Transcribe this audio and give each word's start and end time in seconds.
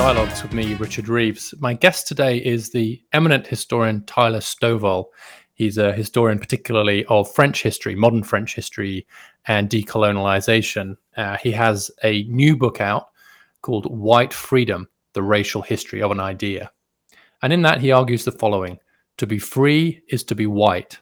Dialogues 0.00 0.42
with 0.42 0.54
me, 0.54 0.72
Richard 0.76 1.10
Reeves. 1.10 1.52
My 1.58 1.74
guest 1.74 2.08
today 2.08 2.38
is 2.38 2.70
the 2.70 3.02
eminent 3.12 3.46
historian 3.46 4.02
Tyler 4.06 4.40
Stovall. 4.40 5.04
He's 5.52 5.76
a 5.76 5.92
historian, 5.92 6.38
particularly 6.38 7.04
of 7.04 7.30
French 7.30 7.62
history, 7.62 7.94
modern 7.94 8.22
French 8.22 8.54
history, 8.54 9.06
and 9.46 9.68
decolonialization. 9.68 10.96
Uh, 11.18 11.36
he 11.36 11.52
has 11.52 11.90
a 12.02 12.22
new 12.24 12.56
book 12.56 12.80
out 12.80 13.10
called 13.60 13.94
White 13.94 14.32
Freedom 14.32 14.88
The 15.12 15.22
Racial 15.22 15.60
History 15.60 16.00
of 16.00 16.10
an 16.10 16.18
Idea. 16.18 16.72
And 17.42 17.52
in 17.52 17.60
that, 17.60 17.82
he 17.82 17.92
argues 17.92 18.24
the 18.24 18.32
following 18.32 18.78
To 19.18 19.26
be 19.26 19.38
free 19.38 20.00
is 20.08 20.24
to 20.24 20.34
be 20.34 20.46
white, 20.46 20.98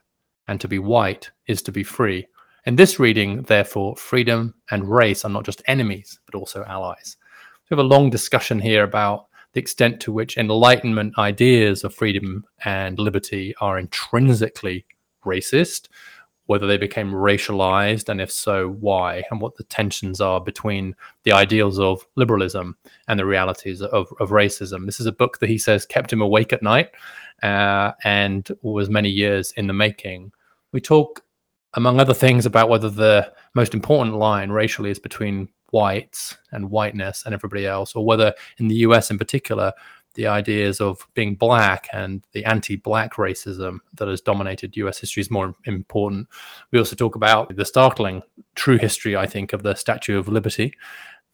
and 0.48 0.60
to 0.60 0.66
be 0.66 0.80
white 0.80 1.30
is 1.46 1.62
to 1.62 1.70
be 1.70 1.84
free. 1.84 2.26
In 2.66 2.74
this 2.74 2.98
reading, 2.98 3.42
therefore, 3.42 3.94
freedom 3.94 4.54
and 4.72 4.90
race 4.90 5.24
are 5.24 5.30
not 5.30 5.44
just 5.44 5.62
enemies, 5.68 6.18
but 6.26 6.34
also 6.34 6.64
allies. 6.64 7.16
We 7.70 7.76
have 7.76 7.84
a 7.84 7.88
long 7.88 8.08
discussion 8.08 8.60
here 8.60 8.82
about 8.82 9.26
the 9.52 9.60
extent 9.60 10.00
to 10.00 10.12
which 10.12 10.38
Enlightenment 10.38 11.18
ideas 11.18 11.84
of 11.84 11.94
freedom 11.94 12.44
and 12.64 12.98
liberty 12.98 13.54
are 13.60 13.78
intrinsically 13.78 14.86
racist, 15.26 15.88
whether 16.46 16.66
they 16.66 16.78
became 16.78 17.12
racialized, 17.12 18.08
and 18.08 18.22
if 18.22 18.32
so, 18.32 18.70
why, 18.70 19.22
and 19.30 19.38
what 19.38 19.56
the 19.56 19.64
tensions 19.64 20.18
are 20.18 20.40
between 20.40 20.96
the 21.24 21.32
ideals 21.32 21.78
of 21.78 22.06
liberalism 22.16 22.74
and 23.06 23.20
the 23.20 23.26
realities 23.26 23.82
of, 23.82 24.08
of 24.18 24.30
racism. 24.30 24.86
This 24.86 24.98
is 24.98 25.06
a 25.06 25.12
book 25.12 25.38
that 25.40 25.50
he 25.50 25.58
says 25.58 25.84
kept 25.84 26.10
him 26.10 26.22
awake 26.22 26.54
at 26.54 26.62
night 26.62 26.92
uh, 27.42 27.92
and 28.02 28.48
was 28.62 28.88
many 28.88 29.10
years 29.10 29.52
in 29.58 29.66
the 29.66 29.74
making. 29.74 30.32
We 30.72 30.80
talk, 30.80 31.22
among 31.74 32.00
other 32.00 32.14
things, 32.14 32.46
about 32.46 32.68
whether 32.68 32.90
the 32.90 33.32
most 33.54 33.74
important 33.74 34.16
line 34.16 34.50
racially 34.50 34.90
is 34.90 34.98
between 34.98 35.48
whites 35.70 36.36
and 36.52 36.70
whiteness 36.70 37.24
and 37.24 37.34
everybody 37.34 37.66
else, 37.66 37.94
or 37.94 38.04
whether 38.04 38.34
in 38.58 38.68
the 38.68 38.76
US 38.76 39.10
in 39.10 39.18
particular, 39.18 39.72
the 40.14 40.26
ideas 40.26 40.80
of 40.80 41.06
being 41.14 41.34
black 41.34 41.86
and 41.92 42.24
the 42.32 42.44
anti-black 42.44 43.14
racism 43.14 43.78
that 43.94 44.08
has 44.08 44.20
dominated 44.20 44.76
US 44.76 44.98
history 44.98 45.20
is 45.20 45.30
more 45.30 45.54
important. 45.64 46.26
We 46.72 46.78
also 46.78 46.96
talk 46.96 47.14
about 47.14 47.54
the 47.54 47.64
startling 47.64 48.22
true 48.54 48.78
history, 48.78 49.16
I 49.16 49.26
think, 49.26 49.52
of 49.52 49.62
the 49.62 49.74
Statue 49.74 50.18
of 50.18 50.26
Liberty, 50.26 50.74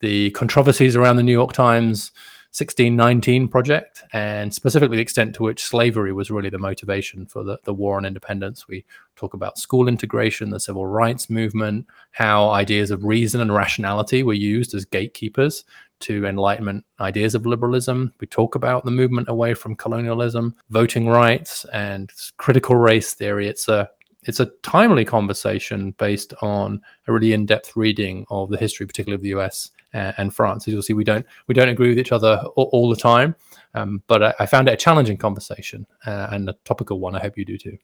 the 0.01 0.31
controversies 0.31 0.95
around 0.95 1.15
the 1.15 1.23
New 1.23 1.31
York 1.31 1.53
Times 1.53 2.11
1619 2.55 3.49
project, 3.49 4.03
and 4.13 4.53
specifically 4.53 4.95
the 4.95 5.01
extent 5.01 5.35
to 5.35 5.43
which 5.43 5.65
slavery 5.65 6.13
was 6.13 6.31
really 6.31 6.49
the 6.49 6.57
motivation 6.57 7.25
for 7.25 7.43
the, 7.43 7.59
the 7.65 7.73
war 7.73 7.97
on 7.97 8.05
independence. 8.05 8.65
We 8.65 8.85
talk 9.17 9.33
about 9.33 9.57
school 9.57 9.89
integration, 9.89 10.51
the 10.51 10.59
civil 10.61 10.87
rights 10.87 11.29
movement, 11.29 11.85
how 12.11 12.51
ideas 12.51 12.91
of 12.91 13.03
reason 13.03 13.41
and 13.41 13.53
rationality 13.53 14.23
were 14.23 14.33
used 14.33 14.73
as 14.73 14.85
gatekeepers 14.85 15.65
to 15.99 16.25
Enlightenment 16.25 16.85
ideas 17.01 17.35
of 17.35 17.45
liberalism. 17.45 18.13
We 18.21 18.27
talk 18.27 18.55
about 18.55 18.85
the 18.85 18.91
movement 18.91 19.27
away 19.27 19.53
from 19.53 19.75
colonialism, 19.75 20.55
voting 20.69 21.09
rights, 21.09 21.65
and 21.73 22.09
critical 22.37 22.77
race 22.77 23.13
theory. 23.13 23.49
It's 23.49 23.67
a 23.67 23.89
it's 24.23 24.39
a 24.39 24.51
timely 24.63 25.03
conversation 25.05 25.91
based 25.97 26.33
on 26.41 26.81
a 27.07 27.13
really 27.13 27.33
in-depth 27.33 27.75
reading 27.75 28.25
of 28.29 28.49
the 28.49 28.57
history, 28.57 28.87
particularly 28.87 29.15
of 29.15 29.21
the 29.21 29.39
US 29.41 29.71
and 29.95 30.33
France. 30.33 30.67
As 30.67 30.73
you'll 30.73 30.83
see, 30.83 30.93
we 30.93 31.03
don't 31.03 31.25
we 31.47 31.53
don't 31.53 31.69
agree 31.69 31.89
with 31.89 31.99
each 31.99 32.11
other 32.11 32.43
all, 32.55 32.69
all 32.71 32.89
the 32.89 32.95
time, 32.95 33.35
um, 33.73 34.03
but 34.07 34.23
I, 34.23 34.33
I, 34.39 34.45
found 34.45 34.67
it 34.67 34.73
a 34.73 34.77
challenging 34.77 35.17
conversation 35.17 35.87
uh, 36.05 36.27
and 36.31 36.49
a 36.49 36.53
topical 36.63 36.99
one. 36.99 37.15
I 37.15 37.19
hope 37.19 37.37
you 37.37 37.45
do 37.45 37.57
too. 37.57 37.77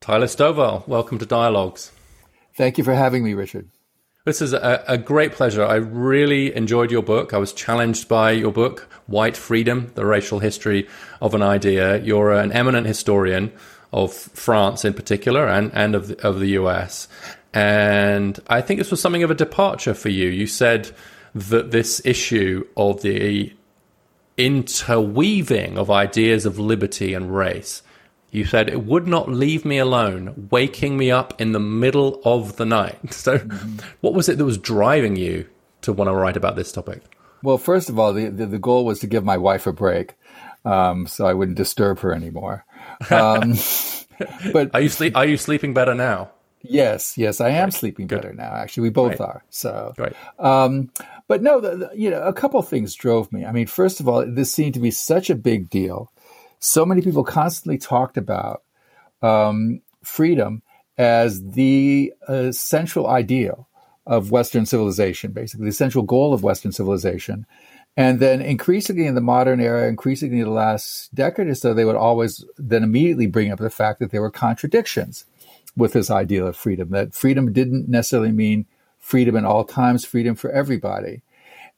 Tyler 0.00 0.26
Stovall, 0.26 0.86
welcome 0.88 1.18
to 1.18 1.26
Dialogues. 1.26 1.92
Thank 2.56 2.76
you 2.76 2.84
for 2.84 2.94
having 2.94 3.24
me, 3.24 3.34
Richard. 3.34 3.68
This 4.24 4.40
is 4.40 4.52
a, 4.52 4.84
a, 4.86 4.98
great 4.98 5.32
pleasure. 5.32 5.64
I 5.64 5.76
really 5.76 6.54
enjoyed 6.54 6.92
your 6.92 7.02
book. 7.02 7.34
I 7.34 7.38
was 7.38 7.52
challenged 7.52 8.08
by 8.08 8.30
your 8.30 8.52
book, 8.52 8.88
White 9.08 9.36
Freedom 9.36 9.90
The 9.96 10.06
Racial 10.06 10.38
History 10.38 10.88
of 11.20 11.34
an 11.34 11.42
Idea. 11.42 11.98
You're 11.98 12.30
an 12.30 12.52
eminent 12.52 12.86
historian 12.86 13.52
of 13.92 14.12
France 14.12 14.84
in 14.84 14.94
particular 14.94 15.48
and, 15.48 15.72
and 15.74 15.96
of, 15.96 16.08
the, 16.08 16.26
of 16.26 16.38
the 16.38 16.50
US. 16.50 17.08
And 17.52 18.38
I 18.46 18.60
think 18.60 18.78
this 18.78 18.92
was 18.92 19.00
something 19.00 19.24
of 19.24 19.30
a 19.32 19.34
departure 19.34 19.94
for 19.94 20.08
you. 20.08 20.28
You 20.28 20.46
said 20.46 20.92
that 21.34 21.70
this 21.70 22.00
issue 22.04 22.66
of 22.76 23.02
the 23.02 23.52
interweaving 24.36 25.78
of 25.78 25.90
ideas 25.90 26.46
of 26.46 26.58
liberty 26.58 27.14
and 27.14 27.34
race, 27.34 27.82
you 28.30 28.44
said 28.44 28.68
it 28.68 28.84
would 28.84 29.06
not 29.06 29.28
leave 29.28 29.64
me 29.64 29.78
alone, 29.78 30.48
waking 30.50 30.96
me 30.96 31.10
up 31.10 31.38
in 31.40 31.52
the 31.52 31.60
middle 31.60 32.20
of 32.24 32.56
the 32.56 32.66
night. 32.66 32.98
So, 33.12 33.38
mm-hmm. 33.38 33.78
what 34.00 34.14
was 34.14 34.28
it 34.28 34.38
that 34.38 34.44
was 34.44 34.58
driving 34.58 35.16
you 35.16 35.48
to 35.82 35.92
want 35.92 36.08
to 36.08 36.14
write 36.14 36.36
about 36.36 36.56
this 36.56 36.72
topic? 36.72 37.02
Well, 37.42 37.58
first 37.58 37.88
of 37.88 37.98
all, 37.98 38.12
the, 38.12 38.28
the, 38.28 38.46
the 38.46 38.58
goal 38.58 38.84
was 38.84 39.00
to 39.00 39.06
give 39.06 39.24
my 39.24 39.36
wife 39.36 39.66
a 39.66 39.72
break 39.72 40.14
um, 40.64 41.06
so 41.06 41.26
I 41.26 41.34
wouldn't 41.34 41.56
disturb 41.56 42.00
her 42.00 42.14
anymore. 42.14 42.64
Um, 43.10 43.54
but 44.52 44.70
are 44.74 44.80
you 44.80 44.88
sleep? 44.88 45.16
Are 45.16 45.26
you 45.26 45.36
sleeping 45.36 45.74
better 45.74 45.94
now? 45.94 46.30
Yes, 46.62 47.18
yes, 47.18 47.40
I 47.40 47.50
am 47.50 47.70
sleeping 47.70 48.06
Good. 48.06 48.22
better 48.22 48.34
now. 48.34 48.54
Actually, 48.54 48.84
we 48.84 48.90
both 48.90 49.20
right. 49.20 49.28
are. 49.28 49.44
So, 49.50 49.94
right. 49.98 50.14
Um, 50.38 50.90
but 51.26 51.42
no, 51.42 51.60
the, 51.60 51.76
the, 51.76 51.90
you 51.94 52.10
know, 52.10 52.22
a 52.22 52.32
couple 52.32 52.60
of 52.60 52.68
things 52.68 52.94
drove 52.94 53.32
me. 53.32 53.44
I 53.44 53.52
mean, 53.52 53.66
first 53.66 54.00
of 54.00 54.08
all, 54.08 54.24
this 54.26 54.52
seemed 54.52 54.74
to 54.74 54.80
be 54.80 54.90
such 54.90 55.30
a 55.30 55.34
big 55.34 55.70
deal. 55.70 56.12
So 56.58 56.86
many 56.86 57.02
people 57.02 57.24
constantly 57.24 57.78
talked 57.78 58.16
about 58.16 58.62
um, 59.22 59.82
freedom 60.04 60.62
as 60.98 61.42
the 61.42 62.12
uh, 62.28 62.52
central 62.52 63.08
ideal 63.08 63.68
of 64.06 64.30
Western 64.30 64.66
civilization, 64.66 65.32
basically 65.32 65.66
the 65.66 65.72
central 65.72 66.04
goal 66.04 66.34
of 66.34 66.42
Western 66.42 66.72
civilization. 66.72 67.46
And 67.96 68.20
then 68.20 68.40
increasingly 68.40 69.06
in 69.06 69.14
the 69.14 69.20
modern 69.20 69.60
era, 69.60 69.88
increasingly 69.88 70.38
in 70.38 70.44
the 70.44 70.50
last 70.50 71.14
decade 71.14 71.46
or 71.46 71.54
so, 71.54 71.74
they 71.74 71.84
would 71.84 71.96
always 71.96 72.44
then 72.56 72.82
immediately 72.82 73.26
bring 73.26 73.52
up 73.52 73.58
the 73.58 73.68
fact 73.68 73.98
that 73.98 74.10
there 74.10 74.22
were 74.22 74.30
contradictions 74.30 75.26
with 75.76 75.92
this 75.92 76.10
ideal 76.10 76.46
of 76.46 76.56
freedom, 76.56 76.90
that 76.90 77.14
freedom 77.14 77.52
didn't 77.52 77.88
necessarily 77.88 78.32
mean 78.32 78.66
freedom 78.98 79.36
in 79.36 79.44
all 79.44 79.64
times, 79.64 80.04
freedom 80.04 80.34
for 80.34 80.50
everybody. 80.50 81.22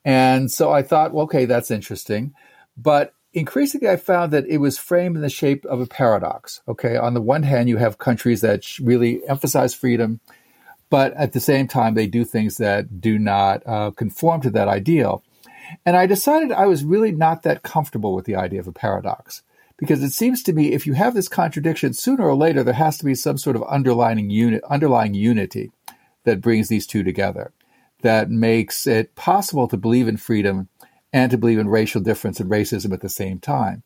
And 0.05 0.51
so 0.51 0.73
I 0.73 0.83
thought, 0.83 1.13
well, 1.13 1.25
okay, 1.25 1.45
that's 1.47 1.71
interesting. 1.71 2.35
But 2.77 3.15
increasingly, 3.33 3.89
I 3.89 3.97
found 3.97 4.33
that 4.33 4.47
it 4.47 4.59
was 4.59 4.79
framed 4.79 5.17
in 5.17 5.23
the 5.23 5.31
shape 5.31 5.65
of 5.65 5.81
a 5.81 5.87
paradox. 5.87 6.61
Okay. 6.69 6.97
On 6.97 7.15
the 7.15 7.23
one 7.23 7.43
hand, 7.43 7.69
you 7.69 7.79
have 7.79 7.99
countries 7.99 8.41
that 8.43 8.65
really 8.79 9.27
emphasize 9.29 9.75
freedom, 9.75 10.21
but 10.91 11.15
at 11.15 11.33
the 11.33 11.41
same 11.41 11.67
time, 11.67 11.95
they 11.95 12.07
do 12.07 12.25
things 12.25 12.59
that 12.59 13.01
do 13.01 13.19
not 13.19 13.63
uh, 13.67 13.91
conform 13.93 14.41
to 14.43 14.51
that 14.51 14.69
ideal. 14.69 15.25
And 15.87 15.97
I 15.97 16.07
decided 16.07 16.53
I 16.53 16.67
was 16.67 16.85
really 16.85 17.13
not 17.13 17.43
that 17.43 17.63
comfortable 17.63 18.15
with 18.15 18.27
the 18.27 18.37
idea 18.37 18.61
of 18.61 18.69
a 18.69 18.73
paradox 18.73 19.43
because 19.79 20.03
it 20.03 20.11
seems 20.11 20.43
to 20.45 20.53
me 20.53 20.73
if 20.73 20.87
you 20.87 20.93
have 20.95 21.15
this 21.15 21.29
contradiction, 21.29 21.93
sooner 21.93 22.25
or 22.25 22.35
later 22.35 22.63
there 22.63 22.75
has 22.75 22.99
to 22.99 23.05
be 23.05 23.15
some 23.15 23.39
sort 23.39 23.57
of 23.57 23.63
underlying 23.65 24.31
unit, 24.31 24.63
underlying 24.71 25.15
unity 25.15 25.71
that 26.25 26.41
brings 26.41 26.69
these 26.69 26.87
two 26.87 27.03
together, 27.03 27.53
that 28.03 28.31
makes 28.31 28.87
it 28.87 29.15
possible 29.15 29.69
to 29.69 29.77
believe 29.77 30.09
in 30.09 30.17
freedom 30.17 30.69
and 31.13 31.31
to 31.31 31.39
believe 31.39 31.59
in 31.59 31.69
racial 31.69 32.01
difference 32.01 32.41
and 32.41 32.51
racism 32.51 32.93
at 32.93 33.01
the 33.01 33.09
same 33.09 33.39
time. 33.39 33.83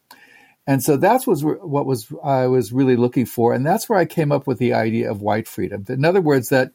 And 0.66 0.82
so 0.82 0.98
that's 0.98 1.26
was 1.26 1.42
what 1.42 1.86
was 1.86 2.12
I 2.22 2.46
was 2.46 2.72
really 2.72 2.96
looking 2.96 3.24
for, 3.24 3.54
and 3.54 3.64
that's 3.64 3.88
where 3.88 3.98
I 3.98 4.04
came 4.04 4.30
up 4.30 4.46
with 4.46 4.58
the 4.58 4.74
idea 4.74 5.10
of 5.10 5.22
white 5.22 5.48
freedom. 5.48 5.84
In 5.88 6.04
other 6.04 6.20
words, 6.20 6.50
that 6.50 6.72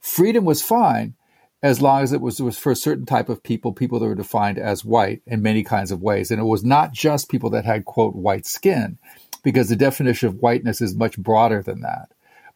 freedom 0.00 0.44
was 0.44 0.62
fine, 0.62 1.14
as 1.62 1.80
long 1.80 2.02
as 2.02 2.12
it 2.12 2.20
was, 2.20 2.42
was 2.42 2.58
for 2.58 2.72
a 2.72 2.76
certain 2.76 3.06
type 3.06 3.28
of 3.28 3.42
people, 3.42 3.72
people 3.72 4.00
that 4.00 4.06
were 4.06 4.14
defined 4.14 4.58
as 4.58 4.84
white 4.84 5.22
in 5.26 5.42
many 5.42 5.62
kinds 5.62 5.92
of 5.92 6.02
ways. 6.02 6.30
And 6.30 6.40
it 6.40 6.44
was 6.44 6.64
not 6.64 6.92
just 6.92 7.30
people 7.30 7.50
that 7.50 7.64
had, 7.64 7.84
quote, 7.84 8.16
white 8.16 8.46
skin, 8.46 8.98
because 9.44 9.68
the 9.68 9.76
definition 9.76 10.28
of 10.28 10.40
whiteness 10.40 10.80
is 10.80 10.96
much 10.96 11.16
broader 11.16 11.62
than 11.62 11.82
that. 11.82 12.10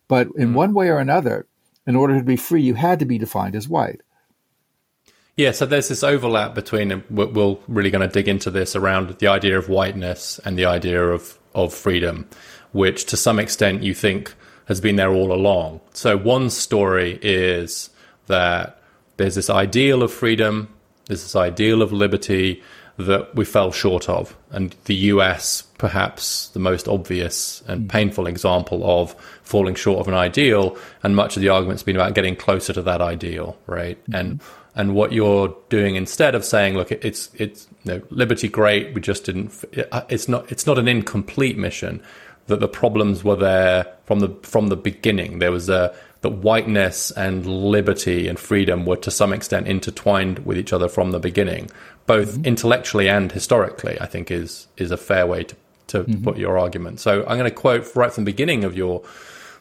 But 0.08 0.28
in 0.36 0.50
mm. 0.50 0.54
one 0.54 0.74
way 0.74 0.88
or 0.88 0.98
another, 0.98 1.46
in 1.86 1.94
order 1.94 2.18
to 2.18 2.24
be 2.24 2.36
free, 2.36 2.62
you 2.62 2.74
had 2.74 2.98
to 2.98 3.04
be 3.04 3.18
defined 3.18 3.54
as 3.54 3.68
white. 3.68 4.00
Yeah, 5.36 5.52
so 5.52 5.66
there's 5.66 5.88
this 5.88 6.02
overlap 6.02 6.54
between, 6.54 7.04
we're 7.10 7.56
really 7.68 7.90
going 7.90 8.08
to 8.08 8.12
dig 8.12 8.26
into 8.26 8.50
this 8.50 8.74
around 8.74 9.18
the 9.18 9.28
idea 9.28 9.58
of 9.58 9.68
whiteness 9.68 10.40
and 10.44 10.58
the 10.58 10.64
idea 10.64 11.04
of, 11.04 11.38
of 11.54 11.74
freedom, 11.74 12.26
which 12.72 13.04
to 13.06 13.16
some 13.16 13.38
extent 13.38 13.82
you 13.82 13.94
think 13.94 14.34
has 14.64 14.80
been 14.80 14.96
there 14.96 15.12
all 15.12 15.32
along. 15.32 15.80
So 15.92 16.16
one 16.16 16.50
story 16.50 17.18
is 17.22 17.90
that 18.28 18.75
there's 19.16 19.34
this 19.34 19.50
ideal 19.50 20.02
of 20.02 20.12
freedom, 20.12 20.68
there's 21.06 21.22
this 21.22 21.36
ideal 21.36 21.82
of 21.82 21.92
liberty 21.92 22.62
that 22.98 23.34
we 23.34 23.44
fell 23.44 23.72
short 23.72 24.08
of. 24.08 24.36
And 24.50 24.74
the 24.84 24.94
US, 24.94 25.62
perhaps 25.78 26.48
the 26.48 26.58
most 26.58 26.88
obvious 26.88 27.62
and 27.66 27.86
mm. 27.86 27.88
painful 27.88 28.26
example 28.26 28.82
of 28.84 29.14
falling 29.42 29.74
short 29.74 30.00
of 30.00 30.08
an 30.08 30.14
ideal. 30.14 30.76
And 31.02 31.14
much 31.14 31.36
of 31.36 31.42
the 31.42 31.50
argument's 31.50 31.82
been 31.82 31.96
about 31.96 32.14
getting 32.14 32.36
closer 32.36 32.72
to 32.72 32.82
that 32.82 33.00
ideal, 33.00 33.58
right? 33.66 34.02
Mm-hmm. 34.04 34.14
And 34.14 34.40
and 34.78 34.94
what 34.94 35.10
you're 35.10 35.56
doing 35.70 35.96
instead 35.96 36.34
of 36.34 36.44
saying, 36.44 36.74
look, 36.74 36.92
it's 36.92 37.30
it's 37.34 37.66
you 37.84 37.94
know, 37.94 38.02
liberty 38.10 38.48
great, 38.48 38.94
we 38.94 39.00
just 39.00 39.24
didn't. 39.24 39.52
It's 40.08 40.28
not 40.28 40.50
it's 40.50 40.66
not 40.66 40.78
an 40.78 40.88
incomplete 40.88 41.58
mission. 41.58 42.02
that 42.46 42.60
the 42.60 42.68
problems 42.68 43.24
were 43.24 43.36
there 43.36 43.86
from 44.04 44.20
the 44.20 44.28
from 44.42 44.68
the 44.68 44.76
beginning. 44.76 45.38
There 45.38 45.52
was 45.52 45.68
a 45.68 45.94
that 46.22 46.30
whiteness 46.30 47.10
and 47.12 47.46
liberty 47.46 48.26
and 48.28 48.38
freedom 48.38 48.86
were 48.86 48.96
to 48.96 49.10
some 49.10 49.32
extent 49.32 49.68
intertwined 49.68 50.40
with 50.40 50.58
each 50.58 50.72
other 50.72 50.88
from 50.88 51.10
the 51.10 51.20
beginning, 51.20 51.70
both 52.06 52.32
mm-hmm. 52.32 52.46
intellectually 52.46 53.08
and 53.08 53.32
historically. 53.32 54.00
I 54.00 54.06
think 54.06 54.30
is 54.30 54.66
is 54.76 54.90
a 54.90 54.96
fair 54.96 55.26
way 55.26 55.44
to 55.44 55.56
to 55.88 56.04
mm-hmm. 56.04 56.24
put 56.24 56.36
your 56.36 56.58
argument. 56.58 57.00
So 57.00 57.20
I'm 57.22 57.38
going 57.38 57.50
to 57.50 57.50
quote 57.50 57.94
right 57.94 58.12
from 58.12 58.24
the 58.24 58.32
beginning 58.32 58.64
of 58.64 58.76
your. 58.76 59.02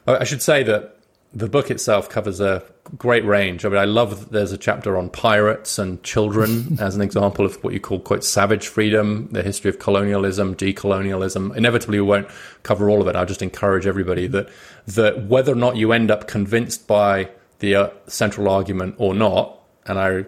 I 0.06 0.24
should 0.24 0.42
say 0.42 0.62
that 0.62 0.95
the 1.36 1.48
book 1.50 1.70
itself 1.70 2.08
covers 2.08 2.40
a 2.40 2.62
great 2.96 3.22
range. 3.26 3.66
I 3.66 3.68
mean, 3.68 3.76
I 3.76 3.84
love 3.84 4.20
that 4.20 4.32
there's 4.32 4.52
a 4.52 4.56
chapter 4.56 4.96
on 4.96 5.10
pirates 5.10 5.78
and 5.78 6.02
children 6.02 6.78
as 6.80 6.96
an 6.96 7.02
example 7.02 7.44
of 7.44 7.62
what 7.62 7.74
you 7.74 7.80
call 7.80 8.00
quite 8.00 8.24
savage 8.24 8.68
freedom, 8.68 9.28
the 9.32 9.42
history 9.42 9.68
of 9.68 9.78
colonialism, 9.78 10.54
decolonialism. 10.54 11.54
Inevitably, 11.54 12.00
we 12.00 12.06
won't 12.06 12.28
cover 12.62 12.88
all 12.88 13.02
of 13.02 13.06
it. 13.06 13.16
I'll 13.16 13.26
just 13.26 13.42
encourage 13.42 13.86
everybody 13.86 14.26
that 14.28 14.48
that 14.86 15.26
whether 15.26 15.52
or 15.52 15.56
not 15.56 15.76
you 15.76 15.92
end 15.92 16.10
up 16.10 16.26
convinced 16.26 16.86
by 16.86 17.28
the 17.58 17.74
uh, 17.74 17.90
central 18.06 18.48
argument 18.48 18.94
or 18.96 19.12
not, 19.12 19.60
and 19.84 19.98
I 19.98 20.24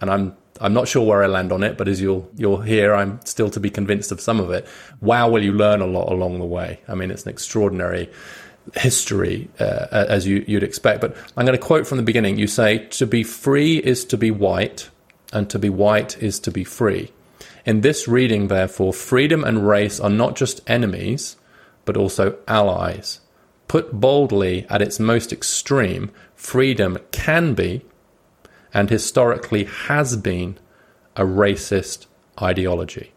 and 0.00 0.08
I'm 0.08 0.36
I'm 0.60 0.72
not 0.72 0.86
sure 0.86 1.04
where 1.04 1.24
I 1.24 1.26
land 1.26 1.50
on 1.50 1.64
it, 1.64 1.76
but 1.76 1.88
as 1.88 2.00
you'll 2.00 2.30
you'll 2.36 2.60
hear, 2.60 2.94
I'm 2.94 3.18
still 3.24 3.50
to 3.50 3.58
be 3.58 3.70
convinced 3.70 4.12
of 4.12 4.20
some 4.20 4.38
of 4.38 4.50
it. 4.52 4.68
Wow, 5.00 5.30
will 5.30 5.42
you 5.42 5.52
learn 5.52 5.80
a 5.80 5.86
lot 5.86 6.12
along 6.12 6.38
the 6.38 6.44
way? 6.44 6.78
I 6.86 6.94
mean, 6.94 7.10
it's 7.10 7.24
an 7.24 7.30
extraordinary 7.30 8.08
history 8.74 9.48
uh, 9.60 9.86
as 9.90 10.26
you, 10.26 10.44
you'd 10.46 10.62
expect. 10.62 11.00
But 11.00 11.16
I'm 11.36 11.46
going 11.46 11.58
to 11.58 11.64
quote 11.64 11.86
from 11.86 11.98
the 11.98 12.04
beginning. 12.04 12.38
You 12.38 12.46
say, 12.46 12.78
To 12.78 13.06
be 13.06 13.22
free 13.22 13.78
is 13.78 14.04
to 14.06 14.16
be 14.16 14.30
white, 14.30 14.90
and 15.32 15.48
to 15.50 15.58
be 15.58 15.68
white 15.68 16.22
is 16.22 16.38
to 16.40 16.50
be 16.50 16.64
free. 16.64 17.12
In 17.64 17.80
this 17.80 18.06
reading, 18.06 18.48
therefore, 18.48 18.92
freedom 18.92 19.44
and 19.44 19.66
race 19.66 20.00
are 20.00 20.10
not 20.10 20.36
just 20.36 20.60
enemies, 20.68 21.36
but 21.84 21.96
also 21.96 22.36
allies. 22.46 23.20
Put 23.68 23.92
boldly 23.92 24.66
at 24.68 24.82
its 24.82 25.00
most 25.00 25.32
extreme, 25.32 26.10
freedom 26.34 26.98
can 27.10 27.54
be, 27.54 27.82
and 28.72 28.90
historically 28.90 29.64
has 29.64 30.16
been, 30.16 30.58
a 31.16 31.22
racist 31.22 32.06
ideology. 32.42 33.12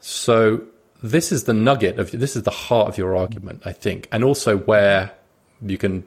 So 0.00 0.64
this 1.04 1.30
is 1.30 1.44
the 1.44 1.52
nugget 1.52 1.98
of 1.98 2.10
this 2.12 2.34
is 2.34 2.44
the 2.44 2.50
heart 2.50 2.88
of 2.88 2.96
your 2.96 3.14
argument, 3.14 3.62
I 3.66 3.72
think, 3.72 4.08
and 4.10 4.24
also 4.24 4.56
where 4.56 5.12
you 5.60 5.76
can. 5.76 6.04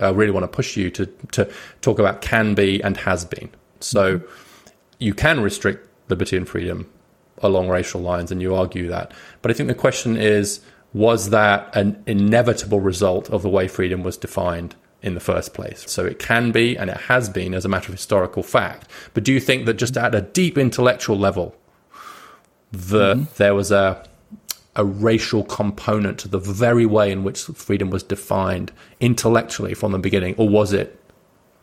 I 0.00 0.10
really 0.10 0.32
want 0.32 0.44
to 0.44 0.48
push 0.48 0.76
you 0.76 0.90
to 0.90 1.06
to 1.06 1.50
talk 1.80 1.98
about 1.98 2.20
can 2.20 2.54
be 2.54 2.82
and 2.82 2.96
has 2.98 3.24
been. 3.24 3.50
So 3.80 4.18
mm-hmm. 4.18 4.26
you 4.98 5.14
can 5.14 5.40
restrict 5.40 5.88
liberty 6.10 6.36
and 6.36 6.46
freedom 6.46 6.90
along 7.38 7.70
racial 7.70 8.02
lines, 8.02 8.30
and 8.30 8.42
you 8.42 8.54
argue 8.54 8.88
that. 8.88 9.12
But 9.40 9.52
I 9.52 9.54
think 9.54 9.68
the 9.68 9.74
question 9.74 10.18
is, 10.18 10.60
was 10.92 11.30
that 11.30 11.74
an 11.74 12.02
inevitable 12.06 12.80
result 12.80 13.30
of 13.30 13.40
the 13.40 13.48
way 13.48 13.68
freedom 13.68 14.02
was 14.02 14.18
defined 14.18 14.74
in 15.00 15.14
the 15.14 15.20
first 15.20 15.54
place. 15.54 15.84
So 15.86 16.04
it 16.04 16.18
can 16.18 16.52
be, 16.52 16.76
and 16.76 16.90
it 16.90 16.98
has 16.98 17.30
been 17.30 17.54
as 17.54 17.64
a 17.64 17.70
matter 17.70 17.88
of 17.88 17.94
historical 17.94 18.42
fact. 18.42 18.86
But 19.14 19.24
do 19.24 19.32
you 19.32 19.40
think 19.40 19.64
that 19.64 19.74
just 19.74 19.96
at 19.96 20.14
a 20.14 20.20
deep 20.20 20.58
intellectual 20.58 21.16
level, 21.16 21.56
that 22.70 23.16
mm-hmm. 23.16 23.24
there 23.38 23.54
was 23.54 23.72
a 23.72 24.04
a 24.76 24.84
racial 24.84 25.44
component 25.44 26.18
to 26.20 26.28
the 26.28 26.38
very 26.38 26.86
way 26.86 27.10
in 27.10 27.24
which 27.24 27.42
freedom 27.42 27.90
was 27.90 28.02
defined 28.02 28.72
intellectually 29.00 29.74
from 29.74 29.92
the 29.92 29.98
beginning, 29.98 30.34
or 30.36 30.48
was 30.48 30.72
it 30.72 31.00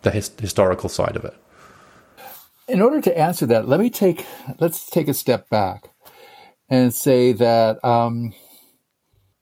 the 0.02 0.12
his- 0.12 0.32
historical 0.40 0.90
side 0.90 1.16
of 1.16 1.24
it? 1.24 1.36
In 2.68 2.82
order 2.82 3.00
to 3.02 3.18
answer 3.18 3.46
that, 3.46 3.68
let 3.68 3.80
me 3.80 3.90
take 3.90 4.26
let's 4.60 4.90
take 4.90 5.08
a 5.08 5.14
step 5.14 5.50
back 5.50 5.90
and 6.70 6.94
say 6.94 7.32
that 7.32 7.84
um, 7.84 8.34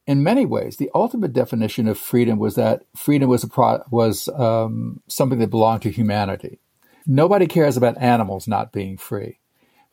in 0.06 0.22
many 0.22 0.46
ways, 0.46 0.78
the 0.78 0.92
ultimate 0.94 1.34
definition 1.34 1.88
of 1.88 1.98
freedom 1.98 2.38
was 2.38 2.56
that 2.56 2.84
freedom 2.96 3.30
was 3.30 3.44
a 3.44 3.48
pro- 3.48 3.84
was 3.90 4.30
um, 4.30 5.02
something 5.08 5.40
that 5.40 5.50
belonged 5.50 5.82
to 5.84 5.90
humanity. 5.90 6.60
Nobody 7.08 7.48
cares 7.48 7.78
about 7.78 7.98
animals 8.00 8.48
not 8.48 8.72
being 8.72 8.98
free. 8.98 9.40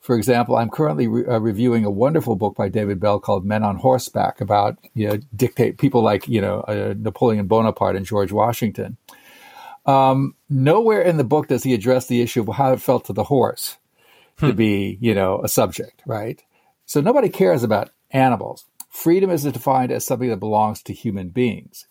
For 0.03 0.17
example, 0.17 0.57
I'm 0.57 0.69
currently 0.69 1.07
re- 1.07 1.25
uh, 1.25 1.39
reviewing 1.39 1.85
a 1.85 1.89
wonderful 1.89 2.35
book 2.35 2.55
by 2.57 2.67
David 2.67 2.99
Bell 2.99 3.21
called 3.21 3.45
Men 3.45 3.63
on 3.63 3.77
Horseback 3.77 4.41
about 4.41 4.77
you 4.93 5.07
know 5.07 5.17
dictate 5.33 5.77
people 5.77 6.03
like 6.03 6.27
you 6.27 6.41
know 6.41 6.59
uh, 6.59 6.93
Napoleon 6.97 7.47
Bonaparte 7.47 7.95
and 7.95 8.05
George 8.05 8.33
Washington. 8.33 8.97
Um, 9.85 10.35
nowhere 10.49 11.01
in 11.01 11.15
the 11.15 11.23
book 11.23 11.47
does 11.47 11.63
he 11.63 11.73
address 11.73 12.07
the 12.07 12.21
issue 12.21 12.41
of 12.41 12.53
how 12.55 12.73
it 12.73 12.81
felt 12.81 13.05
to 13.05 13.13
the 13.13 13.23
horse 13.23 13.77
hmm. 14.39 14.47
to 14.47 14.53
be 14.53 14.97
you 14.99 15.15
know 15.15 15.39
a 15.41 15.47
subject, 15.47 16.03
right? 16.05 16.43
So 16.85 16.99
nobody 16.99 17.29
cares 17.29 17.63
about 17.63 17.91
animals. 18.11 18.65
Freedom 18.89 19.29
is 19.29 19.43
defined 19.43 19.93
as 19.93 20.05
something 20.05 20.29
that 20.29 20.37
belongs 20.41 20.83
to 20.83 20.93
human 20.93 21.29
beings. 21.29 21.87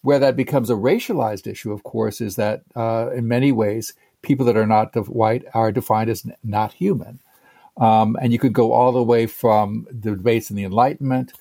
Where 0.00 0.18
that 0.18 0.34
becomes 0.34 0.70
a 0.70 0.74
racialized 0.74 1.46
issue, 1.46 1.72
of 1.72 1.82
course, 1.82 2.22
is 2.22 2.36
that 2.36 2.62
uh, 2.74 3.10
in 3.14 3.28
many 3.28 3.52
ways 3.52 3.92
people 4.22 4.46
that 4.46 4.56
are 4.56 4.66
not 4.66 4.94
white 5.08 5.44
are 5.52 5.70
defined 5.70 6.08
as 6.08 6.26
not 6.42 6.72
human. 6.72 7.20
Um, 7.76 8.16
and 8.20 8.32
you 8.32 8.38
could 8.38 8.52
go 8.52 8.72
all 8.72 8.92
the 8.92 9.02
way 9.02 9.26
from 9.26 9.86
the 9.90 10.12
debates 10.12 10.50
in 10.50 10.56
the 10.56 10.64
Enlightenment 10.64 11.32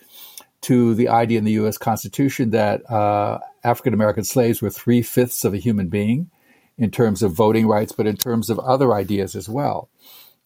to 0.63 0.95
the 0.95 1.09
idea 1.09 1.37
in 1.37 1.43
the 1.43 1.51
U.S. 1.53 1.77
Constitution 1.77 2.51
that 2.51 2.89
uh, 2.89 3.39
African 3.63 3.93
American 3.93 4.23
slaves 4.23 4.61
were 4.61 4.69
three 4.69 5.01
fifths 5.01 5.43
of 5.43 5.53
a 5.53 5.57
human 5.57 5.89
being 5.89 6.31
in 6.77 6.89
terms 6.89 7.21
of 7.21 7.33
voting 7.33 7.67
rights, 7.67 7.91
but 7.91 8.07
in 8.07 8.17
terms 8.17 8.49
of 8.49 8.59
other 8.59 8.93
ideas 8.93 9.35
as 9.35 9.47
well. 9.47 9.89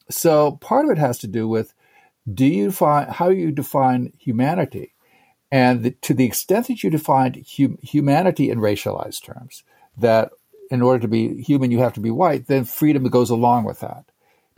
So 0.10 0.54
part 0.54 0.86
of 0.86 0.92
it 0.92 0.98
has 0.98 1.20
to 1.20 1.28
do 1.28 1.48
with 1.48 1.74
do 2.32 2.46
you 2.46 2.72
find 2.72 3.10
how 3.10 3.30
you 3.30 3.52
define 3.52 4.12
humanity, 4.18 4.94
and 5.52 5.84
the, 5.84 5.92
to 5.92 6.14
the 6.14 6.26
extent 6.26 6.68
that 6.68 6.84
you 6.84 6.90
define 6.90 7.46
hum, 7.58 7.78
humanity 7.82 8.50
in 8.50 8.60
racialized 8.60 9.24
terms, 9.24 9.64
that 9.98 10.32
in 10.70 10.82
order 10.82 11.00
to 11.00 11.08
be 11.08 11.42
human 11.42 11.72
you 11.72 11.80
have 11.80 11.94
to 11.94 12.02
be 12.02 12.12
white, 12.12 12.48
then 12.48 12.66
freedom 12.66 13.04
goes 13.06 13.30
along 13.30 13.64
with 13.64 13.80
that, 13.80 14.06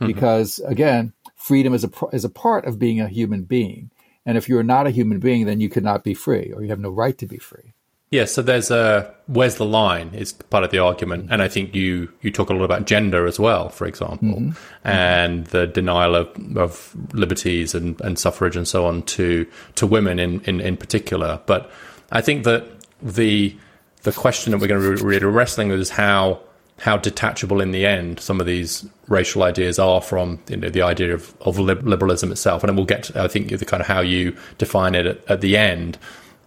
mm-hmm. 0.00 0.06
because 0.06 0.58
again 0.60 1.12
freedom 1.40 1.74
is 1.74 1.84
a 1.84 1.90
is 2.12 2.24
a 2.24 2.30
part 2.30 2.66
of 2.66 2.78
being 2.78 3.00
a 3.00 3.08
human 3.08 3.44
being. 3.44 3.90
And 4.26 4.36
if 4.36 4.48
you're 4.48 4.62
not 4.62 4.86
a 4.86 4.90
human 4.90 5.18
being, 5.18 5.46
then 5.46 5.60
you 5.60 5.68
could 5.68 5.82
not 5.82 6.04
be 6.04 6.14
free, 6.14 6.52
or 6.54 6.62
you 6.62 6.68
have 6.68 6.78
no 6.78 6.90
right 6.90 7.16
to 7.18 7.26
be 7.26 7.38
free. 7.38 7.72
Yeah, 8.10 8.24
so 8.24 8.42
there's 8.42 8.72
a 8.72 9.14
where's 9.26 9.54
the 9.54 9.64
line 9.64 10.10
is 10.14 10.32
part 10.32 10.64
of 10.64 10.72
the 10.72 10.80
argument, 10.80 11.28
and 11.30 11.40
I 11.40 11.48
think 11.48 11.74
you 11.76 12.12
you 12.22 12.32
talk 12.32 12.50
a 12.50 12.52
lot 12.52 12.64
about 12.64 12.84
gender 12.84 13.26
as 13.26 13.38
well, 13.38 13.68
for 13.68 13.86
example, 13.86 14.40
mm-hmm. 14.40 14.86
and 14.88 15.46
the 15.46 15.68
denial 15.68 16.16
of, 16.16 16.56
of 16.56 16.94
liberties 17.14 17.72
and, 17.72 18.00
and 18.00 18.18
suffrage 18.18 18.56
and 18.56 18.66
so 18.66 18.84
on 18.84 19.04
to 19.04 19.46
to 19.76 19.86
women 19.86 20.18
in, 20.18 20.40
in, 20.40 20.60
in 20.60 20.76
particular. 20.76 21.40
But 21.46 21.70
I 22.10 22.20
think 22.20 22.42
that 22.44 22.66
the 23.00 23.56
the 24.02 24.12
question 24.12 24.50
that 24.50 24.58
we're 24.60 24.66
going 24.66 24.82
to 24.82 24.96
be 24.96 25.02
really 25.02 25.26
wrestling 25.26 25.68
with 25.68 25.78
is 25.78 25.90
how 25.90 26.40
how 26.80 26.96
detachable 26.96 27.60
in 27.60 27.72
the 27.72 27.84
end 27.84 28.18
some 28.18 28.40
of 28.40 28.46
these 28.46 28.86
racial 29.08 29.42
ideas 29.42 29.78
are 29.78 30.00
from 30.00 30.40
you 30.48 30.56
know, 30.56 30.70
the 30.70 30.82
idea 30.82 31.12
of, 31.12 31.34
of 31.42 31.58
liberalism 31.58 32.32
itself. 32.32 32.64
And 32.64 32.74
we'll 32.74 32.86
get 32.86 33.04
to, 33.04 33.22
I 33.22 33.28
think, 33.28 33.50
the 33.50 33.64
kind 33.64 33.82
of 33.82 33.86
how 33.86 34.00
you 34.00 34.36
define 34.56 34.94
it 34.94 35.06
at, 35.06 35.30
at 35.30 35.40
the 35.42 35.56
end 35.56 35.98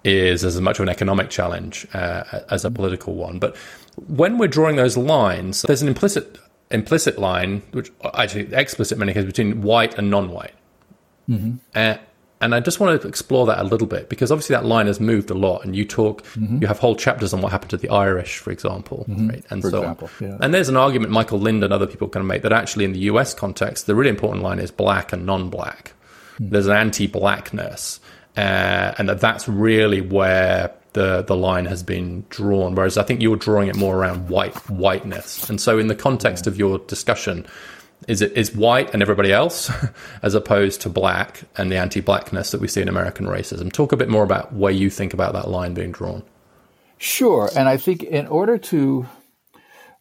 is 0.04 0.44
as 0.44 0.60
much 0.60 0.80
of 0.80 0.84
an 0.84 0.90
economic 0.90 1.30
challenge 1.30 1.88
uh, 1.94 2.24
as 2.50 2.66
a 2.66 2.72
political 2.72 3.14
one. 3.14 3.38
But 3.38 3.56
when 4.08 4.38
we're 4.38 4.48
drawing 4.48 4.76
those 4.76 4.98
lines, 4.98 5.62
there's 5.62 5.82
an 5.82 5.88
implicit 5.88 6.38
implicit 6.72 7.20
line, 7.20 7.62
which 7.72 7.92
actually 8.16 8.52
explicit 8.54 8.96
in 8.96 9.00
many 9.00 9.14
cases, 9.14 9.28
between 9.28 9.62
white 9.62 9.96
and 9.98 10.10
non-white. 10.10 10.56
Mm-hmm. 11.30 11.58
Uh, 11.76 11.98
and 12.44 12.54
I 12.54 12.60
just 12.60 12.80
want 12.80 13.02
to 13.02 13.08
explore 13.08 13.46
that 13.48 13.60
a 13.60 13.64
little 13.64 13.88
bit 13.88 14.10
because 14.10 14.32
obviously 14.32 14.54
that 14.56 14.66
line 14.66 14.88
has 14.88 15.00
moved 15.00 15.30
a 15.30 15.34
lot. 15.34 15.64
And 15.64 15.76
you 15.76 15.86
talk, 15.86 16.24
mm-hmm. 16.24 16.62
you 16.62 16.68
have 16.68 16.78
whole 16.78 16.96
chapters 16.96 17.34
on 17.34 17.42
what 17.42 17.54
happened 17.54 17.70
to 17.72 17.78
the 17.78 17.90
Irish, 17.90 18.38
for 18.38 18.52
example, 18.52 19.06
mm-hmm. 19.08 19.30
right? 19.30 19.46
And 19.50 19.62
for 19.62 19.70
so 19.70 19.78
example, 19.80 20.10
yeah. 20.20 20.38
And 20.42 20.54
there's 20.54 20.68
an 20.68 20.76
argument 20.76 21.12
Michael 21.12 21.40
Lind 21.40 21.64
and 21.64 21.72
other 21.72 21.88
people 21.88 22.10
can 22.10 22.28
make 22.28 22.42
that 22.42 22.52
actually 22.52 22.84
in 22.84 22.92
the 22.92 23.00
US 23.00 23.34
context, 23.34 23.88
the 23.88 23.96
really 23.96 24.10
important 24.10 24.44
line 24.44 24.60
is 24.60 24.72
black 24.72 25.14
and 25.14 25.26
non-black. 25.26 25.94
Mm-hmm. 26.34 26.50
There's 26.50 26.68
an 26.68 26.76
anti-blackness, 26.76 28.00
uh, 28.36 28.94
and 28.98 29.08
that 29.08 29.22
that's 29.22 29.48
really 29.48 30.02
where 30.02 30.72
the 30.94 31.22
the 31.22 31.36
line 31.36 31.66
has 31.66 31.84
been 31.84 32.26
drawn. 32.30 32.76
Whereas 32.76 32.98
I 32.98 33.04
think 33.04 33.22
you're 33.22 33.36
drawing 33.36 33.68
it 33.68 33.76
more 33.76 33.96
around 33.96 34.30
white 34.30 34.56
whiteness. 34.70 35.50
And 35.50 35.62
so 35.62 35.78
in 35.78 35.88
the 35.88 35.96
context 35.96 36.46
yeah. 36.46 36.52
of 36.52 36.58
your 36.58 36.80
discussion 36.80 37.46
is 38.08 38.22
it 38.22 38.34
is 38.34 38.56
white 38.56 38.94
and 38.94 39.02
everybody 39.02 39.32
else 39.32 39.72
as 40.22 40.36
opposed 40.36 40.82
to 40.82 40.90
black 40.90 41.44
and 41.58 41.72
the 41.72 41.78
anti-blackness 41.78 42.52
that 42.52 42.62
we 42.62 42.68
see 42.68 42.82
in 42.82 42.90
American 42.90 43.26
racism. 43.26 43.72
Talk 43.72 43.92
a 43.92 43.98
bit 43.98 44.10
more 44.10 44.24
about 44.24 44.54
where 44.54 44.72
you 44.72 44.90
think 44.90 45.14
about 45.14 45.34
that 45.34 45.50
line 45.50 45.74
being 45.74 45.92
drawn. 45.92 46.24
Sure, 46.98 47.50
and 47.56 47.68
I 47.68 47.78
think 47.78 48.04
in 48.04 48.28
order 48.28 48.58
to 48.58 49.08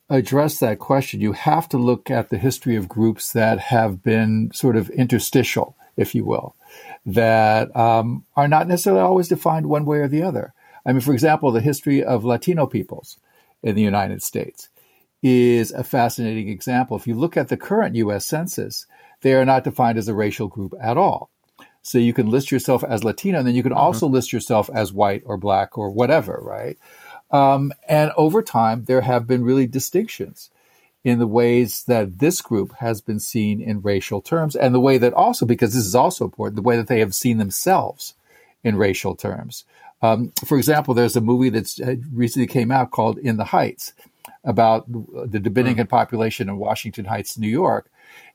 address 0.09 0.59
that 0.59 0.79
question, 0.79 1.21
you 1.21 1.33
have 1.33 1.69
to 1.71 1.79
look 1.79 2.11
at 2.11 2.29
the 2.29 2.39
history 2.39 2.77
of 2.77 2.89
groups 2.89 3.33
that 3.33 3.59
have 3.59 4.03
been 4.03 4.51
sort 4.53 4.77
of 4.77 4.91
interstitial, 4.91 5.75
if 5.97 6.15
you 6.15 6.25
will, 6.25 6.55
that 7.07 7.75
um, 7.75 8.25
are 8.37 8.47
not 8.47 8.69
necessarily 8.69 9.01
always 9.01 9.29
defined 9.29 9.67
one 9.67 9.85
way 9.85 9.99
or 9.99 10.09
the 10.09 10.23
other. 10.23 10.53
I 10.85 10.93
mean, 10.93 11.01
for 11.01 11.13
example, 11.13 11.51
the 11.51 11.61
history 11.61 12.05
of 12.05 12.25
Latino 12.25 12.67
peoples 12.67 13.19
in 13.63 13.75
the 13.75 13.83
United 13.83 14.23
States 14.23 14.69
is 15.23 15.71
a 15.71 15.85
fascinating 15.85 16.49
example. 16.49 16.97
If 16.97 17.07
you 17.07 17.15
look 17.15 17.37
at 17.37 17.49
the 17.49 17.57
current 17.57 17.95
US 17.97 18.27
Census, 18.27 18.87
they 19.21 19.35
are 19.35 19.45
not 19.45 19.65
defined 19.65 19.99
as 19.99 20.09
a 20.09 20.15
racial 20.15 20.49
group 20.49 20.75
at 20.81 20.97
all. 20.97 21.31
So 21.83 21.99
you 21.99 22.13
can 22.13 22.31
list 22.31 22.51
yourself 22.51 22.85
as 22.85 23.05
Latino, 23.05 23.39
and 23.39 23.47
then 23.47 23.55
you 23.55 23.63
can 23.63 23.73
mm-hmm. 23.73 23.81
also 23.81 24.07
list 24.07 24.33
yourself 24.33 24.71
as 24.73 24.93
white 24.93 25.23
or 25.27 25.37
black 25.37 25.77
or 25.77 25.91
whatever, 25.91 26.39
right? 26.43 26.79
Um, 27.31 27.73
and 27.89 28.13
over 28.17 28.43
time, 28.43 28.85
there 28.85 29.01
have 29.01 29.27
been 29.27 29.45
really 29.45 29.67
distinctions 29.67 30.51
in 31.03 31.19
the 31.19 31.27
ways 31.27 31.83
that 31.85 32.21
this 32.21 32.41
group 32.41 32.75
has 32.79 33.01
been 33.01 33.19
seen 33.19 33.61
in 33.61 33.81
racial 33.81 34.21
terms, 34.21 34.55
and 34.55 34.73
the 34.73 34.81
way 34.81 34.99
that 34.99 35.13
also, 35.13 35.45
because 35.45 35.75
this 35.75 35.85
is 35.85 35.97
also 35.97 36.25
important, 36.25 36.57
the 36.57 36.63
way 36.63 36.77
that 36.77 36.87
they 36.87 37.01
have 37.01 37.15
seen 37.15 37.39
themselves 37.39 38.15
in 38.63 38.77
racial 38.77 39.17
terms. 39.17 39.65
Um, 40.01 40.33
for 40.45 40.59
example, 40.59 40.95
there's 40.95 41.17
a 41.17 41.21
movie 41.21 41.49
that 41.51 41.81
uh, 41.81 41.95
recently 42.13 42.47
came 42.47 42.71
out 42.71 42.91
called 42.91 43.19
In 43.19 43.37
the 43.37 43.45
Heights 43.45 43.93
about 44.45 44.91
the 44.91 45.41
Dominican 45.41 45.87
mm. 45.87 45.91
population 45.91 46.49
in 46.49 46.57
Washington 46.57 47.05
Heights, 47.05 47.39
New 47.39 47.49
York. 47.49 47.91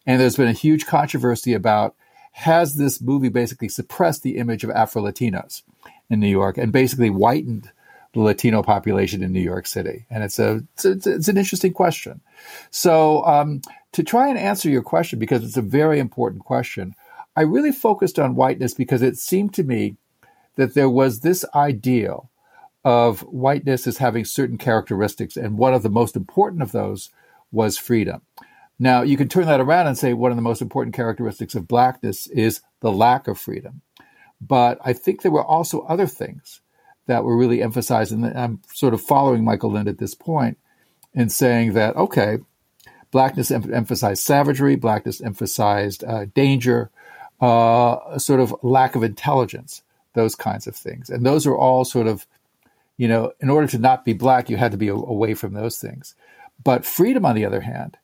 And 0.05 0.19
there's 0.19 0.37
been 0.37 0.47
a 0.47 0.53
huge 0.53 0.85
controversy 0.85 1.53
about 1.53 1.95
has 2.31 2.75
this 2.75 3.01
movie 3.01 3.29
basically 3.29 3.67
suppressed 3.67 4.23
the 4.23 4.37
image 4.37 4.63
of 4.63 4.69
Afro 4.69 5.01
Latinos 5.01 5.63
in 6.09 6.19
New 6.19 6.27
York 6.27 6.57
and 6.57 6.71
basically 6.71 7.09
whitened 7.09 7.71
the 8.13 8.19
Latino 8.19 8.61
population 8.61 9.23
in 9.23 9.33
New 9.33 9.41
York 9.41 9.65
City? 9.65 10.05
And 10.09 10.23
it's 10.23 10.37
a 10.37 10.63
it's, 10.75 10.85
a, 10.85 10.91
it's 10.91 11.27
an 11.27 11.37
interesting 11.37 11.73
question. 11.73 12.21
So 12.69 13.25
um, 13.25 13.61
to 13.93 14.03
try 14.03 14.29
and 14.29 14.37
answer 14.37 14.69
your 14.69 14.83
question, 14.83 15.17
because 15.17 15.43
it's 15.43 15.57
a 15.57 15.61
very 15.61 15.99
important 15.99 16.45
question, 16.45 16.95
I 17.35 17.41
really 17.41 17.71
focused 17.71 18.19
on 18.19 18.35
whiteness 18.35 18.73
because 18.73 19.01
it 19.01 19.17
seemed 19.17 19.53
to 19.55 19.63
me 19.63 19.97
that 20.55 20.73
there 20.73 20.89
was 20.89 21.21
this 21.21 21.45
ideal 21.55 22.29
of 22.87 23.19
whiteness 23.19 23.85
as 23.85 23.97
having 23.97 24.23
certain 24.23 24.57
characteristics, 24.57 25.35
and 25.35 25.57
one 25.57 25.73
of 25.73 25.83
the 25.83 25.89
most 25.89 26.15
important 26.15 26.61
of 26.61 26.71
those 26.71 27.09
was 27.51 27.77
freedom. 27.77 28.21
Now, 28.79 29.01
you 29.01 29.17
can 29.17 29.27
turn 29.27 29.45
that 29.47 29.59
around 29.59 29.87
and 29.87 29.97
say 29.97 30.13
one 30.13 30.31
of 30.31 30.37
the 30.37 30.41
most 30.41 30.61
important 30.61 30.95
characteristics 30.95 31.53
of 31.53 31.67
blackness 31.67 32.27
is 32.27 32.61
the 32.79 32.89
lack 32.89 33.27
of 33.27 33.37
freedom. 33.37 33.81
But 34.39 34.79
I 34.85 34.93
think 34.93 35.21
there 35.21 35.33
were 35.33 35.43
also 35.43 35.81
other 35.81 36.07
things 36.07 36.61
that 37.07 37.25
were 37.25 37.35
really 37.35 37.61
emphasized, 37.61 38.13
and 38.13 38.25
I'm 38.25 38.61
sort 38.73 38.93
of 38.93 39.01
following 39.01 39.43
Michael 39.43 39.73
Lind 39.73 39.89
at 39.89 39.97
this 39.97 40.15
point 40.15 40.57
in 41.13 41.27
saying 41.27 41.73
that, 41.73 41.93
okay, 41.97 42.37
blackness 43.11 43.51
em- 43.51 43.73
emphasized 43.73 44.23
savagery, 44.23 44.77
blackness 44.77 45.19
emphasized 45.19 46.05
uh, 46.05 46.23
danger, 46.33 46.89
uh, 47.41 48.17
sort 48.17 48.39
of 48.39 48.55
lack 48.61 48.95
of 48.95 49.03
intelligence, 49.03 49.81
those 50.13 50.35
kinds 50.35 50.67
of 50.67 50.75
things. 50.77 51.09
And 51.09 51.25
those 51.25 51.45
are 51.45 51.57
all 51.57 51.83
sort 51.83 52.07
of 52.07 52.25
you 52.97 53.07
know, 53.07 53.31
in 53.39 53.49
order 53.49 53.67
to 53.67 53.77
not 53.77 54.03
be 54.03 54.13
black, 54.13 54.49
you 54.49 54.57
had 54.57 54.71
to 54.71 54.77
be 54.77 54.87
away 54.87 55.33
from 55.35 55.53
those 55.53 55.77
things. 55.77 56.15
But 56.63 56.85
freedom, 56.85 57.25
on 57.25 57.35
the 57.35 57.45
other 57.45 57.61
hand, 57.61 57.97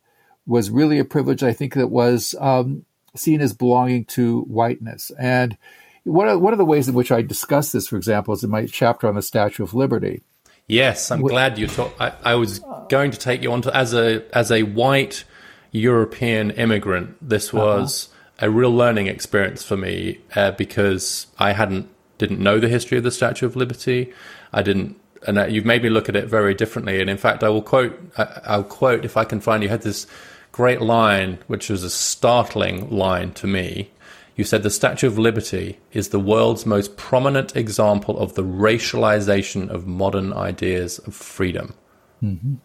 was 0.46 0.70
really 0.70 1.00
a 1.00 1.06
privilege 1.06 1.44
I 1.44 1.54
think 1.54 1.74
that 1.74 1.88
was 1.88 2.36
um, 2.40 2.86
seen 3.16 3.42
as 3.42 3.54
belonging 3.54 4.06
to 4.06 4.42
whiteness. 4.42 5.12
And 5.18 5.58
one 6.04 6.28
of, 6.28 6.40
one 6.40 6.54
of 6.54 6.60
the 6.60 6.66
ways 6.66 6.88
in 6.88 6.94
which 6.94 7.12
I 7.12 7.22
discuss 7.22 7.72
this, 7.72 7.88
for 7.88 7.98
example, 7.98 8.34
is 8.34 8.44
in 8.44 8.50
my 8.50 8.68
chapter 8.68 9.08
on 9.08 9.16
the 9.16 9.22
Statue 9.22 9.64
of 9.64 9.74
Liberty. 9.74 10.22
Yes, 10.68 11.12
I'm 11.12 11.22
glad 11.22 11.58
you 11.58 11.68
talked. 11.68 12.00
I, 12.00 12.14
I, 12.24 12.36
was 12.36 12.62
going 12.90 13.12
to 13.12 13.18
take 13.18 13.42
you 13.42 13.52
on 13.52 13.62
to 13.64 13.76
as 13.76 13.94
a 13.94 14.24
as 14.36 14.50
a 14.50 14.64
white 14.64 15.26
European 15.72 16.52
immigrant. 16.52 17.18
This 17.22 17.54
uh-huh. 17.54 17.64
was 17.64 18.08
uh-huh. 18.08 18.48
a 18.48 18.50
real 18.50 18.72
learning 18.72 19.08
experience 19.08 19.64
for 19.64 19.76
me 19.76 20.20
uh, 20.36 20.52
because 20.52 21.28
I 21.38 21.52
hadn't 21.52 21.90
didn't 22.18 22.40
know 22.40 22.60
the 22.60 22.70
history 22.70 22.98
of 22.98 23.04
the 23.04 23.12
Statue 23.12 23.46
of 23.46 23.58
Liberty. 23.58 24.14
I 24.54 24.62
didn't, 24.62 24.96
and 25.26 25.52
you've 25.52 25.66
made 25.66 25.84
me 25.84 25.90
look 25.90 26.10
at 26.10 26.16
it 26.16 26.28
very 26.28 26.54
differently. 26.54 27.02
And 27.02 27.10
in 27.10 27.18
fact, 27.18 27.44
I 27.44 27.50
will 27.50 27.62
quote, 27.62 28.00
I'll 28.18 28.64
quote 28.64 29.06
if 29.06 29.18
I 29.18 29.26
can 29.26 29.40
find. 29.40 29.64
You 29.64 29.70
had 29.70 29.82
this 29.82 30.08
great 30.52 30.82
line, 30.82 31.40
which 31.48 31.70
was 31.70 31.84
a 31.84 31.90
startling 31.90 32.90
line 32.90 33.34
to 33.34 33.48
me. 33.48 33.92
You 34.36 34.44
said 34.44 34.64
the 34.64 34.70
Statue 34.70 35.08
of 35.08 35.20
Liberty 35.20 35.80
is 35.92 36.10
the 36.10 36.20
world's 36.20 36.66
most 36.66 36.98
prominent 36.98 37.56
example 37.56 38.18
of 38.18 38.34
the 38.34 38.44
racialization 38.44 39.70
of 39.70 39.86
modern 39.86 40.34
ideas 40.34 41.00
of 41.00 41.14
freedom. 41.14 41.76
Mm-hmm. 42.24 42.56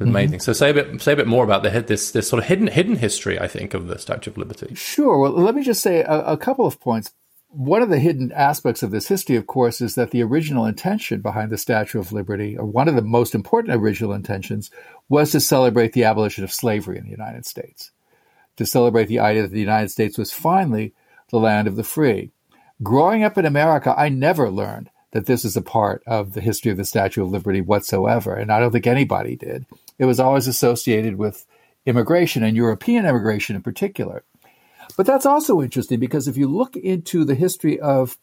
Amazing. 0.00 0.38
Mm-hmm. 0.38 0.42
So 0.42 0.52
say 0.52 0.70
a 0.70 0.74
bit, 0.74 1.02
say 1.02 1.12
a 1.12 1.16
bit 1.16 1.26
more 1.26 1.44
about 1.44 1.64
the 1.64 1.70
this 1.82 2.12
this 2.12 2.28
sort 2.28 2.42
of 2.42 2.48
hidden 2.48 2.68
hidden 2.68 2.96
history. 2.96 3.38
I 3.38 3.48
think 3.48 3.74
of 3.74 3.88
the 3.88 3.98
Statue 3.98 4.30
of 4.30 4.38
Liberty. 4.38 4.74
Sure. 4.74 5.18
Well, 5.18 5.32
let 5.32 5.54
me 5.54 5.62
just 5.62 5.82
say 5.82 6.00
a, 6.02 6.20
a 6.20 6.36
couple 6.36 6.66
of 6.66 6.80
points 6.80 7.12
one 7.50 7.80
of 7.82 7.88
the 7.88 7.98
hidden 7.98 8.30
aspects 8.32 8.82
of 8.82 8.90
this 8.90 9.08
history, 9.08 9.36
of 9.36 9.46
course, 9.46 9.80
is 9.80 9.94
that 9.94 10.10
the 10.10 10.22
original 10.22 10.66
intention 10.66 11.20
behind 11.20 11.50
the 11.50 11.58
Statue 11.58 11.98
of 11.98 12.12
Liberty, 12.12 12.56
or 12.56 12.66
one 12.66 12.88
of 12.88 12.94
the 12.94 13.02
most 13.02 13.34
important 13.34 13.74
original 13.74 14.12
intentions, 14.12 14.70
was 15.08 15.30
to 15.32 15.40
celebrate 15.40 15.92
the 15.92 16.04
abolition 16.04 16.44
of 16.44 16.52
slavery 16.52 16.98
in 16.98 17.04
the 17.04 17.10
United 17.10 17.46
States, 17.46 17.90
to 18.56 18.66
celebrate 18.66 19.06
the 19.06 19.18
idea 19.18 19.42
that 19.42 19.52
the 19.52 19.60
United 19.60 19.90
States 19.90 20.18
was 20.18 20.30
finally 20.30 20.92
the 21.30 21.38
land 21.38 21.66
of 21.66 21.76
the 21.76 21.84
free. 21.84 22.30
Growing 22.82 23.24
up 23.24 23.38
in 23.38 23.46
America, 23.46 23.94
I 23.96 24.08
never 24.08 24.50
learned 24.50 24.90
that 25.12 25.24
this 25.24 25.44
is 25.44 25.56
a 25.56 25.62
part 25.62 26.02
of 26.06 26.34
the 26.34 26.42
history 26.42 26.70
of 26.70 26.76
the 26.76 26.84
Statue 26.84 27.22
of 27.22 27.30
Liberty 27.30 27.62
whatsoever, 27.62 28.34
and 28.34 28.52
I 28.52 28.60
don't 28.60 28.72
think 28.72 28.86
anybody 28.86 29.36
did. 29.36 29.64
It 29.98 30.04
was 30.04 30.20
always 30.20 30.46
associated 30.46 31.16
with 31.16 31.46
immigration 31.86 32.42
and 32.42 32.54
European 32.54 33.06
immigration 33.06 33.56
in 33.56 33.62
particular. 33.62 34.22
But 34.98 35.06
that's 35.06 35.26
also 35.26 35.62
interesting 35.62 36.00
because 36.00 36.26
if 36.26 36.36
you 36.36 36.48
look 36.48 36.74
into 36.74 37.24
the 37.24 37.36
history 37.36 37.78
of 37.78 38.18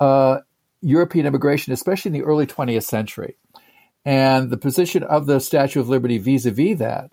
uh, 0.00 0.38
European 0.80 1.26
immigration, 1.26 1.74
especially 1.74 2.08
in 2.08 2.14
the 2.14 2.24
early 2.24 2.46
20th 2.46 2.84
century, 2.84 3.36
and 4.02 4.48
the 4.48 4.56
position 4.56 5.02
of 5.02 5.26
the 5.26 5.40
Statue 5.40 5.78
of 5.78 5.90
Liberty 5.90 6.16
vis 6.16 6.46
a 6.46 6.52
vis 6.52 6.78
that, 6.78 7.12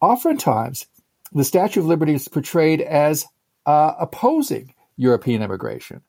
oftentimes 0.00 0.86
the 1.32 1.42
Statue 1.42 1.80
of 1.80 1.86
Liberty 1.86 2.14
is 2.14 2.28
portrayed 2.28 2.80
as 2.80 3.26
uh, 3.66 3.94
opposing 3.98 4.72
European 4.96 5.42
immigration. 5.42 6.02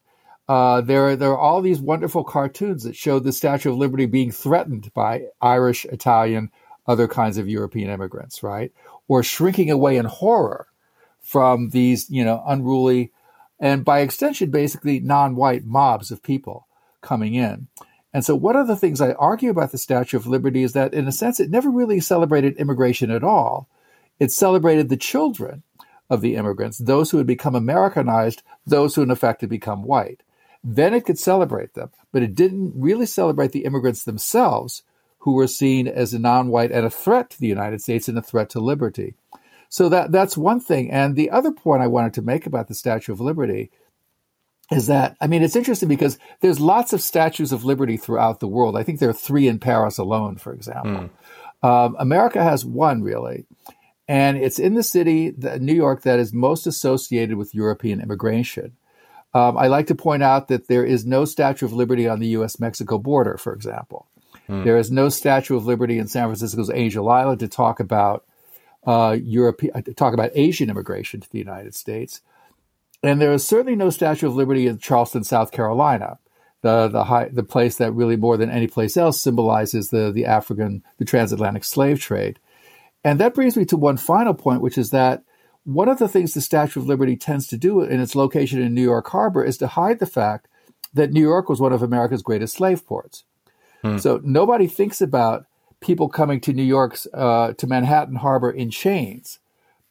Uh, 0.47 0.81
there, 0.81 1.15
there 1.15 1.31
are 1.31 1.39
all 1.39 1.61
these 1.61 1.81
wonderful 1.81 2.23
cartoons 2.23 2.83
that 2.83 2.95
show 2.95 3.17
the 3.17 3.33
Statue 3.33 3.71
of 3.71 3.77
Liberty 3.77 4.05
being 4.05 4.29
threatened 4.31 4.93
by 4.93 5.23
Irish, 5.41 5.85
Italian, 5.85 6.51
other 6.85 7.07
kinds 7.07 7.39
of 7.39 7.49
European 7.49 7.89
immigrants, 7.89 8.43
right? 8.43 8.71
Or 9.07 9.23
shrinking 9.23 9.71
away 9.71 9.97
in 9.97 10.05
horror 10.05 10.67
from 11.23 11.69
these, 11.69 12.09
you 12.09 12.23
know, 12.23 12.43
unruly 12.45 13.11
and 13.59 13.85
by 13.85 13.99
extension, 13.99 14.51
basically 14.51 14.99
non-white 14.99 15.65
mobs 15.65 16.11
of 16.11 16.21
people 16.21 16.67
coming 17.01 17.33
in. 17.33 17.67
And 18.13 18.23
so 18.23 18.35
one 18.35 18.55
of 18.55 18.67
the 18.67 18.75
things 18.75 19.01
I 19.01 19.13
argue 19.13 19.49
about 19.49 19.71
the 19.71 19.77
Statue 19.77 20.17
of 20.17 20.27
Liberty 20.27 20.63
is 20.63 20.73
that 20.73 20.93
in 20.93 21.07
a 21.07 21.11
sense, 21.11 21.39
it 21.39 21.49
never 21.49 21.69
really 21.69 21.99
celebrated 21.99 22.57
immigration 22.57 23.09
at 23.09 23.23
all. 23.23 23.69
It 24.19 24.31
celebrated 24.31 24.89
the 24.89 24.97
children 24.97 25.63
of 26.09 26.21
the 26.21 26.35
immigrants, 26.35 26.77
those 26.77 27.09
who 27.09 27.17
had 27.17 27.25
become 27.25 27.55
Americanized, 27.55 28.43
those 28.67 28.93
who 28.93 29.01
in 29.01 29.09
effect 29.09 29.41
had 29.41 29.49
become 29.49 29.83
white. 29.83 30.21
Then 30.63 30.93
it 30.93 31.05
could 31.05 31.17
celebrate 31.17 31.73
them, 31.73 31.89
but 32.11 32.21
it 32.21 32.35
didn't 32.35 32.73
really 32.75 33.05
celebrate 33.05 33.51
the 33.51 33.65
immigrants 33.65 34.03
themselves, 34.03 34.83
who 35.19 35.33
were 35.33 35.47
seen 35.47 35.87
as 35.87 36.13
a 36.13 36.19
non-white 36.19 36.71
and 36.71 36.85
a 36.85 36.89
threat 36.89 37.29
to 37.29 37.39
the 37.39 37.47
United 37.47 37.81
States 37.81 38.09
and 38.09 38.17
a 38.17 38.21
threat 38.21 38.49
to 38.49 38.59
liberty. 38.59 39.15
So 39.73 39.89
that 39.89 40.11
that's 40.11 40.37
one 40.37 40.59
thing. 40.59 40.91
And 40.91 41.15
the 41.15 41.31
other 41.31 41.51
point 41.51 41.81
I 41.81 41.87
wanted 41.87 42.13
to 42.13 42.21
make 42.21 42.45
about 42.45 42.67
the 42.67 42.75
Statue 42.75 43.11
of 43.11 43.19
Liberty 43.19 43.71
is 44.71 44.85
that 44.85 45.17
I 45.19 45.25
mean 45.25 45.41
it's 45.41 45.55
interesting 45.55 45.89
because 45.89 46.19
there's 46.41 46.59
lots 46.59 46.93
of 46.93 47.01
statues 47.01 47.51
of 47.51 47.65
liberty 47.65 47.97
throughout 47.97 48.39
the 48.39 48.47
world. 48.47 48.77
I 48.77 48.83
think 48.83 48.99
there 48.99 49.09
are 49.09 49.13
three 49.13 49.47
in 49.47 49.57
Paris 49.57 49.97
alone, 49.97 50.37
for 50.37 50.53
example. 50.53 51.09
Mm. 51.63 51.67
Um, 51.67 51.95
America 51.97 52.43
has 52.43 52.63
one 52.63 53.01
really, 53.01 53.47
and 54.07 54.37
it's 54.37 54.59
in 54.59 54.75
the 54.75 54.83
city, 54.83 55.31
the, 55.31 55.57
New 55.57 55.73
York, 55.73 56.03
that 56.03 56.19
is 56.19 56.33
most 56.33 56.67
associated 56.67 57.37
with 57.37 57.55
European 57.55 57.99
immigration. 57.99 58.77
Um, 59.33 59.57
I 59.57 59.65
like 59.65 59.87
to 59.87 59.95
point 59.95 60.21
out 60.21 60.49
that 60.49 60.67
there 60.67 60.85
is 60.85 61.03
no 61.03 61.25
Statue 61.25 61.65
of 61.65 61.73
Liberty 61.73 62.07
on 62.07 62.19
the 62.19 62.27
U.S. 62.37 62.59
Mexico 62.59 62.99
border, 62.99 63.37
for 63.37 63.53
example. 63.53 64.07
Mm. 64.47 64.65
There 64.65 64.77
is 64.77 64.91
no 64.91 65.09
Statue 65.09 65.55
of 65.55 65.65
Liberty 65.65 65.97
in 65.97 66.07
San 66.07 66.27
Francisco's 66.27 66.69
Angel 66.69 67.09
Island 67.09 67.39
to 67.39 67.47
talk 67.47 67.79
about 67.79 68.23
uh, 68.85 69.17
European, 69.21 69.75
uh, 69.75 69.81
talk 69.95 70.13
about 70.13 70.31
Asian 70.35 70.69
immigration 70.69 71.21
to 71.21 71.29
the 71.29 71.39
United 71.39 71.75
States. 71.75 72.21
And 73.01 73.21
there 73.21 73.33
is 73.33 73.45
certainly 73.45 73.75
no 73.75 73.89
Statue 73.89 74.27
of 74.27 74.35
Liberty 74.35 74.67
in 74.67 74.77
Charleston, 74.77 75.23
South 75.23 75.51
Carolina, 75.51 76.19
the 76.61 76.87
the 76.87 77.03
high, 77.05 77.29
the 77.29 77.43
place 77.43 77.77
that 77.77 77.91
really 77.91 78.15
more 78.15 78.37
than 78.37 78.49
any 78.49 78.67
place 78.67 78.95
else 78.95 79.21
symbolizes 79.21 79.89
the 79.89 80.11
the 80.11 80.25
African 80.25 80.83
the 80.97 81.05
transatlantic 81.05 81.63
slave 81.63 81.99
trade. 81.99 82.39
And 83.03 83.19
that 83.19 83.33
brings 83.33 83.57
me 83.57 83.65
to 83.65 83.77
one 83.77 83.97
final 83.97 84.33
point, 84.33 84.61
which 84.61 84.77
is 84.77 84.91
that 84.91 85.23
one 85.65 85.89
of 85.89 85.99
the 85.99 86.07
things 86.07 86.33
the 86.33 86.41
Statue 86.41 86.79
of 86.79 86.87
Liberty 86.87 87.15
tends 87.15 87.47
to 87.47 87.57
do 87.57 87.81
in 87.81 87.99
its 87.99 88.15
location 88.15 88.61
in 88.61 88.73
New 88.73 88.81
York 88.81 89.09
Harbor 89.09 89.43
is 89.43 89.57
to 89.57 89.67
hide 89.67 89.99
the 89.99 90.05
fact 90.05 90.47
that 90.93 91.11
New 91.11 91.21
York 91.21 91.49
was 91.49 91.59
one 91.59 91.73
of 91.73 91.81
America's 91.81 92.21
greatest 92.21 92.55
slave 92.55 92.85
ports. 92.85 93.23
Hmm. 93.81 93.97
So 93.97 94.21
nobody 94.23 94.67
thinks 94.67 95.01
about 95.01 95.45
people 95.83 96.09
coming 96.09 96.39
to 96.41 96.53
New 96.53 96.63
York's 96.63 97.07
uh, 97.13 97.53
to 97.57 97.67
Manhattan 97.67 98.15
Harbor 98.15 98.49
in 98.49 98.71
chains, 98.71 99.39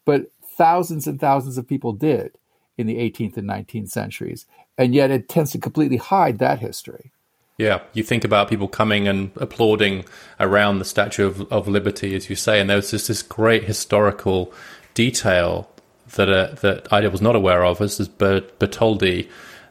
but 0.05 0.31
thousands 0.43 1.07
and 1.07 1.21
thousands 1.21 1.59
of 1.59 1.69
people 1.69 1.93
did 1.93 2.33
in 2.77 2.87
the 2.87 2.97
18th 2.97 3.37
and 3.37 3.49
19th 3.49 3.91
centuries, 3.91 4.47
and 4.77 4.95
yet 4.95 5.11
it 5.11 5.29
tends 5.29 5.51
to 5.53 5.59
completely 5.59 5.99
hide 5.99 6.39
that 6.39 6.59
history. 6.59 7.13
Yeah, 7.59 7.81
you 7.93 8.03
think 8.03 8.25
about 8.25 8.49
people 8.49 8.67
coming 8.67 9.07
and 9.07 9.31
applauding 9.37 10.05
around 10.41 10.79
the 10.79 10.85
Statue 10.85 11.27
of, 11.27 11.53
of 11.53 11.69
Liberty, 11.69 12.15
as 12.15 12.31
you 12.31 12.37
say, 12.37 12.61
and 12.61 12.69
there 12.69 12.77
was 12.77 12.91
just 12.91 13.09
this 13.09 13.23
great 13.23 13.65
historical 13.65 14.53
detail 14.95 15.69
that 16.17 16.29
uh, 16.29 16.55
that 16.63 16.93
I 16.93 17.07
was 17.09 17.21
not 17.21 17.37
aware 17.37 17.65
of, 17.65 17.81
as 17.81 17.99
Bartholdi 18.09 19.29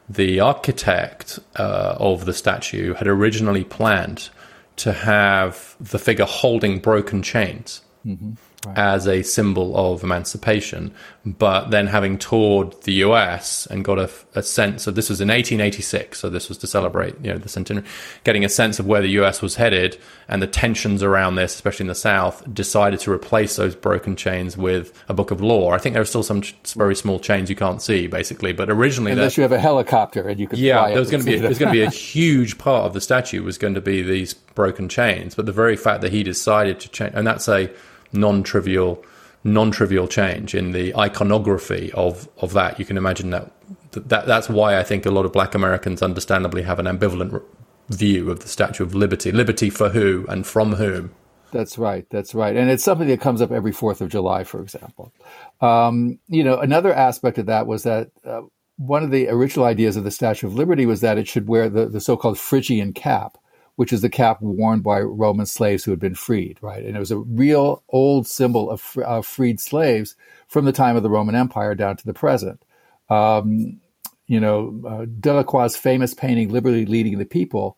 the 0.08 0.40
architect 0.40 1.38
uh, 1.56 1.96
of 1.98 2.24
the 2.24 2.34
statue 2.34 2.94
had 2.94 3.06
originally 3.06 3.64
planned 3.64 4.30
to 4.76 4.92
have 4.92 5.76
the 5.80 5.98
figure 5.98 6.24
holding 6.24 6.78
broken 6.78 7.22
chains. 7.22 7.82
Mm-hmm 8.06 8.32
right. 8.66 8.78
as 8.78 9.06
a 9.06 9.22
symbol 9.22 9.76
of 9.76 10.02
emancipation. 10.02 10.92
But 11.24 11.70
then 11.70 11.86
having 11.86 12.18
toured 12.18 12.82
the 12.82 12.94
US 12.94 13.66
and 13.66 13.84
got 13.84 13.98
a, 13.98 14.10
a, 14.34 14.42
sense 14.42 14.86
of 14.88 14.96
this 14.96 15.08
was 15.08 15.20
in 15.20 15.28
1886, 15.28 16.18
so 16.18 16.28
this 16.28 16.48
was 16.48 16.58
to 16.58 16.66
celebrate 16.66 17.14
you 17.22 17.32
know 17.32 17.38
the 17.38 17.48
centenary, 17.48 17.86
getting 18.24 18.44
a 18.44 18.48
sense 18.48 18.80
of 18.80 18.86
where 18.86 19.00
the 19.00 19.10
US 19.10 19.40
was 19.40 19.54
headed 19.54 19.98
and 20.28 20.42
the 20.42 20.48
tensions 20.48 21.02
around 21.02 21.36
this, 21.36 21.54
especially 21.54 21.84
in 21.84 21.88
the 21.88 21.94
South, 21.94 22.42
decided 22.52 22.98
to 23.00 23.12
replace 23.12 23.56
those 23.56 23.76
broken 23.76 24.16
chains 24.16 24.56
with 24.56 24.92
a 25.08 25.14
book 25.14 25.30
of 25.30 25.40
law. 25.40 25.70
I 25.70 25.78
think 25.78 25.92
there 25.92 26.02
are 26.02 26.06
still 26.06 26.24
some 26.24 26.40
ch- 26.40 26.56
very 26.74 26.96
small 26.96 27.20
chains 27.20 27.48
you 27.48 27.56
can't 27.56 27.80
see, 27.80 28.08
basically, 28.08 28.52
but 28.52 28.68
originally, 28.68 29.12
unless 29.12 29.36
you 29.36 29.42
have 29.42 29.52
a 29.52 29.60
helicopter 29.60 30.28
and 30.28 30.40
you 30.40 30.48
could, 30.48 30.58
yeah, 30.58 30.88
there 30.88 30.98
was 30.98 31.10
going 31.10 31.24
to 31.24 31.30
be 31.30 31.38
there's 31.38 31.58
going 31.58 31.72
to 31.72 31.78
be 31.78 31.84
a 31.84 31.90
huge 31.90 32.58
part 32.58 32.84
of 32.84 32.94
the 32.94 33.00
statue 33.00 33.42
was 33.42 33.58
going 33.58 33.74
to 33.74 33.80
be 33.80 34.02
these 34.02 34.34
broken 34.34 34.88
chains, 34.88 35.36
but 35.36 35.46
the 35.46 35.52
very 35.52 35.76
fact 35.76 36.00
that 36.00 36.10
he 36.10 36.24
decided 36.24 36.80
to 36.80 36.88
change, 36.88 37.12
and 37.14 37.26
that's 37.26 37.48
a 37.48 37.70
non-trivial 38.12 39.04
non-trivial 39.44 40.06
change 40.06 40.54
in 40.54 40.72
the 40.72 40.94
iconography 40.96 41.90
of 41.94 42.28
of 42.38 42.52
that. 42.52 42.78
You 42.78 42.84
can 42.84 42.96
imagine 42.96 43.30
that, 43.30 43.50
that 43.92 44.26
that's 44.26 44.48
why 44.48 44.78
I 44.78 44.82
think 44.82 45.04
a 45.04 45.10
lot 45.10 45.24
of 45.24 45.32
Black 45.32 45.54
Americans 45.54 46.02
understandably 46.02 46.62
have 46.62 46.78
an 46.78 46.86
ambivalent 46.86 47.42
view 47.88 48.30
of 48.30 48.40
the 48.40 48.48
Statue 48.48 48.84
of 48.84 48.94
Liberty. 48.94 49.32
Liberty 49.32 49.70
for 49.70 49.88
who 49.90 50.24
and 50.28 50.46
from 50.46 50.74
whom? 50.74 51.12
That's 51.50 51.76
right. 51.76 52.06
That's 52.10 52.34
right. 52.34 52.56
And 52.56 52.70
it's 52.70 52.84
something 52.84 53.08
that 53.08 53.20
comes 53.20 53.42
up 53.42 53.50
every 53.50 53.72
Fourth 53.72 54.00
of 54.00 54.08
July, 54.08 54.44
for 54.44 54.62
example. 54.62 55.12
Um, 55.60 56.18
you 56.28 56.44
know, 56.44 56.58
another 56.58 56.94
aspect 56.94 57.38
of 57.38 57.46
that 57.46 57.66
was 57.66 57.82
that. 57.82 58.10
Uh, 58.24 58.42
one 58.76 59.04
of 59.04 59.10
the 59.10 59.28
original 59.28 59.66
ideas 59.66 59.96
of 59.96 60.02
the 60.02 60.10
Statue 60.10 60.46
of 60.46 60.54
Liberty 60.54 60.86
was 60.86 61.02
that 61.02 61.18
it 61.18 61.28
should 61.28 61.46
wear 61.46 61.68
the, 61.68 61.86
the 61.86 62.00
so-called 62.00 62.38
Phrygian 62.38 62.92
cap, 62.92 63.36
which 63.82 63.92
is 63.92 64.00
the 64.00 64.08
cap 64.08 64.40
worn 64.40 64.78
by 64.78 65.00
Roman 65.00 65.44
slaves 65.44 65.82
who 65.82 65.90
had 65.90 65.98
been 65.98 66.14
freed, 66.14 66.56
right? 66.60 66.84
And 66.84 66.94
it 66.94 67.00
was 67.00 67.10
a 67.10 67.18
real 67.18 67.82
old 67.88 68.28
symbol 68.28 68.70
of 68.70 69.26
freed 69.26 69.58
slaves 69.58 70.14
from 70.46 70.66
the 70.66 70.70
time 70.70 70.94
of 70.94 71.02
the 71.02 71.10
Roman 71.10 71.34
Empire 71.34 71.74
down 71.74 71.96
to 71.96 72.06
the 72.06 72.14
present. 72.14 72.64
Um, 73.10 73.80
you 74.28 74.38
know, 74.38 74.80
uh, 74.86 75.06
Delacroix's 75.06 75.74
famous 75.74 76.14
painting, 76.14 76.50
Liberty 76.50 76.86
Leading 76.86 77.18
the 77.18 77.24
People, 77.24 77.76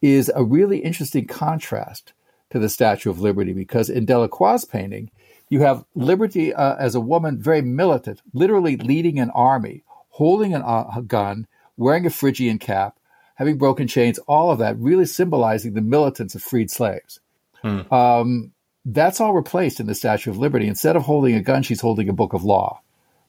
is 0.00 0.30
a 0.32 0.44
really 0.44 0.78
interesting 0.78 1.26
contrast 1.26 2.12
to 2.50 2.60
the 2.60 2.68
Statue 2.68 3.10
of 3.10 3.18
Liberty 3.18 3.52
because 3.52 3.90
in 3.90 4.06
Delacroix's 4.06 4.64
painting, 4.64 5.10
you 5.48 5.62
have 5.62 5.84
Liberty 5.96 6.54
uh, 6.54 6.76
as 6.76 6.94
a 6.94 7.00
woman, 7.00 7.42
very 7.42 7.62
militant, 7.62 8.22
literally 8.32 8.76
leading 8.76 9.18
an 9.18 9.30
army, 9.30 9.82
holding 10.10 10.54
an, 10.54 10.62
uh, 10.62 10.88
a 10.96 11.02
gun, 11.02 11.48
wearing 11.76 12.06
a 12.06 12.10
Phrygian 12.10 12.60
cap, 12.60 12.96
having 13.42 13.58
broken 13.58 13.88
chains, 13.88 14.18
all 14.28 14.52
of 14.52 14.60
that 14.60 14.78
really 14.78 15.04
symbolizing 15.04 15.74
the 15.74 15.80
militants 15.80 16.36
of 16.36 16.42
freed 16.42 16.70
slaves. 16.70 17.18
Hmm. 17.60 17.92
Um, 17.92 18.52
that's 18.84 19.20
all 19.20 19.34
replaced 19.34 19.80
in 19.80 19.86
the 19.86 19.96
Statue 19.96 20.30
of 20.30 20.38
Liberty. 20.38 20.68
Instead 20.68 20.94
of 20.94 21.02
holding 21.02 21.34
a 21.34 21.42
gun, 21.42 21.64
she's 21.64 21.80
holding 21.80 22.08
a 22.08 22.12
book 22.12 22.34
of 22.34 22.44
law, 22.44 22.80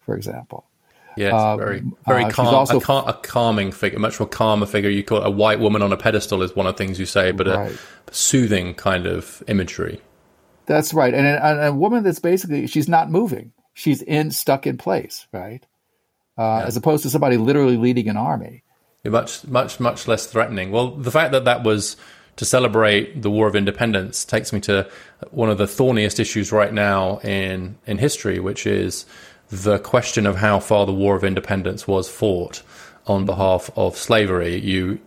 for 0.01 0.15
example. 0.15 0.65
Yes, 1.17 1.33
um, 1.33 1.57
very, 1.57 1.83
very 2.07 2.25
uh, 2.25 2.29
calm, 2.29 2.53
also, 2.53 2.77
a, 2.77 2.81
cal- 2.81 3.07
a, 3.07 3.13
calming 3.13 3.71
figure, 3.71 3.97
much 3.97 4.19
more 4.19 4.29
calmer 4.29 4.67
figure. 4.67 4.89
You 4.91 5.03
call 5.03 5.19
it 5.19 5.25
a 5.25 5.31
white 5.31 5.59
woman 5.59 5.81
on 5.81 5.91
a 5.91 5.97
pedestal 5.97 6.43
is 6.43 6.55
one 6.55 6.67
of 6.67 6.75
the 6.75 6.83
things 6.83 6.99
you 6.99 7.07
say, 7.07 7.31
but 7.31 7.47
right. 7.47 7.71
a 7.71 8.13
soothing 8.13 8.75
kind 8.75 9.07
of 9.07 9.41
imagery. 9.47 9.99
That's 10.67 10.93
right, 10.93 11.13
and 11.13 11.25
a, 11.25 11.45
and 11.45 11.59
a, 11.65 11.73
woman 11.73 12.03
that's 12.03 12.19
basically 12.19 12.67
she's 12.67 12.87
not 12.87 13.09
moving; 13.09 13.51
she's 13.73 14.03
in 14.03 14.29
stuck 14.29 14.67
in 14.67 14.77
place, 14.77 15.27
right? 15.31 15.65
Uh, 16.37 16.61
yeah. 16.61 16.65
As 16.65 16.77
opposed 16.77 17.03
to 17.03 17.09
somebody 17.09 17.37
literally 17.37 17.77
leading 17.77 18.09
an 18.09 18.17
army 18.17 18.63
much 19.11 19.45
much 19.45 19.79
much 19.79 20.07
less 20.07 20.27
threatening. 20.27 20.71
Well, 20.71 20.91
the 20.91 21.11
fact 21.11 21.31
that 21.33 21.45
that 21.45 21.63
was 21.63 21.97
to 22.37 22.45
celebrate 22.45 23.21
the 23.21 23.29
War 23.29 23.47
of 23.47 23.55
Independence 23.55 24.25
takes 24.25 24.51
me 24.51 24.59
to 24.61 24.89
one 25.31 25.49
of 25.49 25.57
the 25.57 25.67
thorniest 25.67 26.19
issues 26.19 26.51
right 26.51 26.73
now 26.73 27.19
in 27.19 27.77
in 27.85 27.97
history, 27.97 28.39
which 28.39 28.65
is 28.65 29.05
the 29.49 29.77
question 29.79 30.25
of 30.25 30.37
how 30.37 30.59
far 30.59 30.85
the 30.85 30.93
War 30.93 31.15
of 31.15 31.23
Independence 31.23 31.87
was 31.87 32.09
fought 32.09 32.63
on 33.05 33.25
behalf 33.25 33.69
of 33.75 33.97
slavery. 33.97 34.59
You 34.59 34.99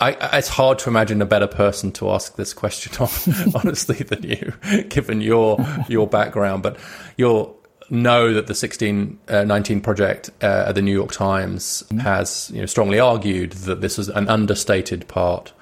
I, 0.00 0.38
it's 0.38 0.48
hard 0.48 0.78
to 0.80 0.88
imagine 0.88 1.20
a 1.20 1.26
better 1.26 1.46
person 1.46 1.92
to 1.92 2.10
ask 2.10 2.36
this 2.36 2.54
question 2.54 2.92
on, 3.00 3.54
honestly, 3.54 3.96
than 3.96 4.22
you, 4.22 4.52
given 4.88 5.20
your 5.20 5.58
your 5.88 6.06
background. 6.06 6.62
But 6.62 6.78
you're 7.16 7.54
know 7.90 8.32
that 8.32 8.46
the 8.46 8.52
1619 8.52 9.78
uh, 9.78 9.80
project 9.80 10.30
uh, 10.42 10.64
at 10.68 10.74
the 10.74 10.82
New 10.82 10.92
York 10.92 11.12
Times 11.12 11.84
has 12.00 12.50
you 12.54 12.60
know, 12.60 12.66
strongly 12.66 13.00
argued 13.00 13.52
that 13.52 13.80
this 13.80 13.98
is 13.98 14.08
an 14.08 14.28
understated 14.28 15.08
part 15.08 15.52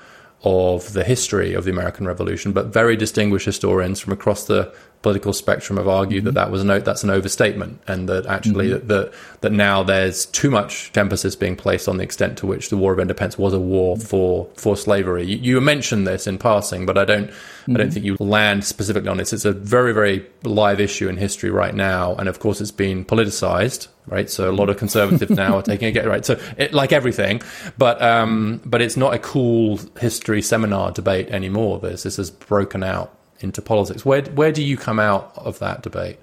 of 0.44 0.92
the 0.92 1.02
history 1.02 1.54
of 1.54 1.64
the 1.64 1.70
American 1.70 2.06
Revolution, 2.06 2.52
but 2.52 2.66
very 2.66 2.96
distinguished 2.96 3.46
historians 3.46 3.98
from 3.98 4.12
across 4.12 4.44
the 4.44 4.72
political 5.02 5.32
spectrum 5.32 5.76
have 5.76 5.86
argued 5.86 6.24
mm-hmm. 6.24 6.34
that 6.34 6.46
that 6.46 6.50
was 6.50 6.62
an 6.62 6.68
that's 6.82 7.04
an 7.04 7.10
overstatement, 7.10 7.80
and 7.86 8.08
that 8.08 8.26
actually 8.26 8.70
mm-hmm. 8.70 8.86
that, 8.88 9.12
that 9.40 9.52
now 9.52 9.82
there's 9.82 10.26
too 10.26 10.50
much 10.50 10.90
emphasis 10.96 11.36
being 11.36 11.54
placed 11.54 11.88
on 11.88 11.98
the 11.98 12.02
extent 12.02 12.36
to 12.38 12.46
which 12.46 12.68
the 12.70 12.76
War 12.76 12.92
of 12.92 12.98
Independence 12.98 13.38
was 13.38 13.52
a 13.52 13.60
war 13.60 13.96
mm-hmm. 13.96 14.06
for 14.06 14.48
for 14.54 14.76
slavery. 14.76 15.24
You, 15.24 15.36
you 15.36 15.60
mentioned 15.60 16.06
this 16.06 16.26
in 16.26 16.38
passing, 16.38 16.84
but 16.84 16.98
I 16.98 17.04
don't 17.04 17.28
mm-hmm. 17.28 17.74
I 17.74 17.78
don't 17.78 17.86
mm-hmm. 17.86 17.94
think 17.94 18.06
you 18.06 18.16
land 18.18 18.64
specifically 18.64 19.08
on 19.08 19.18
this. 19.18 19.32
It's 19.32 19.44
a 19.44 19.52
very 19.52 19.92
very 19.92 20.26
live 20.42 20.80
issue 20.80 21.08
in 21.08 21.16
history 21.16 21.50
right 21.50 21.74
now, 21.74 22.14
and 22.16 22.28
of 22.28 22.40
course 22.40 22.60
it's 22.60 22.72
been 22.72 23.04
politicized. 23.04 23.88
Right, 24.06 24.30
so 24.30 24.50
a 24.50 24.52
lot 24.52 24.70
of 24.70 24.78
conservatives 24.78 25.30
now 25.32 25.56
are 25.56 25.62
taking 25.74 25.94
it 25.94 26.06
right. 26.06 26.24
So, 26.24 26.40
it, 26.56 26.72
like 26.72 26.92
everything, 26.92 27.42
but 27.76 28.00
um, 28.00 28.62
but 28.64 28.80
it's 28.80 28.96
not 28.96 29.12
a 29.12 29.18
cool 29.18 29.78
history 30.00 30.40
seminar 30.40 30.92
debate 30.92 31.28
anymore. 31.28 31.78
This 31.78 32.04
this 32.04 32.16
has 32.16 32.30
broken 32.30 32.82
out 32.82 33.17
into 33.40 33.62
politics. 33.62 34.04
Where 34.04 34.22
where 34.22 34.52
do 34.52 34.62
you 34.62 34.76
come 34.76 34.98
out 34.98 35.32
of 35.36 35.58
that 35.58 35.82
debate? 35.82 36.18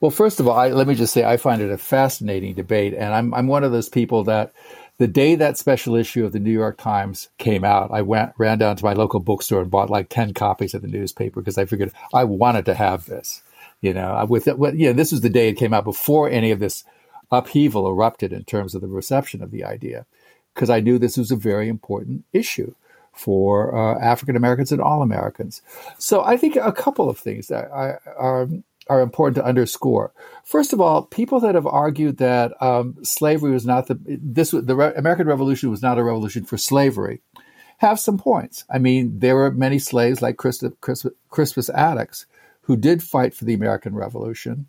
Well, 0.00 0.10
first 0.10 0.38
of 0.40 0.46
all, 0.46 0.56
I, 0.56 0.68
let 0.68 0.86
me 0.86 0.94
just 0.94 1.12
say 1.12 1.24
I 1.24 1.36
find 1.36 1.60
it 1.60 1.70
a 1.70 1.78
fascinating 1.78 2.54
debate, 2.54 2.94
and 2.94 3.14
I'm 3.14 3.34
I'm 3.34 3.46
one 3.46 3.64
of 3.64 3.72
those 3.72 3.88
people 3.88 4.24
that 4.24 4.52
the 4.98 5.08
day 5.08 5.34
that 5.34 5.58
special 5.58 5.96
issue 5.96 6.24
of 6.24 6.32
the 6.32 6.38
New 6.38 6.52
York 6.52 6.78
Times 6.78 7.28
came 7.38 7.64
out, 7.64 7.90
I 7.90 8.02
went 8.02 8.32
ran 8.38 8.58
down 8.58 8.76
to 8.76 8.84
my 8.84 8.92
local 8.92 9.20
bookstore 9.20 9.62
and 9.62 9.70
bought 9.70 9.90
like 9.90 10.08
ten 10.08 10.34
copies 10.34 10.74
of 10.74 10.82
the 10.82 10.88
newspaper 10.88 11.40
because 11.40 11.58
I 11.58 11.64
figured 11.64 11.92
I 12.12 12.24
wanted 12.24 12.64
to 12.66 12.74
have 12.74 13.06
this. 13.06 13.42
You 13.80 13.92
know, 13.92 14.24
with 14.28 14.48
it, 14.48 14.56
you 14.58 14.86
know, 14.86 14.92
this 14.92 15.12
was 15.12 15.20
the 15.20 15.28
day 15.28 15.48
it 15.48 15.58
came 15.58 15.74
out 15.74 15.84
before 15.84 16.30
any 16.30 16.52
of 16.52 16.58
this 16.58 16.84
upheaval 17.30 17.88
erupted 17.88 18.32
in 18.32 18.44
terms 18.44 18.74
of 18.74 18.80
the 18.80 18.86
reception 18.88 19.42
of 19.42 19.50
the 19.50 19.64
idea, 19.64 20.06
because 20.54 20.70
I 20.70 20.80
knew 20.80 20.98
this 20.98 21.18
was 21.18 21.30
a 21.30 21.36
very 21.36 21.68
important 21.68 22.24
issue 22.32 22.74
for 23.14 23.74
uh, 23.76 23.98
African 24.00 24.36
Americans 24.36 24.72
and 24.72 24.80
all 24.80 25.02
Americans. 25.02 25.62
So 25.98 26.22
I 26.22 26.36
think 26.36 26.56
a 26.56 26.72
couple 26.72 27.08
of 27.08 27.18
things 27.18 27.48
that 27.48 27.70
are, 27.70 28.00
are, 28.16 28.48
are 28.88 29.00
important 29.00 29.36
to 29.36 29.44
underscore. 29.44 30.12
First 30.44 30.72
of 30.72 30.80
all, 30.80 31.02
people 31.02 31.40
that 31.40 31.54
have 31.54 31.66
argued 31.66 32.18
that 32.18 32.60
um, 32.60 32.96
slavery 33.02 33.52
was 33.52 33.64
not 33.64 33.86
the 33.86 33.98
this 34.06 34.50
the 34.50 34.76
Re- 34.76 34.94
American 34.96 35.26
Revolution 35.26 35.70
was 35.70 35.82
not 35.82 35.98
a 35.98 36.04
revolution 36.04 36.44
for 36.44 36.58
slavery 36.58 37.20
have 37.78 38.00
some 38.00 38.18
points. 38.18 38.64
I 38.70 38.78
mean, 38.78 39.18
there 39.18 39.34
were 39.34 39.50
many 39.50 39.78
slaves 39.78 40.22
like 40.22 40.36
Crispus, 40.36 40.72
Crispus 41.28 41.68
Attucks 41.70 42.26
who 42.62 42.76
did 42.76 43.02
fight 43.02 43.34
for 43.34 43.44
the 43.44 43.54
American 43.54 43.94
Revolution. 43.94 44.66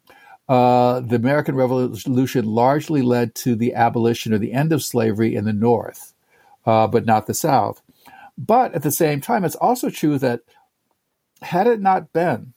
Uh, 0.47 0.99
the 0.99 1.15
American 1.15 1.55
Revolution 1.55 2.45
largely 2.45 3.01
led 3.01 3.33
to 3.35 3.55
the 3.55 3.73
abolition 3.73 4.33
or 4.33 4.37
the 4.37 4.53
end 4.53 4.73
of 4.73 4.83
slavery 4.83 5.35
in 5.35 5.45
the 5.45 5.53
North, 5.53 6.13
uh, 6.65 6.87
but 6.87 7.05
not 7.05 7.25
the 7.25 7.33
South. 7.33 7.81
But 8.37 8.73
at 8.73 8.83
the 8.83 8.91
same 8.91 9.21
time, 9.21 9.45
it's 9.45 9.55
also 9.55 9.89
true 9.89 10.17
that 10.19 10.41
had 11.41 11.67
it 11.67 11.81
not 11.81 12.11
been 12.11 12.53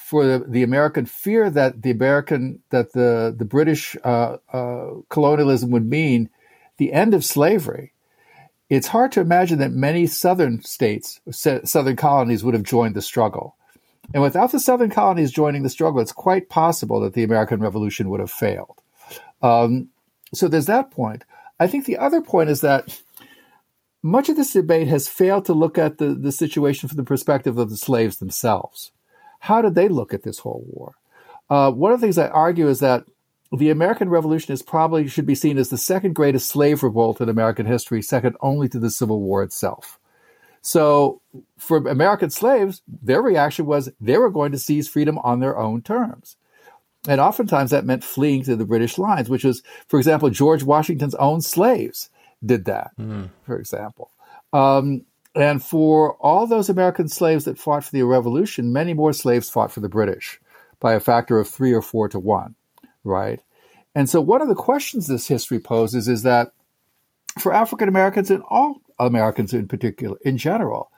for 0.00 0.24
the, 0.24 0.44
the 0.46 0.62
American 0.62 1.06
fear 1.06 1.48
that 1.50 1.82
the 1.82 1.90
American 1.90 2.60
that 2.70 2.92
the 2.92 3.34
the 3.36 3.44
British 3.44 3.96
uh, 4.02 4.38
uh, 4.52 4.86
colonialism 5.08 5.70
would 5.70 5.88
mean 5.88 6.28
the 6.76 6.92
end 6.92 7.14
of 7.14 7.24
slavery, 7.24 7.92
it's 8.68 8.88
hard 8.88 9.12
to 9.12 9.20
imagine 9.20 9.60
that 9.60 9.70
many 9.70 10.06
southern 10.06 10.62
states, 10.62 11.20
southern 11.30 11.96
colonies, 11.96 12.42
would 12.42 12.54
have 12.54 12.64
joined 12.64 12.96
the 12.96 13.02
struggle. 13.02 13.56
And 14.12 14.22
without 14.22 14.52
the 14.52 14.60
southern 14.60 14.90
colonies 14.90 15.30
joining 15.30 15.62
the 15.62 15.70
struggle, 15.70 16.00
it's 16.00 16.12
quite 16.12 16.48
possible 16.48 17.00
that 17.00 17.14
the 17.14 17.22
American 17.22 17.60
Revolution 17.60 18.10
would 18.10 18.20
have 18.20 18.30
failed. 18.30 18.80
Um, 19.42 19.88
so 20.34 20.48
there's 20.48 20.66
that 20.66 20.90
point. 20.90 21.24
I 21.60 21.68
think 21.68 21.86
the 21.86 21.98
other 21.98 22.20
point 22.20 22.50
is 22.50 22.60
that 22.62 23.00
much 24.04 24.28
of 24.28 24.36
this 24.36 24.52
debate 24.52 24.86
has 24.86 25.08
failed 25.08 25.46
to 25.46 25.54
look 25.54 25.78
at 25.78 25.96
the, 25.96 26.08
the 26.14 26.30
situation 26.30 26.90
from 26.90 26.98
the 26.98 27.04
perspective 27.04 27.56
of 27.56 27.70
the 27.70 27.76
slaves 27.76 28.18
themselves. 28.18 28.92
How 29.40 29.62
did 29.62 29.74
they 29.74 29.88
look 29.88 30.12
at 30.12 30.24
this 30.24 30.40
whole 30.40 30.62
war? 30.68 30.96
Uh, 31.48 31.70
one 31.70 31.90
of 31.90 32.00
the 32.00 32.06
things 32.06 32.18
I 32.18 32.28
argue 32.28 32.68
is 32.68 32.80
that 32.80 33.04
the 33.50 33.70
American 33.70 34.10
Revolution 34.10 34.52
is 34.52 34.60
probably 34.60 35.08
should 35.08 35.24
be 35.24 35.34
seen 35.34 35.56
as 35.56 35.70
the 35.70 35.78
second 35.78 36.14
greatest 36.14 36.48
slave 36.48 36.82
revolt 36.82 37.22
in 37.22 37.30
American 37.30 37.64
history, 37.64 38.02
second 38.02 38.36
only 38.42 38.68
to 38.68 38.78
the 38.78 38.90
Civil 38.90 39.22
War 39.22 39.42
itself. 39.42 39.98
So, 40.60 41.22
for 41.56 41.78
American 41.88 42.28
slaves, 42.28 42.82
their 42.86 43.22
reaction 43.22 43.64
was 43.64 43.90
they 44.02 44.18
were 44.18 44.30
going 44.30 44.52
to 44.52 44.58
seize 44.58 44.86
freedom 44.86 45.18
on 45.20 45.40
their 45.40 45.56
own 45.56 45.80
terms. 45.80 46.36
And 47.08 47.22
oftentimes 47.22 47.70
that 47.70 47.86
meant 47.86 48.04
fleeing 48.04 48.42
to 48.44 48.56
the 48.56 48.66
British 48.66 48.98
lines, 48.98 49.30
which 49.30 49.44
was, 49.44 49.62
for 49.88 49.98
example, 49.98 50.28
George 50.28 50.62
Washington's 50.62 51.14
own 51.14 51.40
slaves 51.40 52.10
did 52.44 52.66
that, 52.66 52.90
mm. 52.98 53.30
for 53.44 53.58
example. 53.58 54.10
Um, 54.52 55.04
and 55.34 55.62
for 55.62 56.14
all 56.14 56.46
those 56.46 56.68
American 56.68 57.08
slaves 57.08 57.44
that 57.44 57.58
fought 57.58 57.84
for 57.84 57.90
the 57.90 58.02
revolution, 58.02 58.72
many 58.72 58.94
more 58.94 59.12
slaves 59.12 59.50
fought 59.50 59.72
for 59.72 59.80
the 59.80 59.88
British 59.88 60.40
by 60.78 60.94
a 60.94 61.00
factor 61.00 61.38
of 61.38 61.48
three 61.48 61.72
or 61.72 61.82
four 61.82 62.08
to 62.08 62.18
one, 62.18 62.54
right? 63.02 63.40
And 63.94 64.08
so 64.08 64.20
one 64.20 64.42
of 64.42 64.48
the 64.48 64.54
questions 64.54 65.06
this 65.06 65.26
history 65.26 65.58
poses 65.58 66.08
is 66.08 66.22
that 66.22 66.52
for 67.38 67.52
African 67.52 67.88
Americans 67.88 68.30
and 68.30 68.42
all 68.48 68.80
Americans 68.98 69.52
in 69.52 69.66
particular, 69.66 70.18
in 70.24 70.38
general, 70.38 70.90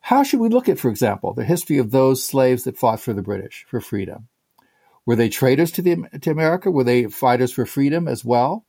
how 0.00 0.22
should 0.22 0.40
we 0.40 0.48
look 0.48 0.68
at, 0.68 0.78
for 0.78 0.88
example, 0.88 1.32
the 1.32 1.44
history 1.44 1.78
of 1.78 1.90
those 1.90 2.24
slaves 2.24 2.64
that 2.64 2.76
fought 2.76 3.00
for 3.00 3.12
the 3.12 3.22
British 3.22 3.64
for 3.68 3.80
freedom? 3.80 4.28
Were 5.06 5.16
they 5.16 5.28
traitors 5.28 5.72
to, 5.72 5.82
the, 5.82 6.08
to 6.20 6.30
America? 6.30 6.70
Were 6.70 6.84
they 6.84 7.06
fighters 7.06 7.52
for 7.52 7.66
freedom 7.66 8.06
as 8.06 8.24
well? 8.24 8.64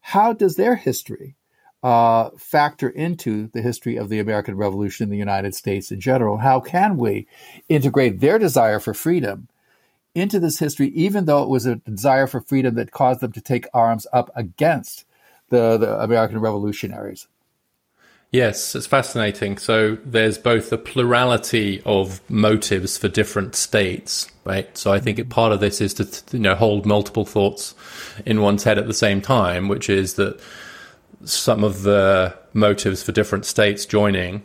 How 0.00 0.32
does 0.32 0.56
their 0.56 0.76
history 0.76 1.36
uh, 1.86 2.30
factor 2.36 2.88
into 2.88 3.46
the 3.52 3.62
history 3.62 3.96
of 3.96 4.08
the 4.08 4.18
American 4.18 4.56
Revolution 4.56 5.04
in 5.04 5.10
the 5.10 5.16
United 5.16 5.54
States 5.54 5.92
in 5.92 6.00
general? 6.00 6.38
How 6.38 6.58
can 6.58 6.96
we 6.96 7.28
integrate 7.68 8.18
their 8.18 8.40
desire 8.40 8.80
for 8.80 8.92
freedom 8.92 9.46
into 10.12 10.40
this 10.40 10.58
history, 10.58 10.88
even 10.88 11.26
though 11.26 11.44
it 11.44 11.48
was 11.48 11.64
a 11.64 11.76
desire 11.76 12.26
for 12.26 12.40
freedom 12.40 12.74
that 12.74 12.90
caused 12.90 13.20
them 13.20 13.30
to 13.30 13.40
take 13.40 13.68
arms 13.72 14.04
up 14.12 14.32
against 14.34 15.04
the, 15.50 15.78
the 15.78 16.00
American 16.00 16.40
revolutionaries? 16.40 17.28
Yes, 18.32 18.74
it's 18.74 18.88
fascinating. 18.88 19.56
So 19.56 19.96
there's 20.04 20.38
both 20.38 20.72
a 20.72 20.78
plurality 20.78 21.82
of 21.86 22.20
motives 22.28 22.98
for 22.98 23.06
different 23.06 23.54
states, 23.54 24.28
right? 24.44 24.76
So 24.76 24.92
I 24.92 24.98
think 24.98 25.20
it, 25.20 25.28
part 25.28 25.52
of 25.52 25.60
this 25.60 25.80
is 25.80 25.94
to 25.94 26.36
you 26.36 26.42
know 26.42 26.56
hold 26.56 26.84
multiple 26.84 27.24
thoughts 27.24 27.76
in 28.26 28.40
one's 28.40 28.64
head 28.64 28.76
at 28.76 28.88
the 28.88 28.92
same 28.92 29.20
time, 29.20 29.68
which 29.68 29.88
is 29.88 30.14
that 30.14 30.40
some 31.26 31.64
of 31.64 31.82
the 31.82 32.36
motives 32.52 33.02
for 33.02 33.12
different 33.12 33.44
states 33.44 33.84
joining 33.84 34.42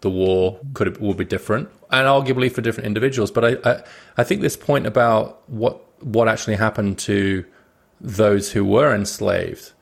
the 0.00 0.10
war 0.10 0.60
could 0.74 0.98
will 0.98 1.14
be 1.14 1.24
different, 1.24 1.68
and 1.90 2.06
arguably 2.06 2.50
for 2.50 2.60
different 2.60 2.86
individuals. 2.86 3.30
But 3.30 3.44
I, 3.44 3.70
I, 3.70 3.82
I 4.18 4.24
think 4.24 4.42
this 4.42 4.56
point 4.56 4.86
about 4.86 5.48
what 5.48 5.80
what 6.02 6.28
actually 6.28 6.56
happened 6.56 6.98
to 7.00 7.44
those 8.00 8.52
who 8.52 8.64
were 8.64 8.94
enslaved 8.94 9.72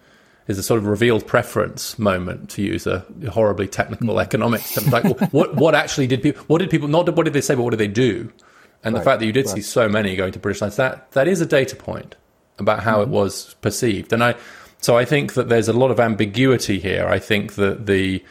is 0.49 0.59
a 0.59 0.63
sort 0.63 0.79
of 0.79 0.87
revealed 0.87 1.27
preference 1.27 1.99
moment 1.99 2.49
to 2.51 2.63
use 2.63 2.87
a 2.87 3.05
horribly 3.31 3.67
technical 3.67 4.15
hmm. 4.15 4.21
economics 4.21 4.75
term. 4.75 4.91
Like, 4.91 5.05
what 5.33 5.57
what 5.57 5.75
actually 5.75 6.07
did 6.07 6.23
people? 6.23 6.43
What 6.47 6.59
did 6.59 6.71
people? 6.71 6.89
Not 6.89 7.15
what 7.15 7.25
did 7.25 7.33
they 7.33 7.41
say, 7.41 7.55
but 7.55 7.63
what 7.63 7.71
did 7.71 7.81
they 7.81 7.89
do? 7.89 8.33
And 8.85 8.95
right, 8.95 9.01
the 9.01 9.05
fact 9.05 9.21
that 9.21 9.27
you 9.27 9.33
did 9.33 9.47
right. 9.47 9.57
see 9.57 9.63
so 9.63 9.89
many 9.89 10.17
going 10.17 10.33
to 10.33 10.39
British 10.39 10.61
lines 10.61 10.77
that 10.77 11.11
that 11.13 11.29
is 11.29 11.41
a 11.41 11.47
data 11.47 11.77
point 11.77 12.15
about 12.59 12.83
how 12.83 13.01
mm-hmm. 13.01 13.03
it 13.03 13.09
was 13.09 13.55
perceived. 13.61 14.13
And 14.13 14.23
I 14.23 14.35
so 14.81 14.97
I 14.97 15.05
think 15.05 15.35
that 15.35 15.49
there's 15.49 15.69
a 15.69 15.73
lot 15.73 15.91
of 15.91 15.99
ambiguity 16.01 16.79
here. 16.79 17.07
I 17.09 17.19
think 17.19 17.55
that 17.55 17.87
the 17.87 18.23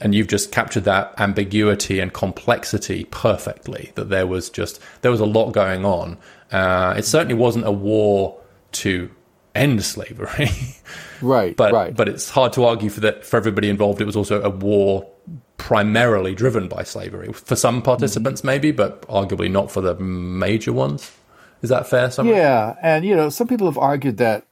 and 0.00 0.14
you've 0.14 0.28
just 0.28 0.52
captured 0.52 0.84
that 0.84 1.12
ambiguity 1.18 1.98
and 1.98 2.12
complexity 2.12 3.04
perfectly. 3.10 3.92
That 3.94 4.08
there 4.08 4.26
was 4.26 4.50
just 4.50 4.80
there 5.02 5.10
was 5.10 5.20
a 5.20 5.26
lot 5.26 5.52
going 5.52 5.84
on. 5.84 6.18
Uh, 6.52 6.94
it 6.96 7.04
certainly 7.04 7.34
wasn't 7.34 7.66
a 7.66 7.72
war 7.72 8.40
to 8.72 9.10
end 9.54 9.84
slavery. 9.84 10.50
right. 11.22 11.56
But 11.56 11.72
right. 11.72 11.96
but 11.96 12.08
it's 12.08 12.30
hard 12.30 12.52
to 12.54 12.64
argue 12.64 12.90
for 12.90 13.00
that 13.00 13.24
for 13.24 13.36
everybody 13.36 13.68
involved. 13.68 14.00
It 14.00 14.06
was 14.06 14.16
also 14.16 14.40
a 14.42 14.50
war 14.50 15.08
primarily 15.56 16.34
driven 16.34 16.68
by 16.68 16.84
slavery 16.84 17.32
for 17.32 17.56
some 17.56 17.82
participants, 17.82 18.40
mm-hmm. 18.40 18.46
maybe, 18.46 18.70
but 18.70 19.02
arguably 19.02 19.50
not 19.50 19.70
for 19.70 19.80
the 19.80 19.94
major 19.96 20.72
ones. 20.72 21.12
Is 21.60 21.70
that 21.70 21.88
fair? 21.88 22.10
Yeah, 22.24 22.76
and 22.80 23.04
you 23.04 23.16
know, 23.16 23.30
some 23.30 23.48
people 23.48 23.66
have 23.66 23.78
argued 23.78 24.18
that 24.18 24.46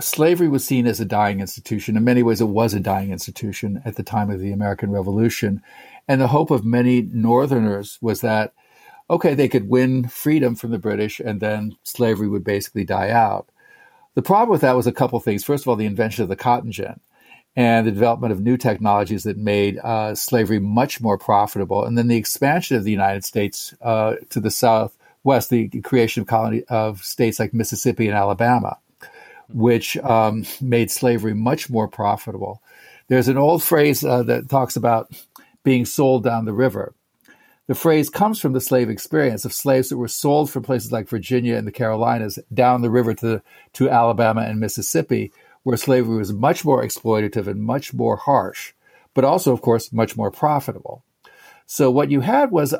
slavery 0.00 0.48
was 0.48 0.64
seen 0.64 0.86
as 0.86 1.00
a 1.00 1.04
dying 1.04 1.40
institution. 1.40 1.96
In 1.96 2.04
many 2.04 2.22
ways, 2.22 2.40
it 2.40 2.46
was 2.46 2.74
a 2.74 2.80
dying 2.80 3.12
institution 3.12 3.82
at 3.84 3.96
the 3.96 4.02
time 4.02 4.30
of 4.30 4.40
the 4.40 4.52
American 4.52 4.90
Revolution, 4.90 5.62
and 6.08 6.20
the 6.20 6.28
hope 6.28 6.50
of 6.50 6.64
many 6.64 7.02
Northerners 7.02 7.98
was 8.00 8.20
that 8.20 8.52
okay, 9.08 9.34
they 9.34 9.48
could 9.48 9.68
win 9.68 10.08
freedom 10.08 10.54
from 10.54 10.70
the 10.70 10.78
British, 10.78 11.20
and 11.20 11.40
then 11.40 11.76
slavery 11.84 12.28
would 12.28 12.44
basically 12.44 12.84
die 12.84 13.10
out. 13.10 13.48
The 14.14 14.22
problem 14.22 14.50
with 14.50 14.62
that 14.62 14.76
was 14.76 14.86
a 14.86 14.92
couple 14.92 15.20
things. 15.20 15.44
First 15.44 15.64
of 15.64 15.68
all, 15.68 15.76
the 15.76 15.86
invention 15.86 16.22
of 16.22 16.28
the 16.28 16.36
cotton 16.36 16.72
gin 16.72 17.00
and 17.54 17.86
the 17.86 17.92
development 17.92 18.32
of 18.32 18.40
new 18.40 18.56
technologies 18.56 19.24
that 19.24 19.38
made 19.38 19.78
uh, 19.78 20.14
slavery 20.14 20.58
much 20.58 21.00
more 21.00 21.18
profitable, 21.18 21.84
and 21.84 21.96
then 21.96 22.08
the 22.08 22.16
expansion 22.16 22.76
of 22.76 22.84
the 22.84 22.90
United 22.90 23.24
States 23.24 23.74
uh, 23.80 24.14
to 24.30 24.40
the 24.40 24.50
southwest, 24.50 25.50
the 25.50 25.68
creation 25.82 26.22
of 26.22 26.26
colony 26.26 26.64
of 26.68 27.04
states 27.04 27.38
like 27.38 27.54
Mississippi 27.54 28.08
and 28.08 28.16
Alabama, 28.16 28.78
which 29.48 29.96
um, 29.98 30.44
made 30.60 30.90
slavery 30.90 31.34
much 31.34 31.70
more 31.70 31.88
profitable. 31.88 32.62
There's 33.08 33.28
an 33.28 33.38
old 33.38 33.62
phrase 33.62 34.04
uh, 34.04 34.22
that 34.24 34.48
talks 34.48 34.76
about 34.76 35.10
being 35.62 35.84
sold 35.84 36.24
down 36.24 36.44
the 36.44 36.52
river. 36.52 36.94
The 37.66 37.74
phrase 37.74 38.08
comes 38.08 38.40
from 38.40 38.52
the 38.52 38.60
slave 38.60 38.88
experience 38.88 39.44
of 39.44 39.52
slaves 39.52 39.88
that 39.88 39.96
were 39.96 40.08
sold 40.08 40.50
from 40.50 40.62
places 40.62 40.92
like 40.92 41.08
Virginia 41.08 41.56
and 41.56 41.66
the 41.66 41.72
Carolinas 41.72 42.38
down 42.54 42.82
the 42.82 42.90
river 42.90 43.14
to, 43.14 43.42
to 43.74 43.90
Alabama 43.90 44.42
and 44.42 44.60
Mississippi, 44.60 45.32
where 45.64 45.76
slavery 45.76 46.16
was 46.16 46.32
much 46.32 46.64
more 46.64 46.84
exploitative 46.84 47.48
and 47.48 47.60
much 47.60 47.92
more 47.92 48.16
harsh, 48.16 48.72
but 49.14 49.24
also, 49.24 49.52
of 49.52 49.62
course, 49.62 49.92
much 49.92 50.16
more 50.16 50.30
profitable. 50.30 51.02
So 51.66 51.90
what 51.90 52.12
you 52.12 52.20
had 52.20 52.52
was 52.52 52.72
a, 52.72 52.78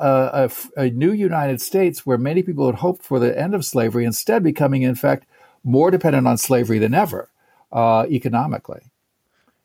a, 0.76 0.80
a, 0.80 0.90
new 0.90 1.10
United 1.10 1.60
States 1.60 2.06
where 2.06 2.18
many 2.18 2.44
people 2.44 2.66
had 2.66 2.76
hoped 2.76 3.02
for 3.02 3.18
the 3.18 3.36
end 3.36 3.56
of 3.56 3.64
slavery, 3.64 4.04
instead 4.04 4.44
becoming, 4.44 4.82
in 4.82 4.94
fact, 4.94 5.26
more 5.66 5.90
dependent 5.90 6.26
on 6.26 6.38
slavery 6.38 6.78
than 6.78 6.94
ever 6.94 7.28
uh, 7.72 8.06
economically. 8.08 8.80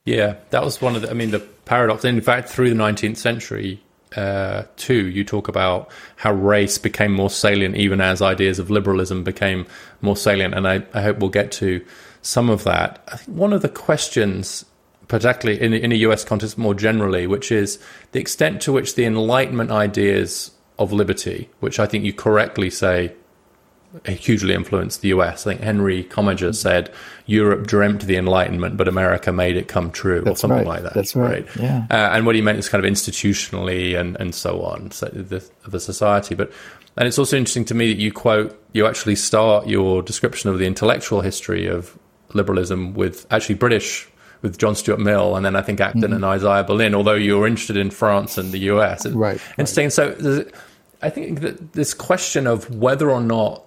Yeah, 0.03 0.37
that 0.49 0.63
was 0.65 0.81
one 0.81 0.95
of 0.95 1.03
the. 1.03 1.11
I 1.11 1.13
mean, 1.13 1.31
the 1.31 1.39
paradox. 1.39 2.03
In 2.03 2.19
fact, 2.21 2.49
through 2.49 2.71
the 2.71 2.75
19th 2.75 3.17
century, 3.17 3.81
uh, 4.15 4.63
too, 4.75 5.07
you 5.07 5.23
talk 5.23 5.47
about 5.47 5.89
how 6.17 6.33
race 6.33 6.79
became 6.79 7.13
more 7.13 7.29
salient 7.29 7.75
even 7.77 8.01
as 8.01 8.21
ideas 8.21 8.57
of 8.57 8.71
liberalism 8.71 9.23
became 9.23 9.67
more 10.01 10.17
salient. 10.17 10.55
And 10.55 10.67
I, 10.67 10.83
I 10.93 11.01
hope 11.03 11.19
we'll 11.19 11.29
get 11.29 11.51
to 11.53 11.85
some 12.23 12.49
of 12.49 12.63
that. 12.63 13.03
I 13.07 13.17
think 13.17 13.37
one 13.37 13.53
of 13.53 13.61
the 13.61 13.69
questions, 13.69 14.65
particularly 15.07 15.61
in, 15.61 15.73
in 15.73 15.91
a 15.91 15.95
US 15.95 16.23
context 16.23 16.57
more 16.57 16.73
generally, 16.73 17.27
which 17.27 17.51
is 17.51 17.77
the 18.11 18.19
extent 18.19 18.59
to 18.63 18.73
which 18.73 18.95
the 18.95 19.05
Enlightenment 19.05 19.69
ideas 19.69 20.51
of 20.79 20.91
liberty, 20.91 21.47
which 21.59 21.79
I 21.79 21.85
think 21.85 22.03
you 22.03 22.11
correctly 22.11 22.71
say 22.71 23.13
hugely 24.05 24.53
influenced 24.53 25.01
the 25.01 25.09
US. 25.09 25.45
I 25.45 25.51
think 25.51 25.61
Henry 25.61 26.03
Commager 26.03 26.55
said 26.55 26.91
Europe 27.25 27.67
dreamt 27.67 28.01
the 28.03 28.15
Enlightenment, 28.15 28.77
but 28.77 28.87
America 28.87 29.31
made 29.31 29.57
it 29.57 29.67
come 29.67 29.91
true, 29.91 30.21
That's 30.21 30.39
or 30.39 30.41
something 30.41 30.59
right. 30.59 30.67
like 30.67 30.83
that. 30.83 30.93
That's 30.93 31.15
right. 31.15 31.45
right? 31.45 31.55
Yeah. 31.57 31.85
Uh, 31.89 32.15
and 32.15 32.25
what 32.25 32.35
he 32.35 32.41
meant 32.41 32.59
is 32.59 32.69
kind 32.69 32.83
of 32.83 32.91
institutionally 32.91 33.99
and, 33.99 34.15
and 34.19 34.33
so 34.33 34.61
on, 34.61 34.91
so 34.91 35.07
the, 35.07 35.43
the 35.67 35.79
society. 35.79 36.35
But 36.35 36.51
and 36.97 37.07
it's 37.07 37.17
also 37.17 37.37
interesting 37.37 37.65
to 37.65 37.73
me 37.73 37.93
that 37.93 37.99
you 37.99 38.11
quote, 38.11 38.61
you 38.73 38.85
actually 38.85 39.15
start 39.15 39.67
your 39.67 40.01
description 40.01 40.49
of 40.49 40.59
the 40.59 40.65
intellectual 40.65 41.21
history 41.21 41.67
of 41.67 41.97
liberalism 42.33 42.93
with 42.93 43.25
actually 43.31 43.55
British 43.55 44.07
with 44.41 44.57
John 44.57 44.75
Stuart 44.75 44.99
Mill 44.99 45.35
and 45.35 45.45
then 45.45 45.55
I 45.55 45.61
think 45.61 45.79
Acton 45.79 46.01
mm-hmm. 46.01 46.13
and 46.13 46.25
Isaiah 46.25 46.63
Berlin, 46.63 46.95
although 46.95 47.13
you're 47.13 47.45
interested 47.45 47.77
in 47.77 47.91
France 47.91 48.37
and 48.37 48.51
the 48.51 48.59
US. 48.71 49.05
Right. 49.05 49.39
Interesting. 49.57 49.85
Right. 49.85 49.93
So 49.93 50.45
I 51.01 51.09
think 51.09 51.41
that 51.41 51.73
this 51.73 51.93
question 51.93 52.47
of 52.47 52.73
whether 52.75 53.09
or 53.09 53.21
not 53.21 53.63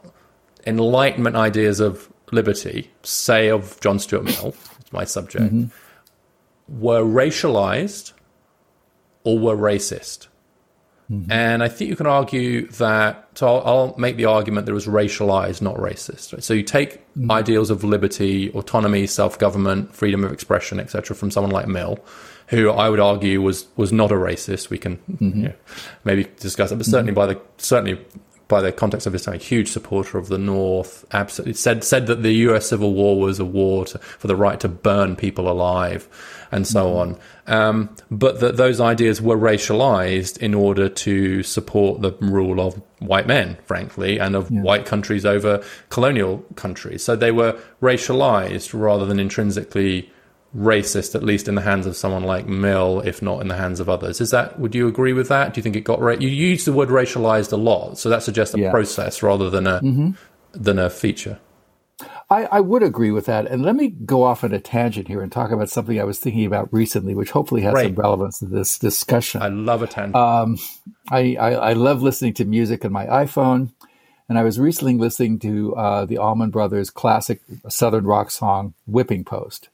Enlightenment 0.66 1.36
ideas 1.36 1.80
of 1.80 2.10
liberty, 2.32 2.90
say 3.02 3.48
of 3.48 3.80
John 3.80 3.98
Stuart 3.98 4.24
Mill, 4.24 4.54
my 4.92 5.04
subject, 5.04 5.52
mm-hmm. 5.52 6.80
were 6.80 7.02
racialized 7.02 8.12
or 9.24 9.38
were 9.38 9.56
racist. 9.56 10.28
Mm-hmm. 11.10 11.30
And 11.30 11.62
I 11.62 11.68
think 11.68 11.90
you 11.90 11.96
can 11.96 12.06
argue 12.06 12.66
that. 12.72 13.28
So 13.34 13.46
I'll, 13.46 13.62
I'll, 13.66 13.94
make 13.98 14.16
the 14.16 14.24
argument 14.24 14.64
that 14.66 14.72
it 14.72 14.74
was 14.74 14.86
racialized, 14.86 15.60
not 15.60 15.76
racist. 15.76 16.32
Right? 16.32 16.42
So 16.42 16.54
you 16.54 16.62
take 16.62 17.06
mm-hmm. 17.14 17.30
ideals 17.30 17.68
of 17.68 17.84
liberty, 17.84 18.50
autonomy, 18.52 19.06
self-government, 19.06 19.94
freedom 19.94 20.24
of 20.24 20.32
expression, 20.32 20.80
etc., 20.80 21.14
from 21.14 21.30
someone 21.30 21.50
like 21.50 21.66
Mill, 21.68 21.98
who 22.48 22.70
I 22.70 22.88
would 22.88 23.00
argue 23.00 23.42
was 23.42 23.66
was 23.76 23.92
not 23.92 24.12
a 24.12 24.14
racist. 24.14 24.70
We 24.70 24.78
can 24.78 24.96
mm-hmm. 24.96 25.24
you 25.24 25.48
know, 25.48 25.54
maybe 26.04 26.26
discuss 26.40 26.72
it, 26.72 26.76
but 26.76 26.86
certainly 26.86 27.12
mm-hmm. 27.12 27.20
by 27.20 27.34
the 27.34 27.40
certainly 27.58 28.02
by 28.48 28.60
the 28.60 28.72
context 28.72 29.06
of 29.06 29.12
his 29.12 29.22
time, 29.22 29.34
a 29.34 29.38
huge 29.38 29.70
supporter 29.70 30.18
of 30.18 30.28
the 30.28 30.38
North. 30.38 31.04
Absolutely 31.12 31.54
said 31.54 31.84
said 31.84 32.06
that 32.06 32.22
the 32.22 32.32
U.S. 32.32 32.68
Civil 32.68 32.94
War 32.94 33.18
was 33.18 33.40
a 33.40 33.44
war 33.44 33.86
to, 33.86 33.98
for 33.98 34.26
the 34.26 34.36
right 34.36 34.60
to 34.60 34.68
burn 34.68 35.16
people 35.16 35.50
alive, 35.50 36.08
and 36.50 36.66
so 36.66 36.86
mm-hmm. 36.86 36.98
on. 36.98 37.18
Um, 37.46 37.96
but 38.10 38.40
that 38.40 38.56
those 38.56 38.80
ideas 38.80 39.20
were 39.20 39.36
racialized 39.36 40.38
in 40.38 40.54
order 40.54 40.88
to 40.88 41.42
support 41.42 42.02
the 42.02 42.12
rule 42.20 42.60
of 42.60 42.80
white 43.00 43.26
men, 43.26 43.58
frankly, 43.64 44.18
and 44.18 44.34
of 44.34 44.50
yeah. 44.50 44.60
white 44.60 44.86
countries 44.86 45.24
over 45.24 45.62
colonial 45.88 46.44
countries. 46.56 47.02
So 47.02 47.16
they 47.16 47.32
were 47.32 47.58
racialized 47.82 48.78
rather 48.78 49.06
than 49.06 49.18
intrinsically 49.18 50.10
racist, 50.56 51.14
at 51.14 51.22
least 51.22 51.48
in 51.48 51.54
the 51.54 51.62
hands 51.62 51.86
of 51.86 51.96
someone 51.96 52.24
like 52.24 52.46
Mill, 52.46 53.00
if 53.00 53.20
not 53.22 53.40
in 53.40 53.48
the 53.48 53.56
hands 53.56 53.80
of 53.80 53.88
others. 53.88 54.20
Is 54.20 54.30
that? 54.30 54.58
Would 54.58 54.74
you 54.74 54.88
agree 54.88 55.12
with 55.12 55.28
that? 55.28 55.54
Do 55.54 55.58
you 55.58 55.62
think 55.62 55.76
it 55.76 55.82
got 55.82 56.00
right? 56.00 56.20
You 56.20 56.28
use 56.28 56.64
the 56.64 56.72
word 56.72 56.88
racialized 56.88 57.52
a 57.52 57.56
lot, 57.56 57.98
so 57.98 58.08
that 58.08 58.22
suggests 58.22 58.54
a 58.54 58.60
yeah. 58.60 58.70
process 58.70 59.22
rather 59.22 59.50
than 59.50 59.66
a. 59.66 59.80
Mm-hmm. 59.80 60.10
than 60.52 60.78
a 60.78 60.90
feature. 60.90 61.38
I, 62.30 62.44
I, 62.44 62.60
would 62.60 62.82
agree 62.82 63.10
with 63.10 63.26
that. 63.26 63.46
And 63.46 63.62
let 63.62 63.76
me 63.76 63.88
go 63.88 64.22
off 64.22 64.44
on 64.44 64.52
a 64.52 64.58
tangent 64.58 65.08
here 65.08 65.20
and 65.20 65.30
talk 65.30 65.50
about 65.50 65.68
something 65.68 66.00
I 66.00 66.04
was 66.04 66.18
thinking 66.18 66.46
about 66.46 66.72
recently, 66.72 67.14
which 67.14 67.30
hopefully 67.30 67.62
has 67.62 67.78
some 67.78 67.94
relevance 67.94 68.38
to 68.38 68.46
this 68.46 68.78
discussion. 68.78 69.42
I 69.42 69.48
love 69.48 69.82
a 69.82 69.86
tangent. 69.86 70.16
Um, 70.16 70.58
I, 71.10 71.36
I, 71.36 71.50
I, 71.52 71.72
love 71.74 72.02
listening 72.02 72.34
to 72.34 72.44
music 72.44 72.84
on 72.84 72.92
my 72.92 73.06
iPhone. 73.06 73.72
And 74.28 74.38
I 74.38 74.42
was 74.42 74.58
recently 74.58 74.94
listening 74.94 75.38
to 75.40 75.76
uh, 75.76 76.04
the 76.06 76.16
Allman 76.18 76.50
Brothers 76.50 76.88
classic 76.88 77.42
Southern 77.68 78.06
rock 78.06 78.30
song, 78.30 78.72
Whipping 78.86 79.22
Post. 79.24 79.68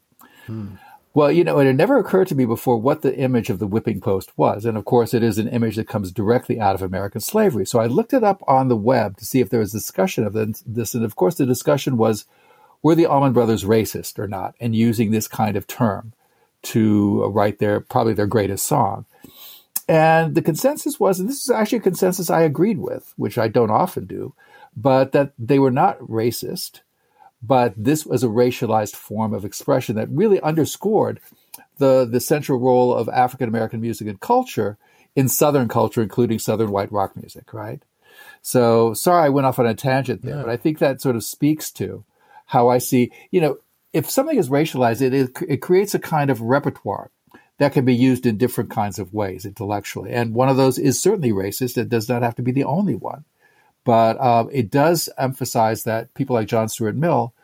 Hmm. 0.46 0.74
Well, 1.12 1.32
you 1.32 1.42
know, 1.42 1.58
it 1.58 1.66
had 1.66 1.76
never 1.76 1.98
occurred 1.98 2.28
to 2.28 2.36
me 2.36 2.44
before 2.44 2.76
what 2.76 3.02
the 3.02 3.16
image 3.16 3.50
of 3.50 3.58
the 3.58 3.66
whipping 3.66 4.00
post 4.00 4.30
was. 4.38 4.64
And 4.64 4.76
of 4.76 4.84
course, 4.84 5.12
it 5.12 5.24
is 5.24 5.38
an 5.38 5.48
image 5.48 5.74
that 5.74 5.88
comes 5.88 6.12
directly 6.12 6.60
out 6.60 6.76
of 6.76 6.82
American 6.82 7.20
slavery. 7.20 7.66
So 7.66 7.80
I 7.80 7.86
looked 7.86 8.12
it 8.12 8.22
up 8.22 8.42
on 8.46 8.68
the 8.68 8.76
web 8.76 9.16
to 9.16 9.24
see 9.24 9.40
if 9.40 9.50
there 9.50 9.58
was 9.58 9.72
discussion 9.72 10.24
of 10.24 10.34
this. 10.34 10.94
And 10.94 11.04
of 11.04 11.16
course, 11.16 11.34
the 11.34 11.46
discussion 11.46 11.96
was 11.96 12.26
were 12.82 12.94
the 12.94 13.06
Allman 13.06 13.32
Brothers 13.32 13.64
racist 13.64 14.18
or 14.18 14.28
not, 14.28 14.54
and 14.60 14.74
using 14.74 15.10
this 15.10 15.28
kind 15.28 15.56
of 15.56 15.66
term 15.66 16.12
to 16.62 17.26
write 17.26 17.58
their 17.58 17.80
probably 17.80 18.14
their 18.14 18.26
greatest 18.26 18.64
song. 18.64 19.04
And 19.88 20.36
the 20.36 20.42
consensus 20.42 21.00
was, 21.00 21.18
and 21.18 21.28
this 21.28 21.42
is 21.42 21.50
actually 21.50 21.78
a 21.78 21.82
consensus 21.82 22.30
I 22.30 22.42
agreed 22.42 22.78
with, 22.78 23.12
which 23.16 23.36
I 23.36 23.48
don't 23.48 23.72
often 23.72 24.06
do, 24.06 24.34
but 24.76 25.10
that 25.12 25.32
they 25.36 25.58
were 25.58 25.72
not 25.72 25.98
racist 25.98 26.80
but 27.42 27.72
this 27.76 28.04
was 28.04 28.22
a 28.22 28.28
racialized 28.28 28.94
form 28.94 29.32
of 29.32 29.44
expression 29.44 29.96
that 29.96 30.10
really 30.10 30.40
underscored 30.40 31.20
the, 31.78 32.04
the 32.04 32.20
central 32.20 32.58
role 32.58 32.94
of 32.94 33.08
African 33.08 33.48
American 33.48 33.80
music 33.80 34.06
and 34.06 34.20
culture 34.20 34.76
in 35.16 35.28
Southern 35.28 35.68
culture, 35.68 36.02
including 36.02 36.38
Southern 36.38 36.70
white 36.70 36.92
rock 36.92 37.16
music, 37.16 37.52
right? 37.52 37.82
So 38.42 38.94
sorry 38.94 39.24
I 39.24 39.30
went 39.30 39.46
off 39.46 39.58
on 39.58 39.66
a 39.66 39.74
tangent 39.74 40.22
there, 40.22 40.36
yeah. 40.36 40.42
but 40.42 40.50
I 40.50 40.56
think 40.56 40.78
that 40.78 41.00
sort 41.00 41.16
of 41.16 41.24
speaks 41.24 41.70
to 41.72 42.04
how 42.46 42.68
I 42.68 42.78
see, 42.78 43.12
you 43.30 43.40
know, 43.40 43.58
if 43.92 44.08
something 44.08 44.38
is 44.38 44.50
racialized, 44.50 45.02
it, 45.02 45.14
it, 45.14 45.30
it 45.48 45.56
creates 45.58 45.94
a 45.94 45.98
kind 45.98 46.30
of 46.30 46.40
repertoire 46.40 47.10
that 47.58 47.72
can 47.72 47.84
be 47.84 47.94
used 47.94 48.24
in 48.24 48.38
different 48.38 48.70
kinds 48.70 48.98
of 48.98 49.12
ways 49.12 49.44
intellectually. 49.44 50.12
And 50.12 50.34
one 50.34 50.48
of 50.48 50.56
those 50.56 50.78
is 50.78 51.00
certainly 51.00 51.30
racist. 51.30 51.76
It 51.76 51.88
does 51.88 52.08
not 52.08 52.22
have 52.22 52.34
to 52.36 52.42
be 52.42 52.52
the 52.52 52.64
only 52.64 52.94
one. 52.94 53.24
But 53.90 54.20
um, 54.20 54.48
it 54.52 54.70
does 54.70 55.08
emphasize 55.18 55.82
that 55.82 56.14
people 56.14 56.34
like 56.34 56.46
John 56.46 56.68
Stuart 56.68 56.94
Mill 56.94 57.34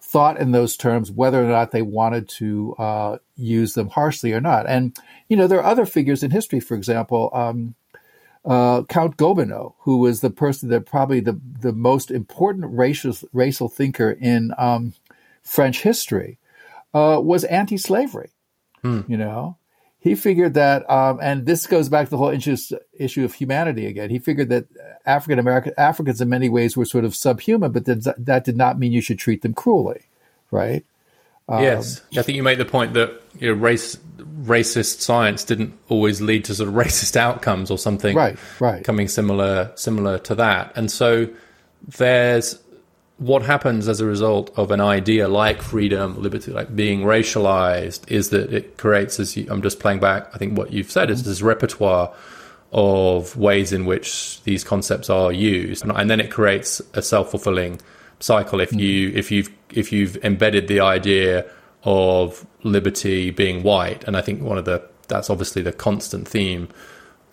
thought 0.00 0.38
in 0.38 0.52
those 0.52 0.76
terms, 0.76 1.10
whether 1.10 1.44
or 1.44 1.48
not 1.48 1.72
they 1.72 1.82
wanted 1.82 2.28
to 2.28 2.76
uh, 2.78 3.18
use 3.34 3.74
them 3.74 3.88
harshly 3.88 4.32
or 4.32 4.40
not. 4.40 4.68
And, 4.68 4.96
you 5.28 5.36
know, 5.36 5.48
there 5.48 5.58
are 5.58 5.64
other 5.64 5.86
figures 5.86 6.22
in 6.22 6.30
history, 6.30 6.60
for 6.60 6.76
example, 6.76 7.28
um, 7.32 7.74
uh, 8.44 8.84
Count 8.84 9.16
Gobineau, 9.16 9.74
who 9.80 9.96
was 9.96 10.20
the 10.20 10.30
person 10.30 10.68
that 10.68 10.86
probably 10.86 11.18
the, 11.18 11.40
the 11.60 11.72
most 11.72 12.12
important 12.12 12.66
racial, 12.70 13.16
racial 13.32 13.68
thinker 13.68 14.12
in 14.12 14.54
um, 14.58 14.92
French 15.42 15.82
history, 15.82 16.38
uh, 16.94 17.20
was 17.20 17.42
anti 17.42 17.78
slavery. 17.78 18.30
Hmm. 18.82 19.00
You 19.08 19.16
know, 19.16 19.56
he 20.00 20.14
figured 20.14 20.54
that, 20.54 20.88
um, 20.90 21.18
and 21.22 21.44
this 21.44 21.66
goes 21.66 21.90
back 21.90 22.06
to 22.06 22.10
the 22.10 22.16
whole 22.16 22.30
issue, 22.30 22.56
issue 22.94 23.24
of 23.24 23.34
humanity 23.34 23.86
again. 23.86 24.08
He 24.08 24.18
figured 24.18 24.48
that 24.48 24.66
African 25.04 25.38
American 25.38 25.74
Africans, 25.76 26.22
in 26.22 26.28
many 26.30 26.48
ways, 26.48 26.74
were 26.74 26.86
sort 26.86 27.04
of 27.04 27.14
subhuman, 27.14 27.70
but 27.70 27.84
that, 27.84 28.14
that 28.18 28.44
did 28.44 28.56
not 28.56 28.78
mean 28.78 28.92
you 28.92 29.02
should 29.02 29.18
treat 29.18 29.42
them 29.42 29.52
cruelly, 29.52 30.06
right? 30.50 30.86
Um, 31.50 31.62
yes, 31.62 32.00
I 32.16 32.22
think 32.22 32.36
you 32.36 32.42
make 32.42 32.58
the 32.58 32.64
point 32.64 32.94
that 32.94 33.20
you 33.38 33.48
know, 33.48 33.60
race 33.60 33.96
racist 34.42 35.00
science 35.00 35.44
didn't 35.44 35.78
always 35.90 36.22
lead 36.22 36.46
to 36.46 36.54
sort 36.54 36.68
of 36.70 36.74
racist 36.86 37.16
outcomes 37.16 37.70
or 37.70 37.76
something, 37.76 38.16
right? 38.16 38.38
Right. 38.58 38.82
Coming 38.82 39.06
similar 39.06 39.72
similar 39.74 40.18
to 40.20 40.34
that, 40.36 40.72
and 40.76 40.90
so 40.90 41.28
there's 41.98 42.58
what 43.20 43.42
happens 43.42 43.86
as 43.86 44.00
a 44.00 44.06
result 44.06 44.50
of 44.56 44.70
an 44.70 44.80
idea 44.80 45.28
like 45.28 45.60
freedom, 45.60 46.20
liberty, 46.20 46.50
like 46.52 46.74
being 46.74 47.02
racialized, 47.02 48.10
is 48.10 48.30
that 48.30 48.50
it 48.50 48.78
creates, 48.78 49.20
as 49.20 49.36
you, 49.36 49.46
I'm 49.50 49.60
just 49.60 49.78
playing 49.78 50.00
back, 50.00 50.30
I 50.34 50.38
think 50.38 50.56
what 50.56 50.72
you've 50.72 50.90
said 50.90 51.10
is 51.10 51.20
mm-hmm. 51.20 51.28
this 51.28 51.42
repertoire 51.42 52.14
of 52.72 53.36
ways 53.36 53.74
in 53.74 53.84
which 53.84 54.42
these 54.44 54.64
concepts 54.64 55.10
are 55.10 55.30
used, 55.30 55.82
and, 55.82 55.92
and 55.92 56.08
then 56.08 56.18
it 56.18 56.30
creates 56.30 56.80
a 56.94 57.02
self 57.02 57.30
fulfilling 57.30 57.78
cycle. 58.20 58.58
If 58.58 58.70
mm-hmm. 58.70 58.78
you 58.78 59.12
if 59.14 59.30
you've 59.30 59.50
if 59.70 59.92
you've 59.92 60.16
embedded 60.24 60.66
the 60.66 60.80
idea 60.80 61.44
of 61.84 62.46
liberty 62.62 63.30
being 63.30 63.62
white, 63.62 64.02
and 64.04 64.16
I 64.16 64.22
think 64.22 64.40
one 64.40 64.56
of 64.56 64.64
the 64.64 64.82
that's 65.08 65.28
obviously 65.28 65.60
the 65.60 65.72
constant 65.72 66.26
theme 66.26 66.68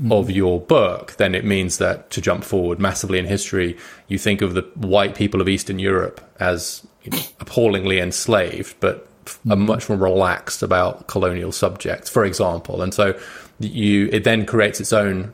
mm. 0.02 0.12
of 0.12 0.30
your 0.30 0.60
book, 0.60 1.16
then 1.18 1.36
it 1.36 1.46
means 1.46 1.78
that 1.78 2.10
to 2.12 2.22
jump 2.22 2.44
forward 2.44 2.80
massively 2.80 3.20
in 3.20 3.26
history, 3.26 3.78
you 4.08 4.18
think 4.18 4.42
of 4.42 4.54
the 4.54 4.62
white 4.76 5.16
people 5.16 5.42
of 5.42 5.50
Eastern 5.50 5.80
Europe 5.80 6.22
as 6.40 6.86
you 7.04 7.12
know, 7.12 7.20
appallingly 7.40 8.00
enslaved, 8.00 8.76
but 8.80 9.08
mm. 9.26 9.52
are 9.52 9.56
much 9.56 9.90
more 9.90 9.98
relaxed 9.98 10.64
about 10.64 11.08
colonial 11.08 11.52
subjects, 11.52 12.10
for 12.10 12.26
example. 12.26 12.82
And 12.82 12.94
so 12.94 13.20
you 13.60 14.10
it 14.12 14.24
then 14.24 14.46
creates 14.46 14.80
its 14.80 14.94
own 14.94 15.34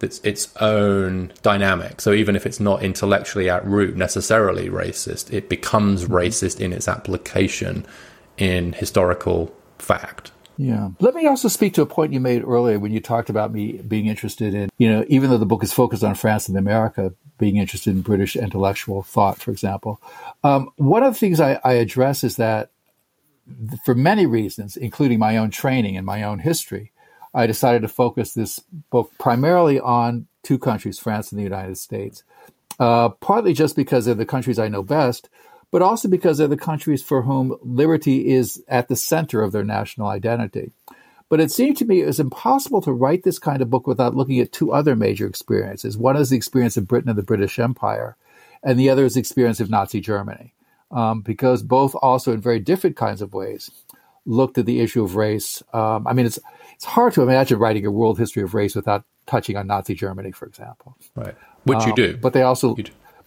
its 0.00 0.20
its 0.20 0.48
own 0.60 1.32
dynamic. 1.42 2.00
So 2.00 2.12
even 2.12 2.36
if 2.36 2.46
it's 2.46 2.60
not 2.60 2.82
intellectually 2.82 3.50
at 3.50 3.64
root 3.66 3.96
necessarily 3.96 4.68
racist, 4.68 5.32
it 5.32 5.48
becomes 5.48 6.04
mm. 6.04 6.08
racist 6.08 6.60
in 6.60 6.72
its 6.72 6.88
application 6.88 7.86
in 8.38 8.72
historical 8.72 9.54
fact. 9.78 10.32
Yeah. 10.60 10.90
Let 11.00 11.14
me 11.14 11.26
also 11.26 11.48
speak 11.48 11.72
to 11.74 11.82
a 11.82 11.86
point 11.86 12.12
you 12.12 12.20
made 12.20 12.44
earlier 12.44 12.78
when 12.78 12.92
you 12.92 13.00
talked 13.00 13.30
about 13.30 13.50
me 13.50 13.78
being 13.78 14.08
interested 14.08 14.52
in, 14.52 14.68
you 14.76 14.90
know, 14.92 15.06
even 15.08 15.30
though 15.30 15.38
the 15.38 15.46
book 15.46 15.64
is 15.64 15.72
focused 15.72 16.04
on 16.04 16.14
France 16.14 16.48
and 16.48 16.58
America, 16.58 17.14
being 17.38 17.56
interested 17.56 17.94
in 17.94 18.02
British 18.02 18.36
intellectual 18.36 19.02
thought, 19.02 19.40
for 19.40 19.52
example. 19.52 20.02
Um, 20.44 20.70
one 20.76 21.02
of 21.02 21.14
the 21.14 21.18
things 21.18 21.40
I, 21.40 21.58
I 21.64 21.74
address 21.74 22.22
is 22.22 22.36
that 22.36 22.72
for 23.86 23.94
many 23.94 24.26
reasons, 24.26 24.76
including 24.76 25.18
my 25.18 25.38
own 25.38 25.50
training 25.50 25.96
and 25.96 26.04
my 26.04 26.22
own 26.22 26.40
history, 26.40 26.92
I 27.32 27.46
decided 27.46 27.80
to 27.80 27.88
focus 27.88 28.34
this 28.34 28.60
book 28.90 29.12
primarily 29.18 29.80
on 29.80 30.26
two 30.42 30.58
countries, 30.58 30.98
France 30.98 31.32
and 31.32 31.38
the 31.38 31.44
United 31.44 31.78
States. 31.78 32.22
Uh, 32.78 33.08
partly 33.08 33.54
just 33.54 33.76
because 33.76 34.04
they're 34.04 34.14
the 34.14 34.26
countries 34.26 34.58
I 34.58 34.68
know 34.68 34.82
best, 34.82 35.30
but 35.70 35.82
also 35.82 36.08
because 36.08 36.38
they're 36.38 36.48
the 36.48 36.56
countries 36.56 37.02
for 37.02 37.22
whom 37.22 37.56
liberty 37.62 38.28
is 38.28 38.62
at 38.68 38.88
the 38.88 38.96
center 38.96 39.42
of 39.42 39.52
their 39.52 39.64
national 39.64 40.08
identity. 40.08 40.72
But 41.28 41.40
it 41.40 41.52
seemed 41.52 41.76
to 41.76 41.84
me 41.84 42.00
it 42.00 42.06
was 42.06 42.18
impossible 42.18 42.82
to 42.82 42.92
write 42.92 43.22
this 43.22 43.38
kind 43.38 43.62
of 43.62 43.70
book 43.70 43.86
without 43.86 44.16
looking 44.16 44.40
at 44.40 44.50
two 44.50 44.72
other 44.72 44.96
major 44.96 45.28
experiences. 45.28 45.96
One 45.96 46.16
is 46.16 46.30
the 46.30 46.36
experience 46.36 46.76
of 46.76 46.88
Britain 46.88 47.08
and 47.08 47.18
the 47.18 47.22
British 47.22 47.58
Empire, 47.58 48.16
and 48.64 48.78
the 48.78 48.90
other 48.90 49.04
is 49.04 49.14
the 49.14 49.20
experience 49.20 49.60
of 49.60 49.70
Nazi 49.70 50.00
Germany, 50.00 50.54
um, 50.90 51.20
because 51.20 51.62
both 51.62 51.94
also 51.94 52.32
in 52.32 52.40
very 52.40 52.58
different 52.58 52.96
kinds 52.96 53.22
of 53.22 53.32
ways 53.32 53.70
looked 54.26 54.58
at 54.58 54.66
the 54.66 54.80
issue 54.80 55.04
of 55.04 55.14
race. 55.14 55.62
Um, 55.72 56.06
I 56.06 56.14
mean, 56.14 56.26
it's 56.26 56.40
it's 56.74 56.84
hard 56.84 57.12
to 57.12 57.22
imagine 57.22 57.60
writing 57.60 57.86
a 57.86 57.92
world 57.92 58.18
history 58.18 58.42
of 58.42 58.54
race 58.54 58.74
without 58.74 59.04
touching 59.26 59.56
on 59.56 59.68
Nazi 59.68 59.94
Germany, 59.94 60.32
for 60.32 60.46
example. 60.46 60.96
Right, 61.14 61.36
which 61.62 61.78
um, 61.78 61.88
you 61.90 61.94
do. 61.94 62.16
But 62.16 62.32
they 62.32 62.42
also, 62.42 62.74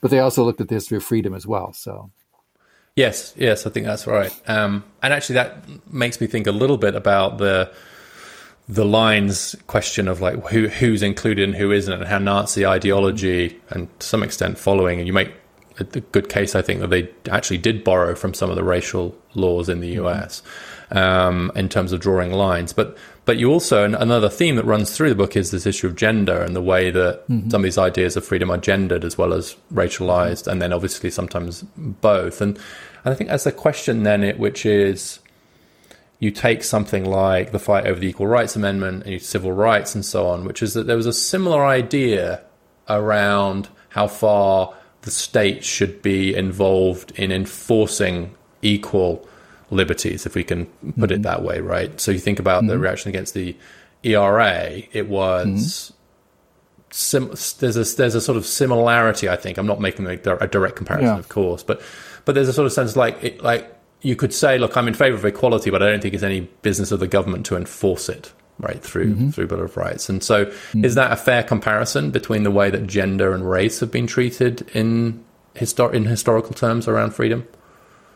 but 0.02 0.12
they 0.12 0.20
also 0.20 0.44
looked 0.44 0.60
at 0.60 0.68
the 0.68 0.76
history 0.76 0.98
of 0.98 1.04
freedom 1.06 1.34
as 1.34 1.48
well. 1.48 1.72
So 1.72 2.12
Yes, 2.96 3.34
yes, 3.36 3.66
I 3.66 3.72
think 3.72 3.88
that's 3.88 4.06
right. 4.06 4.32
Um, 4.48 4.84
and 5.02 5.14
actually, 5.14 5.36
that 5.36 5.92
makes 5.92 6.22
me 6.22 6.28
think 6.28 6.46
a 6.46 6.52
little 6.52 6.78
bit 6.78 6.96
about 6.96 7.40
the 7.40 7.72
the 8.70 8.86
lines 8.86 9.56
question 9.68 10.08
of 10.08 10.22
like 10.22 10.36
who 10.48 10.68
who's 10.68 11.02
included 11.02 11.44
and 11.50 11.56
who 11.56 11.72
isn't, 11.72 11.94
and 11.94 12.06
how 12.06 12.20
Nazi 12.20 12.66
ideology 12.66 13.60
and 13.70 13.88
to 14.00 14.06
some 14.06 14.22
extent 14.22 14.60
following. 14.60 15.00
And 15.00 15.08
you 15.08 15.14
make 15.14 15.34
a, 15.80 15.84
good 15.84 16.30
case, 16.30 16.54
I 16.54 16.62
think, 16.62 16.82
that 16.82 16.92
they 16.92 17.10
actually 17.32 17.58
did 17.58 17.84
borrow 17.84 18.14
from 18.14 18.36
some 18.36 18.52
of 18.52 18.56
the 18.56 18.64
racial 18.64 19.16
laws 19.34 19.70
in 19.70 19.80
the 19.80 19.90
U.S. 19.94 20.44
Um, 20.92 21.52
in 21.56 21.70
terms 21.70 21.94
of 21.94 22.00
drawing 22.00 22.32
lines, 22.32 22.74
but 22.74 22.96
but 23.26 23.38
you 23.38 23.52
also 23.52 23.86
another 23.86 24.30
theme 24.30 24.56
that 24.58 24.66
runs 24.66 24.96
through 24.96 25.10
the 25.10 25.16
book 25.16 25.36
is 25.36 25.52
this 25.52 25.66
issue 25.66 25.88
of 25.88 25.96
gender 25.96 26.42
and 26.42 26.56
the 26.56 26.62
way 26.62 26.92
that 26.92 27.28
mm-hmm. 27.30 27.50
some 27.50 27.62
of 27.62 27.64
these 27.64 27.78
ideas 27.78 28.18
of 28.18 28.26
freedom 28.26 28.52
are 28.52 28.58
gendered 28.58 29.06
as 29.06 29.18
well 29.18 29.34
as 29.34 29.56
racialized, 29.74 30.48
and 30.48 30.62
then 30.62 30.74
obviously 30.74 31.10
sometimes 31.10 31.64
both. 31.78 32.42
And, 32.42 32.58
and 33.04 33.14
I 33.14 33.16
think 33.16 33.30
that's 33.30 33.46
a 33.46 33.52
question 33.52 34.04
then, 34.04 34.24
it, 34.24 34.40
which 34.40 34.66
is 34.66 35.20
you 36.20 36.32
take 36.32 36.64
something 36.64 37.06
like 37.06 37.52
the 37.52 37.60
fight 37.60 37.86
over 37.86 38.00
the 38.00 38.08
Equal 38.08 38.28
Rights 38.28 38.56
Amendment 38.56 39.06
and 39.06 39.22
civil 39.22 39.52
rights 39.52 39.94
and 39.94 40.06
so 40.06 40.28
on, 40.28 40.46
which 40.46 40.62
is 40.62 40.74
that 40.74 40.88
there 40.88 40.98
was 40.98 41.06
a 41.06 41.14
similar 41.14 41.66
idea 41.66 42.42
around 42.90 43.70
how 43.90 44.08
far 44.08 44.74
the 45.02 45.12
state 45.12 45.64
should 45.64 46.02
be 46.02 46.34
involved 46.34 47.12
in 47.16 47.32
enforcing 47.32 48.34
equal 48.62 49.28
liberties, 49.74 50.26
if 50.26 50.36
we 50.36 50.44
can 50.44 50.66
put 50.66 50.96
mm-hmm. 50.96 51.12
it 51.12 51.22
that 51.24 51.44
way, 51.44 51.60
right? 51.60 52.00
So 52.00 52.12
you 52.12 52.20
think 52.20 52.40
about 52.40 52.60
mm-hmm. 52.60 52.70
the 52.70 52.80
reaction 52.80 53.10
against 53.10 53.34
the 53.34 53.56
ERA, 54.04 54.82
it 54.92 55.10
was. 55.10 55.50
Mm-hmm. 55.60 56.00
Sim- 56.96 57.34
there's 57.60 57.76
a 57.76 57.96
there's 57.96 58.14
a 58.14 58.22
sort 58.22 58.38
of 58.38 58.46
similarity. 58.46 59.28
I 59.28 59.36
think 59.36 59.58
I'm 59.58 59.66
not 59.66 59.82
making 59.82 60.06
a, 60.06 60.12
a 60.12 60.48
direct 60.48 60.76
comparison, 60.76 61.08
yeah. 61.08 61.18
of 61.18 61.28
course, 61.28 61.64
but 61.64 61.82
but 62.24 62.36
there's 62.36 62.48
a 62.48 62.54
sort 62.54 62.68
of 62.68 62.72
sense 62.72 62.96
like 62.96 63.24
it, 63.24 63.42
like 63.42 63.76
you 64.04 64.16
could 64.16 64.34
say, 64.34 64.60
look, 64.60 64.78
I'm 64.78 64.88
in 64.88 64.94
favor 64.94 65.16
of 65.16 65.26
equality, 65.26 65.72
but 65.72 65.82
I 65.82 65.90
don't 65.90 66.02
think 66.02 66.14
it's 66.14 66.24
any 66.24 66.42
business 66.62 66.92
of 66.92 67.00
the 67.00 67.08
government 67.08 67.46
to 67.48 67.56
enforce 67.56 68.10
it 68.10 68.32
right 68.60 68.82
through 68.82 69.16
mm-hmm. 69.16 69.30
through 69.30 69.48
Bill 69.48 69.62
of 69.62 69.76
Rights. 69.78 70.10
And 70.10 70.24
so, 70.24 70.46
mm-hmm. 70.46 70.86
is 70.86 70.96
that 70.96 71.12
a 71.12 71.16
fair 71.16 71.42
comparison 71.42 72.12
between 72.12 72.44
the 72.44 72.52
way 72.52 72.70
that 72.70 72.86
gender 72.86 73.34
and 73.34 73.50
race 73.50 73.80
have 73.80 73.92
been 73.92 74.06
treated 74.06 74.70
in 74.76 75.24
histor- 75.56 75.94
in 75.94 76.06
historical 76.06 76.54
terms 76.54 76.88
around 76.88 77.16
freedom? 77.16 77.48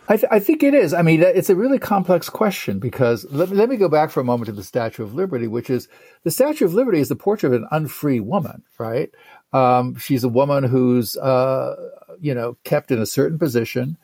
I, 0.10 0.16
th- 0.16 0.32
I, 0.32 0.40
think 0.40 0.64
it 0.64 0.74
is. 0.74 0.94
I 0.94 1.02
mean, 1.02 1.22
it's 1.22 1.50
a 1.50 1.56
really 1.56 1.80
complex 1.80 2.30
question 2.30 2.80
because 2.80 3.26
let 3.30 3.50
me, 3.50 3.58
let 3.58 3.68
me 3.68 3.76
go 3.76 3.90
back 3.90 4.10
for 4.10 4.22
a 4.22 4.24
moment 4.26 4.46
to 4.46 4.54
the 4.54 4.64
Statue 4.64 5.04
of 5.04 5.14
Liberty, 5.14 5.48
which 5.48 5.70
is 5.70 5.90
the 6.24 6.32
Statue 6.32 6.66
of 6.66 6.74
Liberty 6.74 7.00
is 7.00 7.10
the 7.10 7.16
portrait 7.16 7.54
of 7.54 7.62
an 7.62 7.68
unfree 7.72 8.22
woman, 8.22 8.64
right? 8.78 9.10
Um, 9.52 9.98
she's 9.98 10.24
a 10.24 10.30
woman 10.30 10.64
who's, 10.64 11.18
uh, 11.18 11.76
you 12.22 12.34
know, 12.34 12.58
kept 12.64 12.92
in 12.92 13.02
a 13.02 13.06
certain 13.06 13.38
position, 13.38 13.98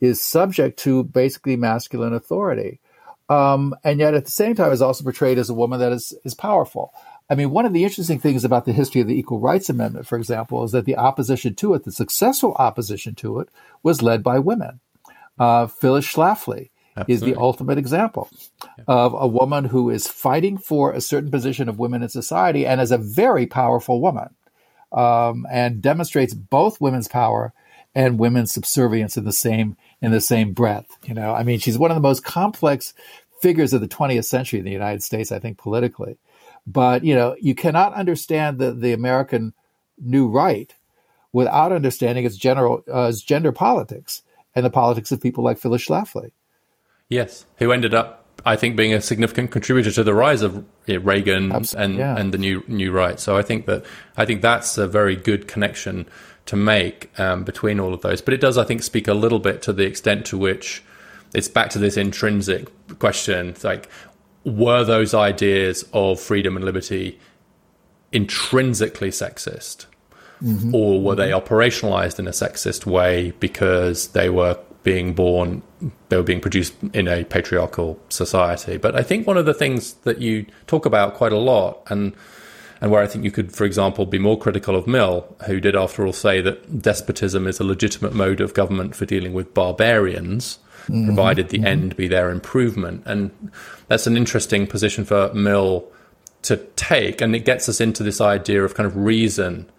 is 0.00 0.22
subject 0.22 0.78
to 0.80 1.04
basically 1.04 1.56
masculine 1.56 2.14
authority, 2.14 2.80
um, 3.28 3.74
and 3.84 4.00
yet 4.00 4.14
at 4.14 4.24
the 4.24 4.30
same 4.30 4.54
time 4.54 4.72
is 4.72 4.80
also 4.80 5.04
portrayed 5.04 5.38
as 5.38 5.50
a 5.50 5.54
woman 5.54 5.78
that 5.80 5.92
is 5.92 6.14
is 6.24 6.34
powerful. 6.34 6.94
I 7.28 7.34
mean, 7.34 7.50
one 7.50 7.66
of 7.66 7.72
the 7.74 7.84
interesting 7.84 8.18
things 8.18 8.44
about 8.44 8.64
the 8.64 8.72
history 8.72 9.02
of 9.02 9.06
the 9.06 9.16
Equal 9.16 9.40
Rights 9.40 9.68
Amendment, 9.68 10.06
for 10.06 10.16
example, 10.16 10.64
is 10.64 10.72
that 10.72 10.84
the 10.84 10.96
opposition 10.96 11.54
to 11.56 11.74
it, 11.74 11.84
the 11.84 11.92
successful 11.92 12.54
opposition 12.58 13.14
to 13.16 13.40
it, 13.40 13.48
was 13.82 14.02
led 14.02 14.22
by 14.22 14.38
women 14.38 14.80
uh, 15.40 15.66
Phyllis 15.66 16.06
Schlafly 16.06 16.70
Absolutely. 16.96 17.14
is 17.14 17.20
the 17.20 17.40
ultimate 17.40 17.78
example 17.78 18.28
yeah. 18.78 18.84
of 18.86 19.14
a 19.18 19.26
woman 19.26 19.64
who 19.64 19.90
is 19.90 20.06
fighting 20.06 20.58
for 20.58 20.92
a 20.92 21.00
certain 21.00 21.30
position 21.30 21.68
of 21.68 21.78
women 21.78 22.02
in 22.02 22.10
society 22.10 22.66
and 22.66 22.80
is 22.80 22.92
a 22.92 22.98
very 22.98 23.46
powerful 23.46 24.00
woman 24.00 24.34
um, 24.92 25.46
and 25.50 25.80
demonstrates 25.80 26.34
both 26.34 26.80
women's 26.80 27.08
power 27.08 27.52
and 27.94 28.18
women's 28.18 28.52
subservience 28.52 29.16
in 29.16 29.24
the 29.24 29.32
same 29.32 29.76
in 30.02 30.12
the 30.12 30.20
same 30.20 30.52
breath. 30.52 30.86
You 31.04 31.14
know, 31.14 31.34
I 31.34 31.42
mean, 31.42 31.58
she's 31.58 31.78
one 31.78 31.90
of 31.90 31.96
the 31.96 32.02
most 32.02 32.22
complex 32.22 32.94
figures 33.40 33.72
of 33.72 33.80
the 33.80 33.88
20th 33.88 34.26
century 34.26 34.58
in 34.58 34.64
the 34.64 34.70
United 34.70 35.02
States, 35.02 35.32
I 35.32 35.38
think, 35.38 35.58
politically. 35.58 36.18
But 36.66 37.02
you 37.02 37.14
know, 37.14 37.34
you 37.40 37.54
cannot 37.54 37.94
understand 37.94 38.58
the 38.58 38.72
the 38.72 38.92
American 38.92 39.54
new 39.98 40.28
right 40.28 40.74
without 41.32 41.72
understanding 41.72 42.26
its 42.26 42.36
general 42.36 42.84
uh, 42.92 43.08
its 43.08 43.22
gender 43.22 43.52
politics 43.52 44.22
and 44.54 44.64
the 44.64 44.70
politics 44.70 45.12
of 45.12 45.20
people 45.20 45.44
like 45.44 45.58
Phyllis 45.58 45.86
Schlafly. 45.86 46.30
Yes, 47.08 47.46
who 47.56 47.72
ended 47.72 47.94
up, 47.94 48.24
I 48.44 48.56
think, 48.56 48.76
being 48.76 48.94
a 48.94 49.00
significant 49.00 49.50
contributor 49.50 49.90
to 49.92 50.04
the 50.04 50.14
rise 50.14 50.42
of 50.42 50.64
Reagan 50.86 51.52
and 51.52 51.96
yeah. 51.96 52.16
and 52.16 52.32
the 52.32 52.38
new 52.38 52.62
new 52.68 52.92
right. 52.92 53.18
So 53.18 53.36
I 53.36 53.42
think 53.42 53.66
that 53.66 53.84
I 54.16 54.24
think 54.24 54.42
that's 54.42 54.78
a 54.78 54.86
very 54.86 55.16
good 55.16 55.48
connection 55.48 56.06
to 56.46 56.56
make 56.56 57.10
um, 57.18 57.44
between 57.44 57.78
all 57.80 57.92
of 57.92 58.02
those. 58.02 58.20
But 58.20 58.34
it 58.34 58.40
does, 58.40 58.56
I 58.58 58.64
think, 58.64 58.82
speak 58.82 59.08
a 59.08 59.14
little 59.14 59.38
bit 59.38 59.62
to 59.62 59.72
the 59.72 59.84
extent 59.84 60.24
to 60.26 60.38
which 60.38 60.82
it's 61.34 61.48
back 61.48 61.70
to 61.70 61.78
this 61.78 61.96
intrinsic 61.96 62.68
question: 62.98 63.54
like, 63.62 63.88
were 64.44 64.84
those 64.84 65.14
ideas 65.14 65.84
of 65.92 66.20
freedom 66.20 66.56
and 66.56 66.64
liberty 66.64 67.18
intrinsically 68.12 69.10
sexist? 69.10 69.86
Mm-hmm. 70.42 70.74
or 70.74 71.00
were 71.00 71.14
they 71.14 71.30
operationalized 71.30 72.18
in 72.18 72.26
a 72.26 72.30
sexist 72.30 72.86
way 72.86 73.32
because 73.40 74.08
they 74.08 74.30
were 74.30 74.58
being 74.82 75.14
born, 75.14 75.62
they 76.08 76.16
were 76.16 76.22
being 76.22 76.40
produced 76.40 76.74
in 76.92 77.08
a 77.08 77.24
patriarchal 77.24 77.98
society? 78.08 78.76
But 78.76 78.96
I 78.96 79.02
think 79.02 79.26
one 79.26 79.36
of 79.36 79.46
the 79.46 79.54
things 79.54 79.94
that 80.04 80.20
you 80.20 80.46
talk 80.66 80.86
about 80.86 81.14
quite 81.14 81.32
a 81.32 81.38
lot, 81.38 81.82
and 81.88 82.12
and 82.80 82.90
where 82.90 83.02
I 83.02 83.06
think 83.06 83.24
you 83.24 83.30
could, 83.30 83.54
for 83.54 83.64
example, 83.64 84.06
be 84.06 84.18
more 84.18 84.38
critical 84.38 84.74
of 84.74 84.86
Mill, 84.86 85.36
who 85.46 85.60
did, 85.60 85.76
after 85.76 86.06
all, 86.06 86.14
say 86.14 86.40
that 86.40 86.80
despotism 86.80 87.46
is 87.46 87.60
a 87.60 87.64
legitimate 87.64 88.14
mode 88.14 88.40
of 88.40 88.54
government 88.54 88.96
for 88.96 89.04
dealing 89.04 89.34
with 89.34 89.52
barbarians. 89.52 90.58
Mm-hmm. 90.90 91.06
provided 91.06 91.50
the 91.50 91.58
mm-hmm. 91.58 91.66
end 91.66 91.96
be 91.96 92.08
their 92.08 92.30
improvement. 92.30 93.02
And 93.04 93.52
that's 93.88 94.06
an 94.06 94.16
interesting 94.16 94.66
position 94.66 95.04
for 95.04 95.32
Mill 95.34 95.86
to 96.42 96.56
take. 96.74 97.20
And 97.20 97.36
it 97.36 97.44
gets 97.44 97.68
us 97.68 97.80
into 97.80 98.02
this 98.02 98.20
idea 98.20 98.64
of 98.64 98.74
kind 98.74 98.86
of 98.86 98.96
reason 98.96 99.70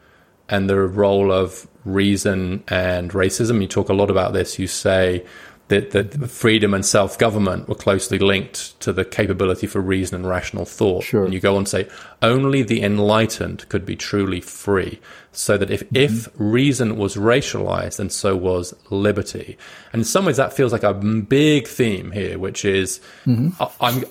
and 0.52 0.70
the 0.70 0.78
role 0.78 1.32
of 1.32 1.68
reason 1.86 2.64
and 2.68 3.12
racism. 3.12 3.62
You 3.62 3.68
talk 3.68 3.90
a 3.90 3.94
lot 3.94 4.12
about 4.12 4.34
this. 4.34 4.60
You 4.60 4.68
say 4.68 5.26
that, 5.70 5.92
that 5.92 6.30
freedom 6.30 6.74
and 6.74 6.86
self 6.86 7.18
government 7.18 7.70
were 7.70 7.76
closely 7.76 8.20
linked 8.20 8.80
to 8.82 8.92
the 8.92 9.06
capability 9.06 9.68
for 9.68 9.80
reason 9.80 10.16
and 10.16 10.28
rational 10.28 10.66
thought. 10.66 11.06
Sure. 11.06 11.24
And 11.24 11.34
you 11.34 11.40
go 11.40 11.56
on 11.56 11.64
to 11.64 11.70
say 11.70 11.90
only 12.22 12.62
the 12.62 12.84
enlightened 12.84 13.68
could 13.70 13.86
be 13.86 13.96
truly 13.96 14.42
free. 14.42 15.00
So 15.32 15.58
that 15.58 15.72
if, 15.72 15.86
mm-hmm. 15.86 15.96
if 15.96 16.28
reason 16.36 16.98
was 16.98 17.16
racialized, 17.16 17.98
then 17.98 18.10
so 18.10 18.36
was 18.36 18.76
liberty. 18.90 19.58
And 19.94 20.02
in 20.02 20.04
some 20.04 20.26
ways, 20.26 20.38
that 20.38 20.52
feels 20.52 20.74
like 20.74 20.84
a 20.84 20.94
big 20.94 21.68
theme 21.68 22.12
here, 22.12 22.38
which 22.38 22.66
is 22.66 23.00
mm-hmm. 23.26 23.50
I, 23.64 23.72
I'm 23.80 24.04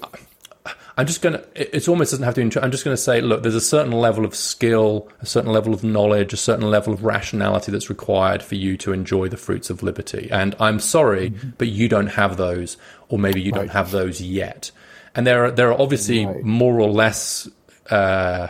I'm 0.97 1.07
just 1.07 1.23
going 1.23 1.35
to, 1.35 1.77
it 1.77 1.89
almost 1.89 2.11
doesn't 2.11 2.25
have 2.25 2.35
to 2.35 2.49
be, 2.49 2.61
I'm 2.61 2.71
just 2.71 2.85
going 2.85 2.97
to 2.97 3.03
say, 3.03 3.21
look, 3.21 3.43
there's 3.43 3.55
a 3.55 3.61
certain 3.61 3.93
level 3.93 4.25
of 4.25 4.35
skill, 4.35 5.09
a 5.21 5.27
certain 5.27 5.53
level 5.53 5.73
of 5.73 5.83
knowledge, 5.83 6.33
a 6.33 6.37
certain 6.37 6.71
level 6.71 6.93
of 6.93 7.05
rationality 7.05 7.73
that's 7.73 7.89
required 7.89 8.43
for 8.43 8.57
you 8.57 8.77
to 8.79 8.93
enjoy 8.93 9.29
the 9.29 9.37
fruits 9.37 9.71
of 9.71 9.83
liberty. 9.83 10.29
And 10.31 10.55
I'm 10.61 10.81
sorry, 10.81 11.31
mm-hmm. 11.31 11.51
but 11.59 11.69
you 11.69 11.89
don't 11.89 12.09
have 12.09 12.37
those, 12.37 12.77
or 13.09 13.19
maybe 13.19 13.41
you 13.41 13.53
right. 13.53 13.61
don't 13.61 13.71
have 13.71 13.91
those 13.93 14.21
yet. 14.21 14.71
And 15.15 15.27
there 15.27 15.47
are, 15.47 15.51
there 15.51 15.73
are 15.73 15.81
obviously 15.81 16.27
right. 16.27 16.43
more 16.43 16.81
or 16.81 16.91
less, 16.91 17.49
uh, 17.91 18.49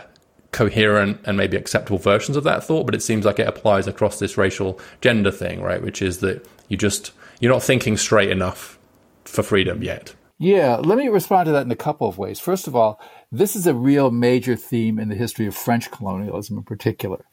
coherent 0.51 1.19
and 1.23 1.37
maybe 1.37 1.55
acceptable 1.55 1.97
versions 1.97 2.35
of 2.35 2.43
that 2.43 2.63
thought, 2.63 2.85
but 2.85 2.93
it 2.93 3.01
seems 3.01 3.23
like 3.23 3.39
it 3.39 3.47
applies 3.47 3.87
across 3.87 4.19
this 4.19 4.37
racial 4.37 4.79
gender 4.99 5.31
thing, 5.31 5.61
right? 5.61 5.81
Which 5.81 6.01
is 6.01 6.19
that 6.19 6.45
you 6.67 6.75
just, 6.75 7.11
you're 7.39 7.53
not 7.53 7.63
thinking 7.63 7.95
straight 7.95 8.29
enough 8.29 8.77
for 9.23 9.43
freedom 9.43 9.81
yet. 9.81 10.13
Yeah, 10.41 10.77
let 10.77 10.97
me 10.97 11.07
respond 11.07 11.45
to 11.45 11.51
that 11.51 11.67
in 11.67 11.71
a 11.71 11.75
couple 11.75 12.09
of 12.09 12.17
ways. 12.17 12.39
First 12.39 12.65
of 12.65 12.75
all, 12.75 12.99
this 13.31 13.55
is 13.55 13.67
a 13.67 13.75
real 13.75 14.09
major 14.09 14.55
theme 14.55 14.97
in 14.97 15.07
the 15.07 15.13
history 15.13 15.45
of 15.45 15.55
French 15.55 15.91
colonialism 15.91 16.57
in 16.57 16.63
particular. 16.63 17.25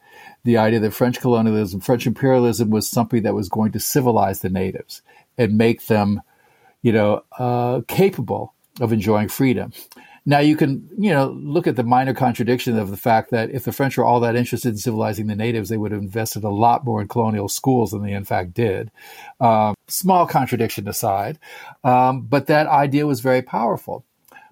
The 0.44 0.58
idea 0.58 0.80
that 0.80 0.92
French 0.92 1.18
colonialism, 1.18 1.80
French 1.80 2.06
imperialism 2.06 2.68
was 2.68 2.86
something 2.86 3.22
that 3.22 3.32
was 3.32 3.48
going 3.48 3.72
to 3.72 3.80
civilize 3.80 4.40
the 4.40 4.50
natives 4.50 5.00
and 5.38 5.56
make 5.56 5.86
them, 5.86 6.20
you 6.82 6.92
know, 6.92 7.24
uh, 7.38 7.80
capable 7.88 8.52
of 8.78 8.92
enjoying 8.92 9.28
freedom. 9.28 9.72
Now 10.28 10.40
you 10.40 10.56
can, 10.56 10.86
you 10.98 11.10
know, 11.10 11.30
look 11.30 11.66
at 11.66 11.76
the 11.76 11.82
minor 11.82 12.12
contradiction 12.12 12.78
of 12.78 12.90
the 12.90 12.98
fact 12.98 13.30
that 13.30 13.48
if 13.48 13.64
the 13.64 13.72
French 13.72 13.96
were 13.96 14.04
all 14.04 14.20
that 14.20 14.36
interested 14.36 14.68
in 14.68 14.76
civilizing 14.76 15.26
the 15.26 15.34
natives, 15.34 15.70
they 15.70 15.78
would 15.78 15.90
have 15.90 16.02
invested 16.02 16.44
a 16.44 16.50
lot 16.50 16.84
more 16.84 17.00
in 17.00 17.08
colonial 17.08 17.48
schools 17.48 17.92
than 17.92 18.02
they 18.02 18.12
in 18.12 18.26
fact 18.26 18.52
did. 18.52 18.90
Um, 19.40 19.74
small 19.86 20.26
contradiction 20.26 20.86
aside, 20.86 21.38
um, 21.82 22.20
but 22.20 22.48
that 22.48 22.66
idea 22.66 23.06
was 23.06 23.20
very 23.20 23.40
powerful. 23.40 24.04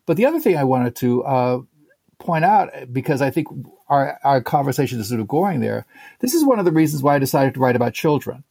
But 0.07 0.17
the 0.17 0.25
other 0.25 0.41
thing 0.41 0.57
I 0.57 0.65
wanted 0.65 0.97
to 0.97 1.25
uh, 1.25 1.61
point 2.21 2.47
out, 2.47 2.71
because 2.91 3.21
I 3.21 3.29
think 3.29 3.49
our, 3.91 4.19
our 4.25 4.41
conversation 4.41 4.99
is 4.99 5.11
sort 5.11 5.21
of 5.21 5.29
going 5.29 5.61
there, 5.61 5.85
this 6.21 6.33
is 6.33 6.43
one 6.43 6.59
of 6.59 6.65
the 6.65 6.73
reasons 6.73 7.03
why 7.03 7.17
I 7.17 7.19
decided 7.19 7.53
to 7.53 7.61
write 7.61 7.77
about 7.77 7.93
children 7.93 8.45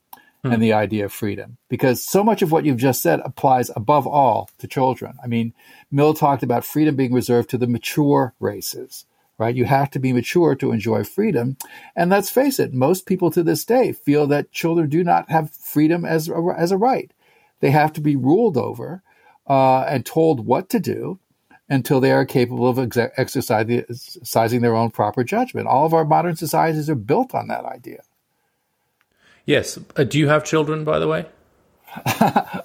hmm. 0.46 0.54
and 0.54 0.64
the 0.64 0.74
idea 0.74 1.06
of 1.06 1.14
freedom, 1.14 1.58
because 1.70 2.04
so 2.04 2.24
much 2.24 2.42
of 2.42 2.52
what 2.52 2.66
you've 2.66 2.78
just 2.78 3.02
said 3.02 3.20
applies 3.26 3.72
above 3.76 4.06
all 4.08 4.50
to 4.60 4.68
children. 4.68 5.18
I 5.24 5.28
mean, 5.28 5.54
Mill 5.92 6.14
talked 6.14 6.44
about 6.44 6.66
freedom 6.66 6.96
being 6.96 7.14
reserved 7.14 7.50
to 7.52 7.58
the 7.58 7.68
mature 7.68 8.34
races, 8.40 9.06
right? 9.38 9.56
You 9.56 9.66
have 9.66 9.92
to 9.92 10.00
be 10.00 10.14
mature 10.14 10.56
to 10.56 10.72
enjoy 10.72 11.04
freedom. 11.04 11.58
And 11.96 12.10
let's 12.10 12.30
face 12.30 12.60
it, 12.60 12.74
most 12.74 13.06
people 13.06 13.32
to 13.32 13.44
this 13.44 13.66
day 13.66 13.92
feel 13.92 14.28
that 14.28 14.52
children 14.52 14.90
do 14.90 15.04
not 15.04 15.30
have 15.30 15.52
freedom 15.52 16.06
as 16.06 16.30
a, 16.30 16.56
as 16.58 16.72
a 16.72 16.78
right. 16.78 17.12
They 17.60 17.72
have 17.72 17.94
to 17.94 18.02
be 18.02 18.16
ruled 18.16 18.58
over 18.58 19.02
uh, 19.48 19.82
and 19.82 20.06
told 20.06 20.46
what 20.46 20.70
to 20.70 20.80
do 20.80 21.20
until 21.70 22.00
they 22.00 22.12
are 22.12 22.26
capable 22.26 22.68
of 22.68 22.78
ex- 22.78 22.98
exercising 23.18 24.62
their 24.62 24.76
own 24.76 24.92
proper 24.92 25.24
judgment. 25.24 25.68
All 25.68 25.86
of 25.86 25.94
our 25.94 26.06
modern 26.06 26.36
societies 26.36 26.90
are 26.90 26.96
built 26.96 27.34
on 27.34 27.48
that 27.48 27.66
idea. 27.66 28.02
Yes. 29.46 29.78
Uh, 29.96 30.04
do 30.04 30.20
you 30.20 30.28
have 30.28 30.44
children, 30.44 30.84
by 30.84 31.00
the 31.00 31.08
way? 31.08 31.26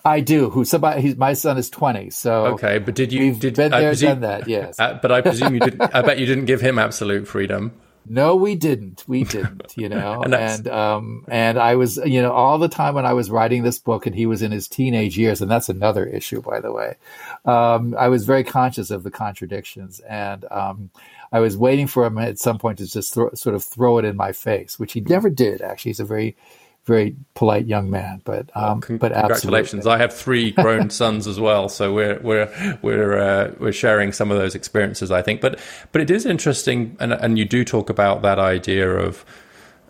I 0.04 0.20
do. 0.20 0.50
Who 0.50 0.64
somebody? 0.64 1.02
He's, 1.02 1.16
my 1.16 1.34
son 1.34 1.58
is 1.58 1.70
twenty. 1.70 2.10
So 2.10 2.46
okay, 2.46 2.78
but 2.78 2.94
did 2.94 3.12
you? 3.12 3.20
We've 3.20 3.40
did, 3.40 3.54
been 3.54 3.70
there, 3.70 3.90
presume, 3.90 4.08
done 4.08 4.20
that. 4.22 4.48
Yes. 4.48 4.78
Uh, 4.80 4.98
but 5.00 5.12
I 5.12 5.20
presume 5.20 5.54
you 5.54 5.60
didn't. 5.60 5.82
I 5.94 6.02
bet 6.02 6.18
you 6.18 6.26
didn't 6.26 6.46
give 6.46 6.60
him 6.60 6.78
absolute 6.78 7.28
freedom. 7.28 7.72
No, 8.08 8.34
we 8.34 8.54
didn't. 8.54 9.04
We 9.06 9.24
didn't. 9.24 9.76
You 9.76 9.90
know, 9.90 10.22
and, 10.22 10.34
and 10.34 10.68
um, 10.68 11.24
and 11.28 11.58
I 11.58 11.74
was, 11.74 11.98
you 11.98 12.22
know, 12.22 12.32
all 12.32 12.58
the 12.58 12.68
time 12.68 12.94
when 12.94 13.04
I 13.04 13.12
was 13.12 13.30
writing 13.30 13.62
this 13.62 13.78
book, 13.78 14.06
and 14.06 14.14
he 14.14 14.24
was 14.24 14.42
in 14.42 14.52
his 14.52 14.68
teenage 14.68 15.18
years, 15.18 15.42
and 15.42 15.50
that's 15.50 15.68
another 15.68 16.06
issue, 16.06 16.40
by 16.40 16.60
the 16.60 16.72
way. 16.72 16.96
Um, 17.44 17.94
I 17.98 18.08
was 18.08 18.24
very 18.24 18.42
conscious 18.42 18.90
of 18.90 19.02
the 19.02 19.10
contradictions, 19.10 20.00
and 20.00 20.44
um, 20.50 20.90
I 21.30 21.40
was 21.40 21.56
waiting 21.56 21.86
for 21.86 22.06
him 22.06 22.18
at 22.18 22.38
some 22.38 22.58
point 22.58 22.78
to 22.78 22.86
just 22.86 23.12
throw, 23.12 23.30
sort 23.34 23.54
of 23.54 23.62
throw 23.62 23.98
it 23.98 24.06
in 24.06 24.16
my 24.16 24.32
face, 24.32 24.78
which 24.78 24.94
he 24.94 25.02
never 25.02 25.28
did. 25.28 25.60
Actually, 25.60 25.90
he's 25.90 26.00
a 26.00 26.04
very 26.04 26.36
very 26.84 27.14
polite 27.34 27.66
young 27.66 27.90
man. 27.90 28.22
But 28.24 28.50
um, 28.56 28.80
con- 28.80 28.98
but 28.98 29.12
congratulations! 29.12 29.80
Absolutely. 29.80 29.92
I 29.92 29.98
have 29.98 30.14
three 30.14 30.50
grown 30.62 30.90
sons 30.90 31.26
as 31.26 31.38
well, 31.38 31.68
so 31.68 31.92
we're 31.92 32.18
we're 32.20 32.78
we're 32.82 33.18
uh, 33.18 33.54
we're 33.58 33.72
sharing 33.72 34.12
some 34.12 34.30
of 34.30 34.38
those 34.38 34.54
experiences. 34.54 35.10
I 35.10 35.22
think, 35.22 35.40
but 35.40 35.58
but 35.92 36.02
it 36.02 36.10
is 36.10 36.26
interesting, 36.26 36.96
and 37.00 37.12
and 37.12 37.38
you 37.38 37.44
do 37.44 37.64
talk 37.64 37.90
about 37.90 38.22
that 38.22 38.38
idea 38.38 38.90
of 38.90 39.24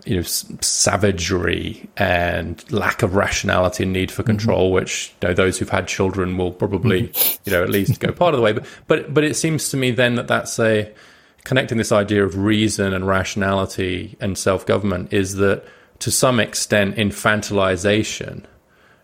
you 0.04 0.16
know 0.16 0.22
savagery 0.22 1.88
and 1.96 2.70
lack 2.72 3.02
of 3.02 3.14
rationality 3.14 3.82
and 3.82 3.92
need 3.92 4.10
for 4.10 4.22
mm-hmm. 4.22 4.30
control 4.32 4.66
mm-hmm. 4.68 4.76
which 4.76 5.14
you 5.20 5.28
know 5.28 5.34
those 5.34 5.58
who've 5.58 5.68
had 5.68 5.86
children 5.86 6.38
will 6.38 6.52
probably 6.52 7.08
mm-hmm. 7.08 7.42
you 7.44 7.52
know 7.52 7.62
at 7.62 7.68
least 7.68 8.00
go 8.00 8.10
part 8.10 8.34
of 8.34 8.38
the 8.38 8.42
way 8.42 8.52
but 8.52 8.66
but 8.86 9.12
but 9.12 9.24
it 9.24 9.34
seems 9.34 9.68
to 9.68 9.76
me 9.76 9.90
then 9.90 10.14
that 10.14 10.28
that's 10.28 10.58
a 10.58 10.90
connecting 11.44 11.78
this 11.78 11.92
idea 11.92 12.24
of 12.24 12.36
reason 12.36 12.92
and 12.92 13.06
rationality 13.06 14.16
and 14.20 14.36
self-government 14.36 15.12
is 15.12 15.36
that 15.36 15.64
to 16.00 16.10
some 16.10 16.40
extent, 16.40 16.96
infantilization 16.96 18.44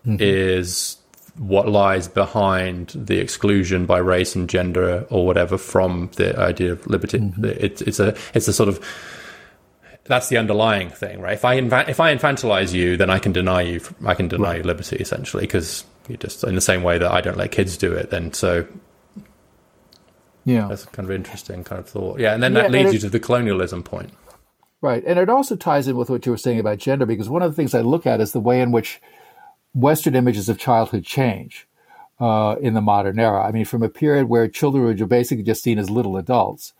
mm-hmm. 0.05 0.17
is 0.19 0.97
what 1.37 1.69
lies 1.69 2.07
behind 2.07 2.89
the 2.95 3.19
exclusion 3.19 3.85
by 3.85 3.99
race 3.99 4.35
and 4.35 4.49
gender 4.49 5.05
or 5.09 5.25
whatever 5.25 5.57
from 5.57 6.09
the 6.15 6.37
idea 6.39 6.71
of 6.71 6.85
liberty. 6.87 7.19
Mm-hmm. 7.19 7.45
It, 7.45 7.81
it's 7.83 7.99
a 7.99 8.15
it's 8.33 8.47
a 8.47 8.53
sort 8.53 8.69
of 8.69 8.83
that's 10.05 10.29
the 10.29 10.37
underlying 10.37 10.89
thing, 10.89 11.19
right? 11.21 11.33
If 11.33 11.45
I 11.45 11.59
infa- 11.59 11.87
if 11.87 11.99
I 11.99 12.15
infantilize 12.15 12.73
you, 12.73 12.97
then 12.97 13.09
I 13.09 13.19
can 13.19 13.31
deny 13.31 13.61
you 13.61 13.81
I 14.05 14.15
can 14.15 14.27
deny 14.27 14.43
right. 14.43 14.57
you 14.57 14.63
liberty 14.63 14.97
essentially 14.97 15.43
because 15.43 15.85
you 16.07 16.17
just 16.17 16.43
in 16.43 16.55
the 16.55 16.61
same 16.61 16.81
way 16.81 16.97
that 16.97 17.11
I 17.11 17.21
don't 17.21 17.37
let 17.37 17.51
kids 17.51 17.77
do 17.77 17.93
it. 17.93 18.09
Then 18.09 18.33
so 18.33 18.65
yeah, 20.45 20.67
that's 20.67 20.85
kind 20.85 21.07
of 21.07 21.11
interesting 21.13 21.63
kind 21.63 21.79
of 21.79 21.87
thought. 21.87 22.19
Yeah, 22.19 22.33
and 22.33 22.41
then 22.41 22.55
yeah, 22.55 22.63
that 22.63 22.71
leads 22.71 22.93
you 22.93 22.99
to 23.01 23.09
the 23.09 23.19
colonialism 23.19 23.83
point. 23.83 24.11
Right, 24.79 25.03
and 25.07 25.17
it 25.17 25.27
also 25.27 25.55
ties 25.55 25.87
in 25.87 25.97
with 25.97 26.09
what 26.09 26.25
you 26.25 26.31
were 26.31 26.37
saying 26.37 26.59
about 26.59 26.77
gender 26.77 27.07
because 27.07 27.29
one 27.29 27.41
of 27.41 27.51
the 27.51 27.55
things 27.55 27.73
I 27.73 27.81
look 27.81 28.05
at 28.05 28.21
is 28.21 28.31
the 28.31 28.39
way 28.39 28.61
in 28.61 28.71
which 28.71 29.01
Western 29.73 30.15
images 30.15 30.49
of 30.49 30.59
childhood 30.59 31.03
change 31.03 31.67
uh, 32.19 32.55
in 32.61 32.73
the 32.75 32.81
modern 32.81 33.19
era. 33.19 33.43
I 33.43 33.51
mean, 33.51 33.65
from 33.65 33.83
a 33.83 33.89
period 33.89 34.29
where 34.29 34.47
children 34.47 34.83
were 34.83 35.05
basically 35.05 35.43
just 35.43 35.63
seen 35.63 35.79
as 35.79 35.89
little 35.89 36.15
adults 36.15 36.73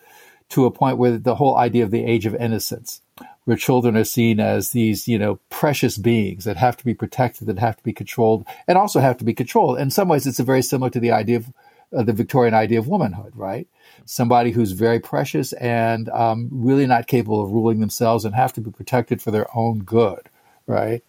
to 0.50 0.66
a 0.66 0.72
point 0.72 0.98
where 0.98 1.18
the 1.18 1.36
whole 1.36 1.58
idea 1.58 1.84
of 1.84 1.92
the 1.92 2.06
age 2.06 2.26
of 2.26 2.36
innocence, 2.36 3.02
where 3.44 3.58
children 3.58 3.98
are 3.98 4.04
seen 4.04 4.40
as 4.40 4.72
these, 4.72 5.08
you 5.08 5.20
know, 5.20 5.40
precious 5.50 5.98
beings 5.98 6.46
that 6.46 6.58
have 6.58 6.78
to 6.78 6.86
be 6.86 6.94
protected, 6.94 7.48
that 7.48 7.60
have 7.60 7.78
to 7.78 7.84
be 7.84 7.94
controlled, 7.94 8.46
and 8.68 8.78
also 8.78 9.00
have 9.00 9.18
to 9.18 9.26
be 9.26 9.34
controlled. 9.34 9.80
In 9.80 9.90
some 9.90 10.08
ways, 10.08 10.26
it's 10.26 10.40
very 10.40 10.62
similar 10.62 10.90
to 10.92 11.00
the 11.00 11.12
idea 11.12 11.38
of 11.38 11.54
uh, 11.96 12.04
the 12.04 12.14
Victorian 12.14 12.54
idea 12.54 12.80
of 12.80 12.88
womanhood, 12.88 13.34
right? 13.36 13.68
Somebody 14.10 14.52
who's 14.52 14.72
very 14.72 15.00
precious 15.00 15.54
and 15.54 16.10
um, 16.10 16.50
really 16.52 16.88
not 16.88 17.08
capable 17.08 17.44
of 17.44 17.52
ruling 17.52 17.82
themselves 17.82 18.26
and 18.26 18.34
have 18.34 18.54
to 18.54 18.62
be 18.62 18.72
protected 18.72 19.22
for 19.22 19.32
their 19.32 19.46
own 19.56 19.80
good, 19.80 20.30
right? 20.66 21.04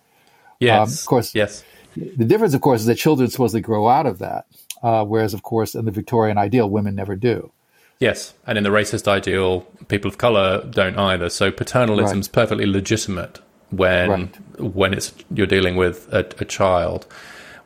Yes. 0.59 0.89
Um, 0.89 0.93
of 0.93 1.07
course. 1.07 1.35
Yes. 1.35 1.65
The 1.97 2.25
difference, 2.25 2.55
of 2.55 2.61
course, 2.61 2.81
is 2.81 2.87
that 2.87 2.97
children 2.97 3.31
supposedly 3.31 3.61
grow 3.61 3.89
out 3.89 4.07
of 4.07 4.19
that, 4.19 4.47
uh, 4.83 5.05
whereas, 5.05 5.33
of 5.33 5.43
course, 5.43 5.75
in 5.75 5.85
the 5.85 5.91
Victorian 5.91 6.39
ideal, 6.39 6.69
women 6.69 6.95
never 6.95 7.17
do. 7.17 7.53
Yes, 8.01 8.35
and 8.47 8.57
in 8.57 8.65
the 8.65 8.71
racist 8.71 9.09
ideal, 9.09 9.63
people 9.89 10.09
of 10.09 10.19
color 10.19 10.65
don't 10.71 10.97
either. 10.99 11.29
So 11.29 11.51
paternalism 11.51 12.21
is 12.21 12.29
right. 12.29 12.33
perfectly 12.33 12.67
legitimate 12.67 13.41
when 13.71 14.11
right. 14.11 14.61
when 14.61 14.95
it's 14.95 15.13
you're 15.35 15.47
dealing 15.47 15.77
with 15.77 16.13
a, 16.13 16.21
a 16.39 16.45
child. 16.45 17.07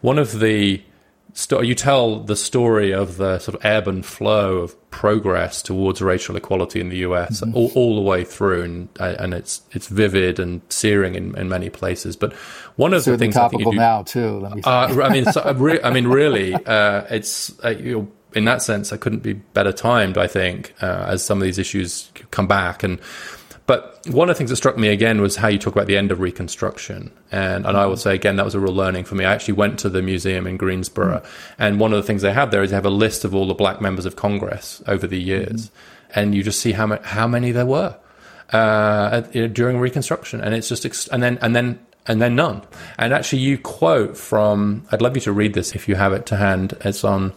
One 0.00 0.18
of 0.18 0.40
the 0.40 0.82
you 1.62 1.74
tell 1.74 2.20
the 2.20 2.36
story 2.36 2.92
of 2.92 3.16
the 3.16 3.38
sort 3.38 3.54
of 3.54 3.64
ebb 3.64 3.88
and 3.88 4.04
flow 4.04 4.58
of 4.58 4.90
progress 4.90 5.62
towards 5.62 6.02
racial 6.02 6.36
equality 6.36 6.80
in 6.80 6.90
the 6.90 6.98
US 6.98 7.40
mm-hmm. 7.40 7.56
all, 7.56 7.72
all, 7.74 7.96
the 7.96 8.02
way 8.02 8.24
through, 8.24 8.62
and 8.62 8.88
and 9.00 9.32
it's 9.32 9.62
it's 9.72 9.88
vivid 9.88 10.38
and 10.38 10.60
searing 10.68 11.14
in, 11.14 11.36
in 11.36 11.48
many 11.48 11.70
places. 11.70 12.16
But 12.16 12.34
one 12.76 12.92
of 12.92 13.04
the 13.04 13.16
things 13.16 13.34
topical 13.34 13.60
I 13.60 13.64
think 13.64 13.66
you 13.66 13.72
do, 13.72 13.78
now 13.78 14.02
too. 14.02 14.38
Let 14.40 14.54
me. 14.54 14.62
Uh, 14.62 15.02
I 15.02 15.08
mean, 15.08 15.24
so, 15.24 15.54
re- 15.54 15.82
I 15.82 15.90
mean, 15.90 16.06
really, 16.20 16.54
uh, 16.54 17.04
it's 17.10 17.52
uh, 17.64 17.70
you 17.70 17.98
know, 17.98 18.08
in 18.34 18.44
that 18.44 18.62
sense, 18.62 18.92
I 18.92 18.96
couldn't 18.98 19.22
be 19.22 19.32
better 19.32 19.72
timed. 19.72 20.18
I 20.18 20.26
think 20.26 20.74
uh, 20.82 21.06
as 21.08 21.24
some 21.24 21.38
of 21.38 21.44
these 21.44 21.58
issues 21.58 22.10
come 22.30 22.46
back 22.46 22.82
and 22.82 23.00
but 23.66 24.00
one 24.10 24.28
of 24.28 24.34
the 24.34 24.38
things 24.38 24.50
that 24.50 24.56
struck 24.56 24.76
me 24.76 24.88
again 24.88 25.20
was 25.20 25.36
how 25.36 25.48
you 25.48 25.58
talk 25.58 25.74
about 25.74 25.86
the 25.86 25.96
end 25.96 26.10
of 26.10 26.20
Reconstruction. 26.20 27.12
And, 27.30 27.64
and 27.64 27.76
I 27.76 27.86
will 27.86 27.96
say 27.96 28.14
again, 28.14 28.36
that 28.36 28.44
was 28.44 28.54
a 28.54 28.60
real 28.60 28.74
learning 28.74 29.04
for 29.04 29.14
me. 29.14 29.24
I 29.24 29.32
actually 29.32 29.54
went 29.54 29.78
to 29.80 29.88
the 29.88 30.02
museum 30.02 30.46
in 30.46 30.56
Greensboro. 30.56 31.18
Mm. 31.18 31.26
And 31.58 31.80
one 31.80 31.92
of 31.92 31.96
the 31.96 32.02
things 32.02 32.22
they 32.22 32.32
have 32.32 32.50
there 32.50 32.62
is 32.62 32.70
they 32.70 32.76
have 32.76 32.84
a 32.84 32.90
list 32.90 33.24
of 33.24 33.34
all 33.34 33.46
the 33.46 33.54
black 33.54 33.80
members 33.80 34.04
of 34.04 34.16
Congress 34.16 34.82
over 34.88 35.06
the 35.06 35.20
years. 35.20 35.68
Mm. 35.68 35.70
And 36.14 36.34
you 36.34 36.42
just 36.42 36.60
see 36.60 36.72
how, 36.72 36.86
ma- 36.86 37.02
how 37.02 37.28
many 37.28 37.52
there 37.52 37.66
were 37.66 37.96
uh, 38.52 39.22
you 39.32 39.42
know, 39.42 39.48
during 39.48 39.78
Reconstruction. 39.78 40.40
And 40.40 40.54
it's 40.54 40.68
just, 40.68 40.84
ex- 40.84 41.08
and 41.08 41.22
then, 41.22 41.38
and 41.40 41.54
then, 41.54 41.78
and 42.06 42.20
then 42.20 42.34
none. 42.34 42.62
And 42.98 43.14
actually, 43.14 43.42
you 43.42 43.58
quote 43.58 44.16
from, 44.16 44.84
I'd 44.90 45.00
love 45.00 45.16
you 45.16 45.22
to 45.22 45.32
read 45.32 45.54
this 45.54 45.74
if 45.76 45.88
you 45.88 45.94
have 45.94 46.12
it 46.12 46.26
to 46.26 46.36
hand. 46.36 46.76
It's 46.80 47.04
on 47.04 47.32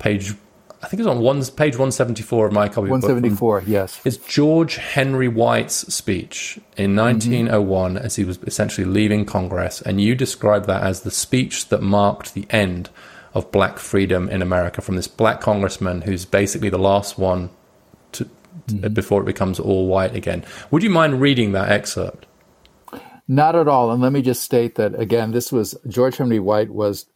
page 0.00 0.34
I 0.80 0.86
think 0.86 1.00
it's 1.00 1.08
on 1.08 1.20
one 1.20 1.44
page 1.44 1.74
174 1.74 2.46
of 2.46 2.52
my 2.52 2.68
copy. 2.68 2.88
174, 2.88 3.64
yes. 3.66 4.00
It's 4.04 4.16
George 4.16 4.76
Henry 4.76 5.26
White's 5.26 5.92
speech 5.92 6.60
in 6.76 6.94
1901 6.94 7.94
mm-hmm. 7.94 8.04
as 8.04 8.16
he 8.16 8.24
was 8.24 8.38
essentially 8.46 8.84
leaving 8.84 9.24
Congress, 9.24 9.82
and 9.82 10.00
you 10.00 10.14
describe 10.14 10.66
that 10.66 10.82
as 10.82 11.02
the 11.02 11.10
speech 11.10 11.68
that 11.68 11.82
marked 11.82 12.34
the 12.34 12.46
end 12.50 12.90
of 13.34 13.50
black 13.50 13.78
freedom 13.78 14.28
in 14.28 14.40
America 14.40 14.80
from 14.80 14.96
this 14.96 15.08
black 15.08 15.40
congressman 15.40 16.02
who's 16.02 16.24
basically 16.24 16.68
the 16.68 16.78
last 16.78 17.18
one 17.18 17.50
to, 18.12 18.24
mm-hmm. 18.24 18.92
before 18.92 19.22
it 19.22 19.26
becomes 19.26 19.58
all 19.58 19.88
white 19.88 20.14
again. 20.14 20.44
Would 20.70 20.84
you 20.84 20.90
mind 20.90 21.20
reading 21.20 21.52
that 21.52 21.70
excerpt? 21.70 22.26
Not 23.26 23.54
at 23.54 23.68
all. 23.68 23.90
And 23.90 24.00
let 24.00 24.12
me 24.12 24.22
just 24.22 24.42
state 24.42 24.76
that 24.76 24.98
again, 24.98 25.32
this 25.32 25.52
was 25.52 25.76
George 25.86 26.16
Henry 26.16 26.40
White 26.40 26.70
was 26.70 27.06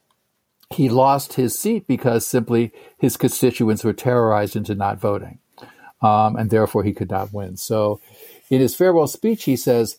he 0.74 0.88
lost 0.88 1.34
his 1.34 1.58
seat 1.58 1.86
because 1.86 2.26
simply 2.26 2.72
his 2.98 3.16
constituents 3.16 3.84
were 3.84 3.92
terrorized 3.92 4.56
into 4.56 4.74
not 4.74 5.00
voting, 5.00 5.38
um, 6.00 6.36
and 6.36 6.50
therefore 6.50 6.84
he 6.84 6.92
could 6.92 7.10
not 7.10 7.32
win. 7.32 7.56
So, 7.56 8.00
in 8.50 8.60
his 8.60 8.74
farewell 8.74 9.06
speech, 9.06 9.44
he 9.44 9.56
says, 9.56 9.98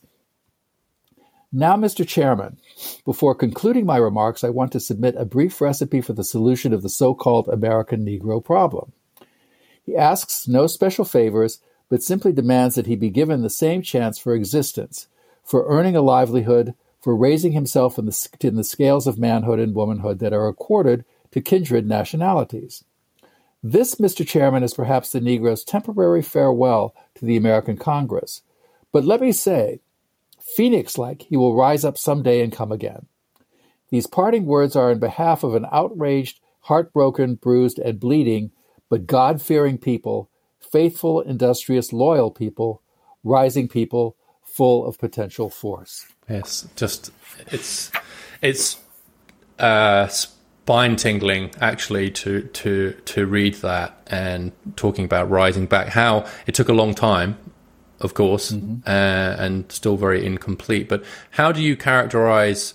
Now, 1.52 1.76
Mr. 1.76 2.08
Chairman, 2.08 2.58
before 3.06 3.36
concluding 3.36 3.86
my 3.86 3.98
remarks, 3.98 4.44
I 4.44 4.50
want 4.50 4.72
to 4.74 4.80
submit 4.80 5.16
a 5.18 5.26
brief 5.26 5.60
recipe 5.60 6.02
for 6.02 6.14
the 6.14 6.24
solution 6.24 6.74
of 6.74 6.82
the 6.82 6.90
so 6.90 7.14
called 7.14 7.48
American 7.48 8.06
Negro 8.06 8.44
problem. 8.44 8.92
He 9.86 9.96
asks 9.96 10.48
no 10.48 10.68
special 10.68 11.06
favors, 11.06 11.60
but 11.90 12.04
simply 12.04 12.32
demands 12.32 12.76
that 12.76 12.88
he 12.88 12.96
be 12.96 13.10
given 13.10 13.42
the 13.42 13.50
same 13.50 13.82
chance 13.82 14.18
for 14.18 14.34
existence, 14.34 15.08
for 15.44 15.68
earning 15.68 15.96
a 15.96 16.02
livelihood, 16.02 16.74
for 17.04 17.14
raising 17.14 17.52
himself 17.52 18.00
in 18.00 18.06
the, 18.06 18.30
in 18.40 18.56
the 18.56 18.64
scales 18.64 19.08
of 19.08 19.20
manhood 19.20 19.60
and 19.60 19.76
womanhood 19.76 20.20
that 20.20 20.32
are 20.32 20.48
accorded 20.48 21.04
to 21.32 21.42
kindred 21.42 21.86
nationalities. 21.86 22.86
This, 23.62 23.96
Mr. 23.96 24.26
Chairman, 24.26 24.64
is 24.64 24.74
perhaps 24.74 25.10
the 25.10 25.20
Negro's 25.20 25.66
temporary 25.66 26.22
farewell 26.22 26.96
to 27.16 27.26
the 27.26 27.36
American 27.36 27.76
Congress. 27.76 28.42
But 28.94 29.04
let 29.04 29.20
me 29.20 29.34
say, 29.34 29.82
phoenix 30.56 30.98
like, 30.98 31.24
he 31.24 31.36
will 31.36 31.58
rise 31.58 31.84
up 31.84 31.98
some 31.98 32.24
day 32.24 32.42
and 32.42 32.54
come 32.54 32.72
again. 32.72 33.08
These 33.90 34.08
parting 34.08 34.46
words 34.46 34.74
are 34.78 34.90
in 34.90 35.00
behalf 35.00 35.44
of 35.44 35.56
an 35.56 35.66
outraged, 35.74 36.40
heartbroken, 36.62 37.36
bruised, 37.36 37.80
and 37.80 38.00
bleeding, 38.00 38.52
but 38.90 39.08
God 39.08 39.42
fearing 39.42 39.78
people, 39.78 40.30
faithful, 40.60 41.20
industrious, 41.20 41.92
loyal 41.92 42.32
people, 42.32 42.82
rising 43.26 43.68
people, 43.68 44.16
full 44.42 44.86
of 44.86 45.00
potential 45.00 45.50
force. 45.50 46.06
Yes, 46.30 46.68
just 46.76 47.12
it's 47.48 47.92
it's 48.42 48.78
uh, 49.60 50.08
spine 50.08 50.96
tingling 50.96 51.52
actually 51.60 52.12
to 52.12 52.44
to 52.44 52.94
to 53.06 53.26
read 53.26 53.56
that 53.56 53.98
and 54.08 54.52
talking 54.76 55.06
about 55.06 55.30
rising 55.30 55.66
back. 55.66 55.88
How 55.90 56.26
it 56.48 56.56
took 56.56 56.70
a 56.70 56.74
long 56.74 56.96
time, 56.96 57.38
of 58.00 58.14
course, 58.14 58.52
mm-hmm. 58.52 58.88
uh, 58.88 59.44
and 59.44 59.72
still 59.72 59.98
very 59.98 60.26
incomplete. 60.26 60.88
But 60.88 61.04
how 61.32 61.52
do 61.52 61.62
you 61.62 61.76
characterize? 61.76 62.74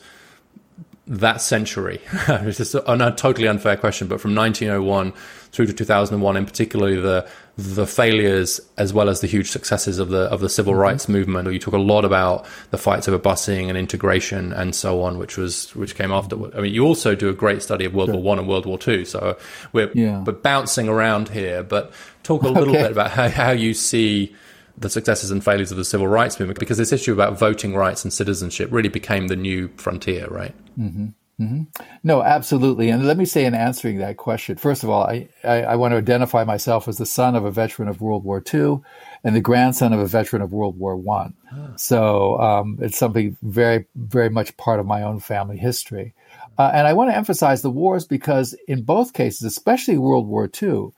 that 1.11 1.41
century? 1.41 2.03
it's 2.29 2.75
a, 2.75 2.83
a 2.87 3.13
totally 3.13 3.49
unfair 3.49 3.79
question, 3.79 4.09
but 4.09 4.21
from 4.21 4.35
1901 4.35 5.13
through 5.53 5.65
to 5.65 5.73
2001, 5.73 6.37
and 6.37 6.47
particularly 6.47 7.01
the 7.01 7.27
the 7.59 7.89
failures 7.89 8.61
as 8.77 8.93
well 8.93 9.09
as 9.09 9.21
the 9.21 9.27
huge 9.27 9.51
successes 9.51 9.99
of 9.99 10.11
the 10.11 10.31
of 10.31 10.39
the 10.39 10.49
civil 10.49 10.75
mm-hmm. 10.75 10.83
rights 10.83 11.09
movement. 11.09 11.49
Or 11.49 11.51
you 11.51 11.59
talk 11.59 11.75
a 11.75 11.79
lot 11.79 12.05
about 12.05 12.47
the 12.71 12.79
fights 12.79 13.09
over 13.09 13.19
busing 13.19 13.69
and 13.69 13.77
integration 13.77 14.53
and 14.53 14.77
so 14.77 15.03
on, 15.03 15.19
which 15.19 15.37
was 15.37 15.75
which 15.75 15.97
came 15.97 16.13
after. 16.13 16.37
I 16.57 16.61
mean, 16.61 16.73
you 16.73 16.85
also 16.85 17.17
do 17.17 17.29
a 17.29 17.33
great 17.33 17.61
study 17.61 17.85
of 17.85 17.95
World 17.95 18.11
sure. 18.11 18.15
War 18.15 18.23
One 18.23 18.39
and 18.39 18.49
World 18.49 18.65
War 18.65 18.79
Two. 18.79 19.05
So 19.05 19.37
we're 19.73 19.91
yeah. 19.93 20.23
we're 20.23 20.35
bouncing 20.35 20.89
around 20.89 21.31
here, 21.31 21.65
but 21.65 21.93
talk 22.23 22.45
a 22.45 22.49
little 22.49 22.75
okay. 22.75 22.83
bit 22.85 22.93
about 22.93 23.11
how, 23.11 23.29
how 23.29 23.51
you 23.51 23.75
see 23.75 24.37
the 24.77 24.89
successes 24.89 25.33
and 25.33 25.45
failures 25.45 25.73
of 25.73 25.79
the 25.79 25.85
civil 25.85 26.07
rights 26.07 26.39
movement 26.39 26.61
because 26.61 26.79
this 26.79 26.93
issue 26.93 27.13
about 27.13 27.37
voting 27.37 27.75
rights 27.75 28.05
and 28.05 28.13
citizenship 28.13 28.69
really 28.71 28.89
became 28.89 29.27
the 29.27 29.35
new 29.35 29.69
frontier, 29.77 30.29
right? 30.29 30.55
Mm-hmm. 30.79 31.09
Mm-hmm. 31.41 31.85
No, 32.03 32.21
absolutely. 32.21 32.91
And 32.91 33.07
let 33.07 33.17
me 33.17 33.25
say 33.25 33.45
in 33.45 33.55
answering 33.55 33.99
that 33.99 34.17
question, 34.17 34.57
first 34.57 34.83
of 34.83 34.91
all, 34.91 35.05
I, 35.05 35.29
I, 35.45 35.63
I, 35.63 35.77
want 35.77 35.93
to 35.93 35.99
identify 35.99 36.43
myself 36.43 36.89
as 36.89 36.99
the 36.99 37.07
son 37.07 37.37
of 37.37 37.45
a 37.45 37.51
veteran 37.53 37.89
of 37.89 38.01
World 38.01 38.25
War 38.25 38.43
II 38.53 38.81
and 39.23 39.37
the 39.37 39.41
grandson 39.41 39.93
of 39.93 40.01
a 40.01 40.07
veteran 40.07 40.43
of 40.43 40.53
World 40.53 40.77
War 40.77 40.97
One. 40.97 41.35
Ah. 41.53 41.75
So 41.77 42.41
um, 42.41 42.79
it's 42.81 42.99
something 42.99 43.37
very, 43.41 43.87
very 43.95 44.31
much 44.31 44.57
part 44.57 44.81
of 44.81 44.87
my 44.87 45.03
own 45.03 45.21
family 45.21 45.59
history. 45.59 46.13
Uh, 46.59 46.73
and 46.75 46.89
I 46.89 46.93
want 46.93 47.11
to 47.11 47.17
emphasize 47.17 47.63
the 47.63 47.71
wars 47.71 48.05
because 48.05 48.57
in 48.67 48.83
both 48.83 49.13
cases, 49.13 49.43
especially 49.45 49.97
World 49.97 50.27
War 50.27 50.51
II, 50.61 50.89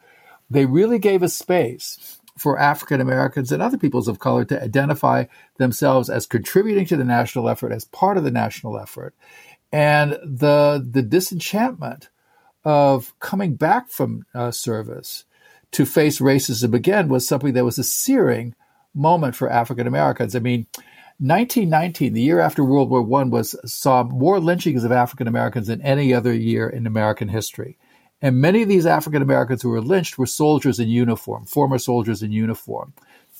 they 0.48 0.64
really 0.64 0.98
gave 0.98 1.22
a 1.22 1.28
space 1.28 2.18
for 2.38 2.58
African 2.58 3.02
Americans 3.02 3.52
and 3.52 3.60
other 3.60 3.76
peoples 3.76 4.08
of 4.08 4.18
color 4.18 4.46
to 4.46 4.62
identify 4.62 5.26
themselves 5.58 6.08
as 6.08 6.24
contributing 6.24 6.86
to 6.86 6.96
the 6.96 7.04
national 7.04 7.50
effort, 7.50 7.70
as 7.70 7.84
part 7.84 8.16
of 8.16 8.24
the 8.24 8.30
national 8.30 8.78
effort. 8.78 9.14
And 9.72 10.12
the, 10.22 10.86
the 10.88 11.02
disenchantment 11.02 12.08
of 12.64 13.18
coming 13.20 13.54
back 13.54 13.88
from 13.88 14.24
uh, 14.34 14.50
service 14.50 15.24
to 15.72 15.86
face 15.86 16.18
racism 16.18 16.74
again 16.74 17.08
was 17.08 17.26
something 17.26 17.52
that 17.54 17.64
was 17.64 17.78
a 17.78 17.84
searing 17.84 18.54
moment 18.94 19.36
for 19.36 19.48
African 19.48 19.86
Americans. 19.86 20.34
I 20.34 20.40
mean, 20.40 20.66
1919, 21.18 22.12
the 22.12 22.22
year 22.22 22.40
after 22.40 22.64
World 22.64 22.90
War 22.90 23.20
I, 23.20 23.24
was 23.24 23.54
saw 23.70 24.02
more 24.02 24.40
lynchings 24.40 24.84
of 24.84 24.92
African 24.92 25.28
Americans 25.28 25.66
than 25.66 25.82
any 25.82 26.14
other 26.14 26.32
year 26.32 26.68
in 26.68 26.86
American 26.86 27.28
history. 27.28 27.76
And 28.22 28.40
many 28.40 28.62
of 28.62 28.68
these 28.68 28.86
African 28.86 29.22
Americans 29.22 29.62
who 29.62 29.70
were 29.70 29.80
lynched 29.80 30.18
were 30.18 30.26
soldiers 30.26 30.80
in 30.80 30.88
uniform, 30.88 31.46
former 31.46 31.78
soldiers 31.78 32.22
in 32.22 32.32
uniform. 32.32 32.92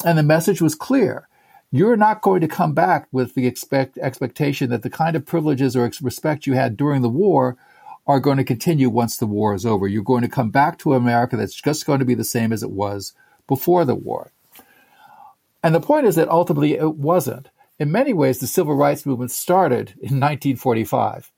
And 0.05 0.17
the 0.17 0.23
message 0.23 0.63
was 0.63 0.75
clear. 0.75 1.29
You're 1.71 1.97
not 1.97 2.23
going 2.23 2.41
to 2.41 2.49
come 2.49 2.75
back 2.75 3.07
with 3.13 3.35
the 3.35 3.47
expect, 3.47 3.97
expectation 3.99 4.71
that 4.71 4.83
the 4.83 4.91
kind 4.91 5.15
of 5.15 5.27
privileges 5.27 5.77
or 5.77 5.91
respect 6.03 6.47
you 6.47 6.55
had 6.55 6.77
during 6.77 7.03
the 7.03 7.09
war 7.09 7.57
are 8.07 8.21
going 8.21 8.39
to 8.39 8.45
continue 8.45 8.91
once 8.91 9.17
the 9.17 9.27
war 9.27 9.55
is 9.55 9.65
over. 9.65 9.87
You're 9.87 10.03
going 10.03 10.23
to 10.23 10.29
come 10.29 10.51
back 10.51 10.79
to 10.79 10.95
America 10.95 11.37
that's 11.37 11.55
just 11.55 11.87
going 11.87 12.01
to 12.01 12.05
be 12.05 12.15
the 12.15 12.25
same 12.25 12.53
as 12.53 12.63
it 12.63 12.71
was 12.71 13.13
before 13.47 13.85
the 13.85 13.95
war. 13.95 14.33
And 15.63 15.75
the 15.75 15.81
point 15.81 16.07
is 16.07 16.17
that 16.17 16.29
ultimately 16.29 16.73
it 16.73 16.97
wasn't 16.97 17.51
in 17.81 17.91
many 17.91 18.13
ways, 18.13 18.39
the 18.39 18.47
civil 18.47 18.77
rights 18.77 19.07
movement 19.07 19.31
started 19.31 19.95
in 19.97 20.21
1945. 20.21 21.33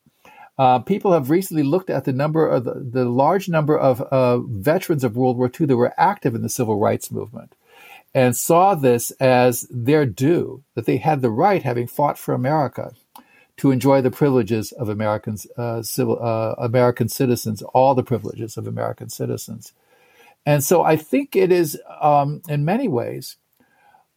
Uh, 0.59 0.81
people 0.81 1.13
have 1.13 1.31
recently 1.31 1.63
looked 1.63 1.89
at 1.89 2.05
the 2.05 2.13
number 2.13 2.47
of 2.47 2.65
the, 2.65 2.75
the 2.75 3.05
large 3.05 3.49
number 3.49 3.79
of 3.79 4.01
uh, 4.01 4.39
veterans 4.39 5.05
of 5.05 5.17
World 5.17 5.39
War 5.39 5.49
II 5.49 5.67
that 5.67 5.77
were 5.77 5.95
active 5.97 6.35
in 6.35 6.43
the 6.43 6.49
civil 6.49 6.79
rights 6.79 7.13
movement 7.13 7.55
and 8.15 8.37
saw 8.37 8.75
this 8.75 9.11
as 9.13 9.67
their 9.71 10.05
due, 10.05 10.63
that 10.75 10.87
they 10.87 10.99
had 10.99 11.23
the 11.23 11.31
right, 11.31 11.63
having 11.63 11.87
fought 11.87 12.19
for 12.19 12.35
America, 12.35 12.93
to 13.57 13.71
enjoy 13.71 14.01
the 14.01 14.11
privileges 14.11 14.73
of 14.73 14.89
Americans, 14.89 15.47
uh, 15.57 15.83
civil, 15.83 16.19
uh, 16.23 16.55
American 16.59 17.09
citizens, 17.09 17.63
all 17.75 17.95
the 17.95 18.03
privileges 18.03 18.57
of 18.57 18.67
American 18.67 19.09
citizens. 19.09 19.73
And 20.45 20.65
so 20.65 20.83
I 20.83 20.97
think 20.97 21.37
it 21.37 21.53
is, 21.53 21.81
um, 22.01 22.43
in 22.49 22.65
many 22.65 22.89
ways, 22.89 23.37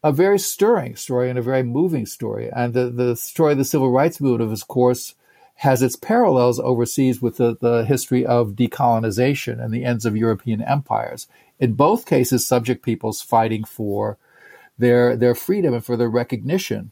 a 0.04 0.12
very 0.12 0.40
stirring 0.40 0.96
story 0.96 1.30
and 1.30 1.40
a 1.40 1.44
very 1.44 1.64
moving 1.64 2.06
story. 2.06 2.50
And 2.56 2.74
the, 2.74 2.90
the 2.90 3.16
story 3.16 3.54
of 3.54 3.58
the 3.58 3.66
civil 3.66 3.92
rights 3.92 4.20
movement, 4.22 4.52
of 4.52 4.68
course, 4.68 5.16
has 5.56 5.82
its 5.82 5.96
parallels 5.96 6.60
overseas 6.60 7.22
with 7.22 7.38
the, 7.38 7.56
the 7.60 7.86
history 7.86 8.26
of 8.26 8.52
decolonization 8.52 9.64
and 9.64 9.74
the 9.74 9.86
ends 9.86 10.06
of 10.06 10.18
European 10.18 10.62
empires. 10.62 11.28
In 11.60 11.74
both 11.74 12.06
cases, 12.06 12.46
subject 12.46 12.84
peoples 12.84 13.22
fighting 13.22 13.64
for 13.64 14.18
their, 14.78 15.16
their 15.16 15.36
freedom 15.36 15.74
and 15.74 15.86
for 15.86 15.96
their 15.96 16.10
recognition 16.10 16.92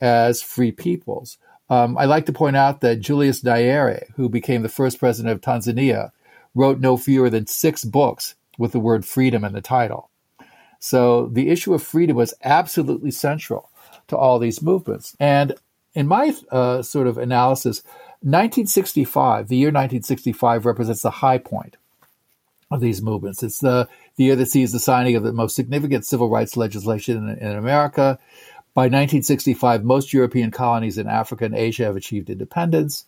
as 0.00 0.42
free 0.42 0.72
peoples. 0.72 1.38
Um, 1.70 1.98
I 1.98 2.06
like 2.06 2.26
to 2.26 2.32
point 2.32 2.56
out 2.56 2.80
that 2.80 3.00
Julius 3.00 3.42
Nyerere, 3.42 4.10
who 4.16 4.28
became 4.28 4.62
the 4.62 4.68
first 4.68 4.98
president 4.98 5.32
of 5.34 5.40
Tanzania, 5.40 6.12
wrote 6.54 6.80
no 6.80 6.96
fewer 6.96 7.28
than 7.28 7.46
six 7.46 7.84
books 7.84 8.34
with 8.56 8.72
the 8.72 8.80
word 8.80 9.04
freedom 9.04 9.44
in 9.44 9.52
the 9.52 9.60
title. 9.60 10.10
So 10.80 11.26
the 11.26 11.50
issue 11.50 11.74
of 11.74 11.82
freedom 11.82 12.16
was 12.16 12.34
absolutely 12.42 13.10
central 13.10 13.70
to 14.08 14.16
all 14.16 14.38
these 14.38 14.62
movements. 14.62 15.16
And 15.20 15.54
in 15.94 16.06
my 16.06 16.34
uh, 16.50 16.82
sort 16.82 17.06
of 17.06 17.18
analysis, 17.18 17.82
1965, 18.20 19.48
the 19.48 19.56
year 19.56 19.68
1965, 19.68 20.64
represents 20.64 21.02
the 21.02 21.10
high 21.10 21.38
point 21.38 21.76
of 22.70 22.80
these 22.80 23.00
movements. 23.02 23.42
It's 23.42 23.60
the, 23.60 23.88
the 24.16 24.24
year 24.24 24.36
that 24.36 24.50
sees 24.50 24.72
the 24.72 24.78
signing 24.78 25.16
of 25.16 25.22
the 25.22 25.32
most 25.32 25.56
significant 25.56 26.04
civil 26.04 26.28
rights 26.28 26.56
legislation 26.56 27.28
in, 27.28 27.38
in 27.38 27.56
America. 27.56 28.18
By 28.74 28.82
1965, 28.82 29.84
most 29.84 30.12
European 30.12 30.50
colonies 30.50 30.98
in 30.98 31.08
Africa 31.08 31.46
and 31.46 31.54
Asia 31.54 31.84
have 31.84 31.96
achieved 31.96 32.30
independence. 32.30 33.06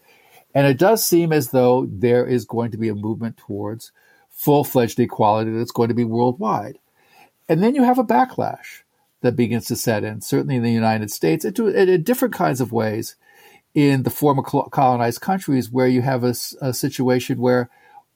And 0.55 0.67
it 0.67 0.79
does 0.79 1.05
seem 1.05 1.33
as 1.33 1.51
though 1.51 1.87
there 1.89 2.27
is 2.27 2.45
going 2.45 2.73
to 2.73 2.79
be 2.79 2.89
a 2.89 2.95
movement 2.95 3.37
towards 3.37 3.93
full 4.31 4.65
fledged 4.65 4.99
equality 4.99 5.53
that's 5.53 5.71
going 5.71 5.89
to 5.89 5.95
be 5.95 6.05
worldwide. 6.05 6.79
And 7.49 7.63
then 7.63 7.75
you 7.75 7.83
have 7.83 7.99
a 7.99 8.05
backlash 8.05 8.83
that 9.21 9.37
begins 9.37 9.67
to 9.67 9.77
set 9.77 10.03
in, 10.03 10.23
certainly 10.23 10.57
in 10.57 10.63
the 10.63 10.73
United 10.73 11.11
States, 11.11 11.45
in 11.45 12.03
different 12.03 12.35
kinds 12.35 12.61
of 12.61 12.73
ways 12.73 13.17
in 13.75 14.03
the 14.03 14.11
former 14.11 14.43
colonized 14.43 15.21
countries 15.21 15.71
where 15.71 15.87
you 15.87 16.03
have 16.03 16.25
a, 16.25 16.35
a, 16.61 16.73
situation 16.73 17.39
where 17.39 17.71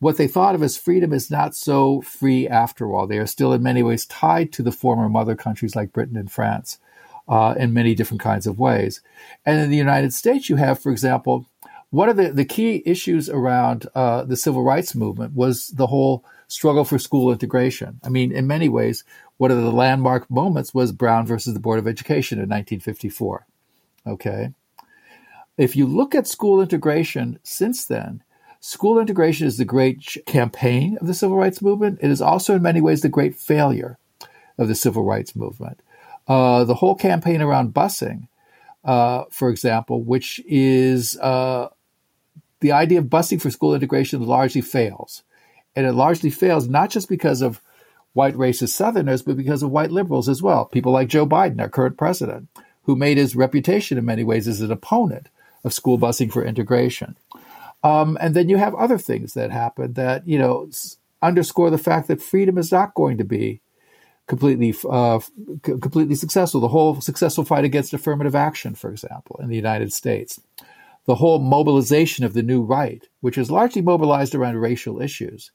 what 0.05 0.19
they 0.19 0.29
thought 0.29 0.55
of 0.55 0.63
as 0.63 0.77
freedom 0.77 1.15
is 1.15 1.31
not 1.31 1.57
so 1.57 2.03
free 2.03 2.47
after 2.47 2.93
all. 2.93 3.07
They 3.07 3.17
are 3.17 3.27
still 3.27 3.55
in 3.55 3.63
many 3.63 3.83
ways 3.83 4.05
tied 4.05 4.53
to 4.53 4.63
the 4.63 4.71
former 4.71 5.09
mother 5.09 5.35
countries 5.35 5.75
like 5.75 5.95
Britain 5.95 6.19
and 6.19 6.31
France 6.31 6.79
uh, 7.27 7.55
in 7.57 7.73
many 7.73 7.95
different 7.95 8.21
kinds 8.21 8.47
of 8.47 8.59
ways. 8.59 9.01
And 9.47 9.59
in 9.59 9.71
the 9.71 9.79
United 9.79 10.13
States, 10.13 10.51
you 10.51 10.57
have, 10.57 10.79
for 10.79 10.93
example, 10.93 11.47
one 11.89 12.11
of 12.11 12.19
the, 12.19 12.31
the 12.31 12.45
key 12.45 12.83
issues 12.85 13.31
around 13.31 13.87
uh, 13.95 14.25
the 14.25 14.37
civil 14.37 14.63
rights 14.63 14.95
movement 14.95 15.33
was 15.33 15.69
the 15.69 15.87
whole 15.87 16.23
struggle 16.49 16.85
for 16.85 16.99
school 16.99 17.33
integration. 17.33 17.99
I 18.05 18.11
mean, 18.11 18.31
in 18.31 18.47
many 18.47 18.69
ways, 18.69 19.05
one 19.39 19.51
of 19.51 19.57
the 19.57 19.73
landmark 19.73 20.31
moments 20.31 20.75
was 20.75 20.93
Brown 20.93 21.27
versus 21.27 21.55
the 21.55 21.61
Board 21.61 21.79
of 21.79 21.89
Education 21.89 22.37
in 22.37 22.51
1954. 22.51 23.47
Okay. 24.07 24.53
If 25.57 25.77
you 25.77 25.87
look 25.87 26.15
at 26.15 26.27
school 26.27 26.61
integration 26.61 27.39
since 27.43 27.87
then, 27.87 28.24
school 28.65 28.99
integration 28.99 29.47
is 29.47 29.59
the 29.59 29.65
great 29.67 30.17
campaign 30.25 30.97
of 30.99 31.07
the 31.07 31.13
civil 31.13 31.37
rights 31.37 31.61
movement. 31.61 31.99
It 32.01 32.11
is 32.11 32.23
also, 32.23 32.57
in 32.57 32.63
many 32.63 32.81
ways, 32.81 33.03
the 33.03 33.11
great 33.11 33.35
failure 33.35 33.99
of 34.57 34.69
the 34.69 34.75
civil 34.75 35.05
rights 35.05 35.37
movement. 35.37 35.81
Uh, 36.27 36.65
the 36.65 36.77
whole 36.77 36.95
campaign 36.95 37.43
around 37.43 37.75
busing, 37.75 38.27
uh, 38.83 39.25
for 39.31 39.51
example, 39.51 40.03
which 40.03 40.41
is 40.47 41.19
uh, 41.19 41.69
the 42.61 42.73
idea 42.73 43.01
of 43.01 43.07
busing 43.07 43.39
for 43.39 43.51
school 43.51 43.75
integration 43.75 44.25
largely 44.25 44.63
fails. 44.63 45.25
And 45.77 45.85
it 45.85 45.93
largely 45.93 46.31
fails 46.31 46.67
not 46.67 46.89
just 46.89 47.07
because 47.07 47.43
of 47.43 47.61
white 48.15 48.35
racist 48.35 48.71
Southerners, 48.71 49.21
but 49.21 49.37
because 49.37 49.63
of 49.63 49.73
white 49.73 49.91
liberals 49.91 50.27
as 50.27 50.41
well. 50.41 50.65
People 50.65 50.93
like 50.93 51.09
Joe 51.09 51.27
Biden, 51.27 51.61
our 51.61 51.69
current 51.69 51.99
president, 51.99 52.49
who 52.85 52.97
made 52.97 53.19
his 53.19 53.37
reputation 53.37 53.99
in 53.99 54.07
many 54.07 54.25
ways 54.25 54.49
as 54.49 54.63
an 54.63 54.73
opponent 54.73 55.29
of 55.65 55.75
school 55.75 55.99
busing 55.99 56.33
for 56.33 56.43
integration. 56.43 57.17
Um, 57.85 58.17
and 58.19 58.35
then 58.35 58.49
you 58.49 58.57
have 58.57 58.75
other 58.75 58.99
things 58.99 59.35
that 59.35 59.51
happen 59.51 59.93
that, 59.93 60.27
you 60.27 60.39
know, 60.39 60.71
underscore 61.21 61.71
the 61.71 61.79
fact 61.79 62.09
that 62.09 62.23
freedom 62.23 62.57
is 62.59 62.73
not 62.73 62.95
going 62.95 63.19
to 63.19 63.25
be 63.25 63.61
completely 64.27 64.75
uh, 64.89 65.21
completely 65.63 66.15
successful. 66.15 66.61
The 66.63 66.69
whole 66.69 67.01
successful 67.03 67.45
fight 67.45 67.65
against 67.65 67.93
affirmative 67.93 68.35
action, 68.35 68.75
for 68.75 68.91
example, 68.91 69.39
in 69.43 69.49
the 69.49 69.57
United 69.57 69.93
States, 69.93 70.41
the 71.05 71.17
whole 71.17 71.39
mobilization 71.39 72.25
of 72.25 72.33
the 72.33 72.43
new 72.43 72.63
right, 72.63 73.07
which 73.21 73.37
is 73.37 73.51
largely 73.51 73.83
mobilized 73.83 74.35
around 74.35 74.57
racial 74.57 75.03
issues, 75.03 75.53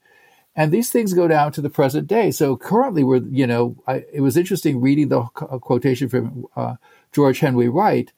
and 0.55 0.71
these 0.71 0.91
things 0.91 1.13
go 1.13 1.27
down 1.27 1.51
to 1.53 1.61
the 1.61 1.69
present 1.69 2.05
day. 2.07 2.29
So 2.29 2.55
currently, 2.55 3.03
we're, 3.03 3.23
you 3.23 3.47
know, 3.47 3.75
I, 3.87 4.03
it 4.13 4.21
was 4.21 4.37
interesting 4.37 4.81
reading 4.81 5.09
the 5.09 5.23
quotation 5.23 6.09
from 6.09 6.45
uh, 6.55 6.75
George 7.11 7.39
Henry 7.39 7.69
Wright, 7.69 8.13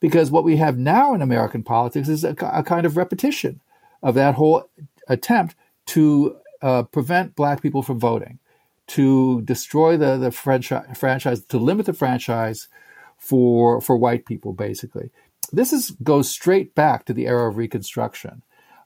because 0.00 0.30
what 0.30 0.44
we 0.44 0.56
have 0.56 0.78
now 0.78 1.14
in 1.14 1.22
American 1.22 1.62
politics 1.62 2.08
is 2.08 2.24
a, 2.24 2.34
a 2.52 2.62
kind 2.62 2.86
of 2.86 2.96
repetition 2.96 3.60
of 4.02 4.14
that 4.14 4.34
whole 4.34 4.68
attempt 5.08 5.54
to 5.86 6.36
uh, 6.62 6.82
prevent 6.84 7.34
black 7.34 7.62
people 7.62 7.82
from 7.82 7.98
voting, 7.98 8.38
to 8.86 9.42
destroy 9.42 9.96
the, 9.96 10.16
the 10.16 10.30
franchise, 10.30 10.86
franchise, 10.96 11.44
to 11.44 11.58
limit 11.58 11.86
the 11.86 11.92
franchise 11.92 12.68
for, 13.16 13.80
for 13.80 13.96
white 13.96 14.26
people, 14.26 14.52
basically. 14.52 15.10
This 15.52 15.72
is, 15.72 15.90
goes 16.02 16.28
straight 16.28 16.74
back 16.74 17.04
to 17.06 17.12
the 17.12 17.26
era 17.26 17.48
of 17.48 17.56
Reconstruction. 17.56 18.42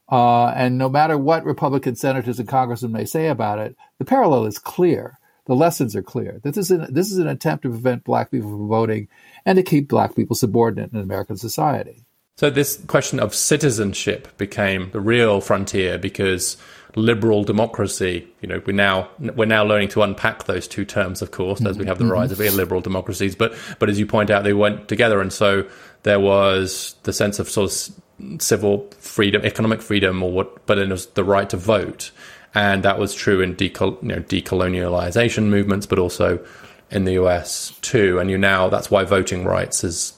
Uh, 0.08 0.48
and 0.48 0.76
no 0.76 0.88
matter 0.88 1.16
what 1.16 1.44
Republican 1.44 1.96
senators 1.96 2.38
and 2.38 2.48
congressmen 2.48 2.92
may 2.92 3.04
say 3.04 3.28
about 3.28 3.58
it, 3.58 3.76
the 3.98 4.04
parallel 4.04 4.44
is 4.44 4.58
clear. 4.58 5.18
The 5.46 5.54
lessons 5.54 5.96
are 5.96 6.02
clear. 6.02 6.40
This 6.42 6.56
is 6.56 6.70
an, 6.70 6.86
this 6.92 7.10
is 7.10 7.18
an 7.18 7.26
attempt 7.26 7.62
to 7.62 7.70
prevent 7.70 8.04
black 8.04 8.30
people 8.30 8.50
from 8.50 8.68
voting 8.68 9.08
and 9.44 9.56
to 9.56 9.62
keep 9.62 9.88
black 9.88 10.14
people 10.14 10.36
subordinate 10.36 10.92
in 10.92 11.00
American 11.00 11.36
society. 11.36 12.04
So 12.36 12.48
this 12.48 12.82
question 12.86 13.20
of 13.20 13.34
citizenship 13.34 14.36
became 14.38 14.90
the 14.92 15.00
real 15.00 15.40
frontier 15.40 15.98
because 15.98 16.56
liberal 16.96 17.44
democracy, 17.44 18.26
you 18.40 18.48
know, 18.48 18.62
we're 18.66 18.72
now 18.72 19.10
we're 19.18 19.44
now 19.44 19.64
learning 19.64 19.88
to 19.90 20.02
unpack 20.02 20.44
those 20.44 20.66
two 20.66 20.84
terms, 20.84 21.22
of 21.22 21.30
course, 21.30 21.64
as 21.64 21.78
we 21.78 21.86
have 21.86 21.98
the 21.98 22.04
mm-hmm. 22.04 22.12
rise 22.12 22.32
of 22.32 22.40
illiberal 22.40 22.80
democracies. 22.80 23.36
But 23.36 23.54
but 23.78 23.90
as 23.90 23.98
you 23.98 24.06
point 24.06 24.30
out, 24.30 24.44
they 24.44 24.54
went 24.54 24.88
together, 24.88 25.20
and 25.20 25.32
so 25.32 25.68
there 26.04 26.20
was 26.20 26.96
the 27.02 27.12
sense 27.12 27.38
of 27.38 27.48
sort 27.48 27.70
of 27.70 28.42
civil 28.42 28.88
freedom, 28.98 29.44
economic 29.44 29.82
freedom, 29.82 30.22
or 30.22 30.32
what, 30.32 30.66
but 30.66 30.78
it 30.78 30.88
was 30.88 31.06
the 31.08 31.24
right 31.24 31.48
to 31.50 31.56
vote, 31.56 32.10
and 32.54 32.82
that 32.82 32.98
was 32.98 33.14
true 33.14 33.40
in 33.40 33.56
decol- 33.56 34.00
you 34.02 34.08
know, 34.08 34.20
decolonialization 34.20 35.44
movements, 35.44 35.86
but 35.86 35.98
also 35.98 36.44
in 36.90 37.04
the 37.04 37.12
US 37.12 37.72
too. 37.82 38.18
And 38.18 38.30
you 38.30 38.38
now 38.38 38.68
that's 38.68 38.90
why 38.90 39.04
voting 39.04 39.44
rights 39.44 39.82
has 39.82 40.14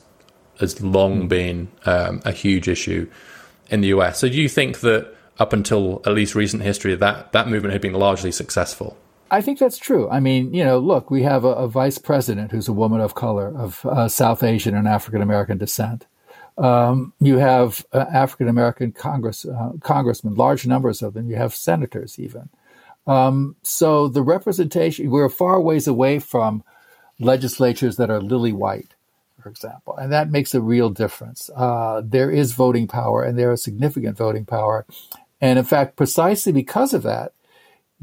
has 0.61 0.81
long 0.81 1.23
hmm. 1.23 1.29
been 1.29 1.69
um, 1.87 2.21
a 2.25 2.33
huge 2.33 2.69
issue 2.69 3.09
in 3.71 3.81
the 3.81 3.89
US. 3.89 4.19
So 4.19 4.29
do 4.29 4.35
you 4.35 4.49
think 4.49 4.81
that 4.81 5.15
up 5.39 5.53
until 5.53 6.01
at 6.07 6.13
least 6.13 6.35
recent 6.35 6.63
history, 6.63 6.95
that 6.95 7.33
that 7.33 7.49
movement 7.49 7.73
had 7.73 7.83
been 7.83 7.95
largely 7.95 8.33
successful? 8.33 8.97
I 9.31 9.41
think 9.41 9.59
that's 9.59 9.79
true. 9.79 10.09
I 10.11 10.21
mean, 10.21 10.55
you 10.55 10.65
know, 10.65 10.79
look, 10.79 11.11
we 11.11 11.23
have 11.23 11.45
a, 11.45 11.49
a 11.49 11.69
vice 11.69 11.99
president 11.99 12.53
who's 12.53 12.69
a 12.69 12.73
woman 12.73 13.01
of 13.01 13.15
color, 13.15 13.53
of 13.57 13.85
uh, 13.85 14.09
South 14.09 14.43
Asian 14.43 14.77
and 14.77 14.87
African 14.87 15.23
American 15.23 15.59
descent. 15.59 16.07
Um, 16.57 17.13
you 17.21 17.39
have 17.39 17.85
uh, 17.93 18.07
African 18.13 18.49
American 18.49 18.93
Congress 18.93 19.45
uh, 19.45 19.73
congressmen, 19.81 20.35
large 20.35 20.67
numbers 20.67 21.03
of 21.03 21.15
them. 21.15 21.29
You 21.29 21.37
have 21.37 21.55
senators 21.55 22.19
even. 22.19 22.49
Um, 23.07 23.57
so 23.63 24.09
the 24.09 24.23
representation 24.23 25.11
we're 25.11 25.29
far 25.29 25.61
ways 25.61 25.87
away 25.87 26.19
from 26.19 26.63
legislatures 27.19 27.97
that 27.97 28.11
are 28.11 28.21
lily 28.21 28.53
white, 28.53 28.95
for 29.43 29.49
example, 29.49 29.97
and 29.97 30.13
that 30.13 30.31
makes 30.31 30.55
a 30.55 30.61
real 30.61 30.91
difference. 30.91 31.51
Uh, 31.55 32.03
there 32.05 32.31
is 32.31 32.53
voting 32.53 32.87
power, 32.87 33.23
and 33.23 33.39
there 33.39 33.53
is 33.53 33.63
significant 33.63 34.17
voting 34.17 34.47
power, 34.47 34.87
and 35.41 35.59
in 35.59 35.65
fact, 35.65 35.97
precisely 35.97 36.53
because 36.53 36.95
of 36.95 37.03
that, 37.03 37.33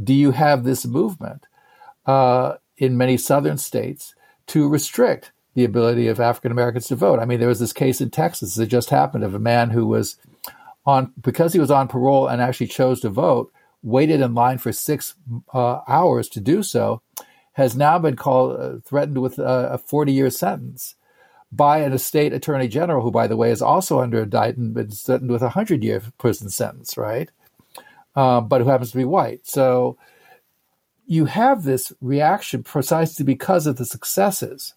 do 0.01 0.13
you 0.13 0.31
have 0.31 0.63
this 0.63 0.85
movement 0.85 1.45
uh, 2.05 2.55
in 2.77 2.97
many 2.97 3.17
southern 3.17 3.57
states 3.57 4.13
to 4.47 4.67
restrict 4.67 5.31
the 5.53 5.65
ability 5.65 6.07
of 6.07 6.19
African 6.19 6.51
Americans 6.51 6.87
to 6.87 6.95
vote? 6.95 7.19
I 7.19 7.25
mean, 7.25 7.39
there 7.39 7.47
was 7.47 7.59
this 7.59 7.73
case 7.73 8.01
in 8.01 8.09
Texas 8.09 8.55
that 8.55 8.67
just 8.67 8.89
happened 8.89 9.23
of 9.23 9.33
a 9.33 9.39
man 9.39 9.69
who 9.69 9.85
was 9.85 10.17
on 10.85 11.13
because 11.21 11.53
he 11.53 11.59
was 11.59 11.71
on 11.71 11.87
parole 11.87 12.27
and 12.27 12.41
actually 12.41 12.67
chose 12.67 13.01
to 13.01 13.09
vote, 13.09 13.51
waited 13.83 14.21
in 14.21 14.33
line 14.33 14.57
for 14.57 14.71
six 14.71 15.15
uh, 15.53 15.81
hours 15.87 16.27
to 16.29 16.39
do 16.39 16.63
so, 16.63 17.01
has 17.53 17.75
now 17.75 17.99
been 17.99 18.15
called 18.15 18.59
uh, 18.59 18.79
threatened 18.85 19.21
with 19.21 19.37
a 19.39 19.79
40 19.85 20.11
year 20.11 20.29
sentence 20.29 20.95
by 21.51 21.79
an 21.79 21.97
state 21.97 22.31
attorney 22.31 22.67
general, 22.67 23.03
who, 23.03 23.11
by 23.11 23.27
the 23.27 23.35
way, 23.35 23.51
is 23.51 23.61
also 23.61 23.99
under 23.99 24.23
indictment, 24.23 24.73
but 24.73 24.93
threatened 24.93 25.31
with 25.31 25.41
a 25.41 25.45
100 25.45 25.83
year 25.83 26.01
prison 26.17 26.49
sentence, 26.49 26.97
right? 26.97 27.29
Uh, 28.15 28.41
but 28.41 28.61
who 28.61 28.69
happens 28.69 28.91
to 28.91 28.97
be 28.97 29.05
white. 29.05 29.45
So 29.45 29.97
you 31.05 31.25
have 31.25 31.63
this 31.63 31.91
reaction 31.99 32.63
precisely 32.63 33.25
because 33.25 33.67
of 33.67 33.75
the 33.75 33.85
successes 33.85 34.73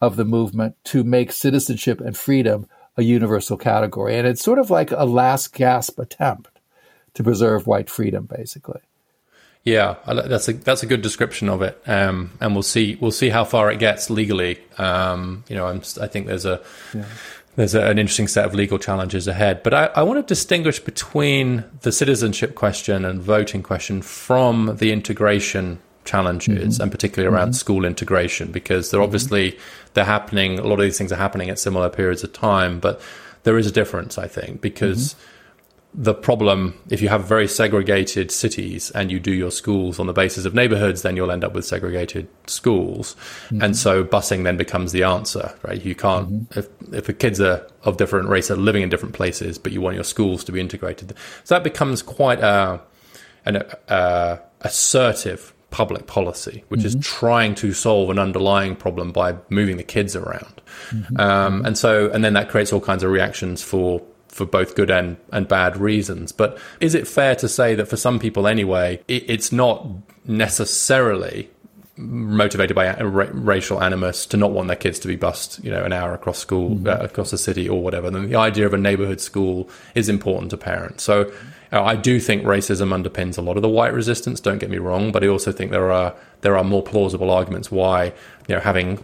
of 0.00 0.16
the 0.16 0.24
movement 0.24 0.76
to 0.84 1.04
make 1.04 1.32
citizenship 1.32 2.00
and 2.00 2.16
freedom 2.16 2.66
a 2.96 3.02
universal 3.02 3.56
category. 3.56 4.16
And 4.16 4.26
it's 4.26 4.42
sort 4.42 4.58
of 4.58 4.70
like 4.70 4.90
a 4.90 5.04
last 5.04 5.54
gasp 5.54 5.98
attempt 5.98 6.50
to 7.14 7.22
preserve 7.22 7.66
white 7.66 7.90
freedom, 7.90 8.26
basically. 8.26 8.80
Yeah, 9.62 9.96
that's 10.06 10.48
a 10.48 10.54
that's 10.54 10.82
a 10.82 10.86
good 10.86 11.02
description 11.02 11.50
of 11.50 11.60
it, 11.60 11.78
um, 11.86 12.30
and 12.40 12.54
we'll 12.54 12.62
see 12.62 12.96
we'll 12.98 13.10
see 13.10 13.28
how 13.28 13.44
far 13.44 13.70
it 13.70 13.78
gets 13.78 14.08
legally. 14.08 14.58
Um, 14.78 15.44
you 15.48 15.56
know, 15.56 15.66
I'm, 15.66 15.82
i 16.00 16.06
think 16.06 16.26
there's 16.26 16.46
a 16.46 16.62
yeah. 16.94 17.04
there's 17.56 17.74
a, 17.74 17.82
an 17.82 17.98
interesting 17.98 18.26
set 18.26 18.46
of 18.46 18.54
legal 18.54 18.78
challenges 18.78 19.28
ahead. 19.28 19.62
But 19.62 19.74
I, 19.74 19.84
I 19.96 20.02
want 20.02 20.18
to 20.18 20.22
distinguish 20.22 20.80
between 20.80 21.64
the 21.82 21.92
citizenship 21.92 22.54
question 22.54 23.04
and 23.04 23.20
voting 23.20 23.62
question 23.62 24.00
from 24.00 24.76
the 24.78 24.92
integration 24.92 25.78
challenges, 26.04 26.74
mm-hmm. 26.74 26.82
and 26.82 26.90
particularly 26.90 27.34
around 27.34 27.48
mm-hmm. 27.48 27.54
school 27.54 27.84
integration, 27.84 28.52
because 28.52 28.90
they're 28.90 28.98
mm-hmm. 28.98 29.04
obviously 29.04 29.58
they're 29.94 30.04
happening. 30.04 30.58
A 30.58 30.64
lot 30.64 30.74
of 30.78 30.84
these 30.84 30.98
things 30.98 31.12
are 31.12 31.16
happening 31.16 31.50
at 31.50 31.58
similar 31.58 31.88
periods 31.88 32.24
of 32.24 32.32
time, 32.32 32.80
but 32.80 33.00
there 33.42 33.58
is 33.58 33.66
a 33.66 33.72
difference, 33.72 34.18
I 34.18 34.28
think, 34.28 34.60
because 34.60 35.14
mm-hmm 35.14 35.26
the 35.92 36.14
problem 36.14 36.80
if 36.88 37.02
you 37.02 37.08
have 37.08 37.24
very 37.24 37.48
segregated 37.48 38.30
cities 38.30 38.90
and 38.92 39.10
you 39.10 39.18
do 39.18 39.32
your 39.32 39.50
schools 39.50 39.98
on 39.98 40.06
the 40.06 40.12
basis 40.12 40.44
of 40.44 40.54
neighborhoods 40.54 41.02
then 41.02 41.16
you'll 41.16 41.32
end 41.32 41.42
up 41.42 41.52
with 41.52 41.64
segregated 41.64 42.28
schools 42.46 43.16
mm-hmm. 43.46 43.60
and 43.62 43.76
so 43.76 44.04
busing 44.04 44.44
then 44.44 44.56
becomes 44.56 44.92
the 44.92 45.02
answer 45.02 45.52
right 45.62 45.84
you 45.84 45.94
can't 45.94 46.30
mm-hmm. 46.30 46.58
if 46.58 46.68
if 46.94 47.06
the 47.06 47.12
kids 47.12 47.40
are 47.40 47.66
of 47.82 47.96
different 47.96 48.28
race 48.28 48.50
are 48.50 48.56
living 48.56 48.82
in 48.82 48.88
different 48.88 49.14
places 49.14 49.58
but 49.58 49.72
you 49.72 49.80
want 49.80 49.96
your 49.96 50.04
schools 50.04 50.44
to 50.44 50.52
be 50.52 50.60
integrated 50.60 51.12
so 51.42 51.54
that 51.56 51.64
becomes 51.64 52.02
quite 52.02 52.38
a 52.38 52.80
an 53.44 53.56
uh, 53.88 54.36
assertive 54.60 55.52
public 55.70 56.06
policy 56.06 56.64
which 56.68 56.80
mm-hmm. 56.80 56.98
is 56.98 57.06
trying 57.06 57.54
to 57.54 57.72
solve 57.72 58.10
an 58.10 58.18
underlying 58.18 58.74
problem 58.74 59.12
by 59.12 59.34
moving 59.48 59.76
the 59.76 59.84
kids 59.84 60.16
around 60.16 60.60
mm-hmm. 60.90 61.20
um, 61.20 61.64
and 61.64 61.78
so 61.78 62.10
and 62.10 62.24
then 62.24 62.32
that 62.32 62.48
creates 62.48 62.72
all 62.72 62.80
kinds 62.80 63.02
of 63.02 63.10
reactions 63.10 63.62
for 63.62 64.02
for 64.30 64.46
both 64.46 64.76
good 64.76 64.90
and, 64.90 65.16
and 65.32 65.48
bad 65.48 65.76
reasons. 65.76 66.32
But 66.32 66.56
is 66.80 66.94
it 66.94 67.06
fair 67.06 67.34
to 67.36 67.48
say 67.48 67.74
that 67.74 67.86
for 67.86 67.96
some 67.96 68.18
people 68.18 68.46
anyway, 68.46 69.02
it, 69.08 69.28
it's 69.28 69.52
not 69.52 69.86
necessarily 70.24 71.50
motivated 71.96 72.74
by 72.74 72.94
ra- 73.00 73.28
racial 73.32 73.82
animus 73.82 74.24
to 74.26 74.36
not 74.36 74.52
want 74.52 74.68
their 74.68 74.76
kids 74.76 74.98
to 75.00 75.08
be 75.08 75.16
bussed, 75.16 75.62
you 75.64 75.70
know, 75.70 75.84
an 75.84 75.92
hour 75.92 76.14
across 76.14 76.38
school, 76.38 76.70
mm-hmm. 76.70 76.88
uh, 76.88 77.04
across 77.04 77.30
the 77.30 77.38
city 77.38 77.68
or 77.68 77.82
whatever. 77.82 78.10
Then 78.10 78.28
the 78.28 78.36
idea 78.36 78.66
of 78.66 78.72
a 78.72 78.78
neighborhood 78.78 79.20
school 79.20 79.68
is 79.94 80.08
important 80.08 80.50
to 80.50 80.56
parents. 80.56 81.02
So 81.02 81.30
I 81.72 81.96
do 81.96 82.18
think 82.18 82.42
racism 82.42 82.88
underpins 82.88 83.38
a 83.38 83.42
lot 83.42 83.56
of 83.56 83.62
the 83.62 83.68
white 83.68 83.92
resistance. 83.92 84.40
Don't 84.40 84.58
get 84.58 84.70
me 84.70 84.78
wrong, 84.78 85.12
but 85.12 85.22
I 85.22 85.28
also 85.28 85.52
think 85.52 85.70
there 85.70 85.92
are 85.92 86.14
there 86.40 86.56
are 86.56 86.64
more 86.64 86.82
plausible 86.82 87.30
arguments 87.30 87.70
why 87.70 88.06
you 88.48 88.54
know 88.54 88.60
having 88.60 88.98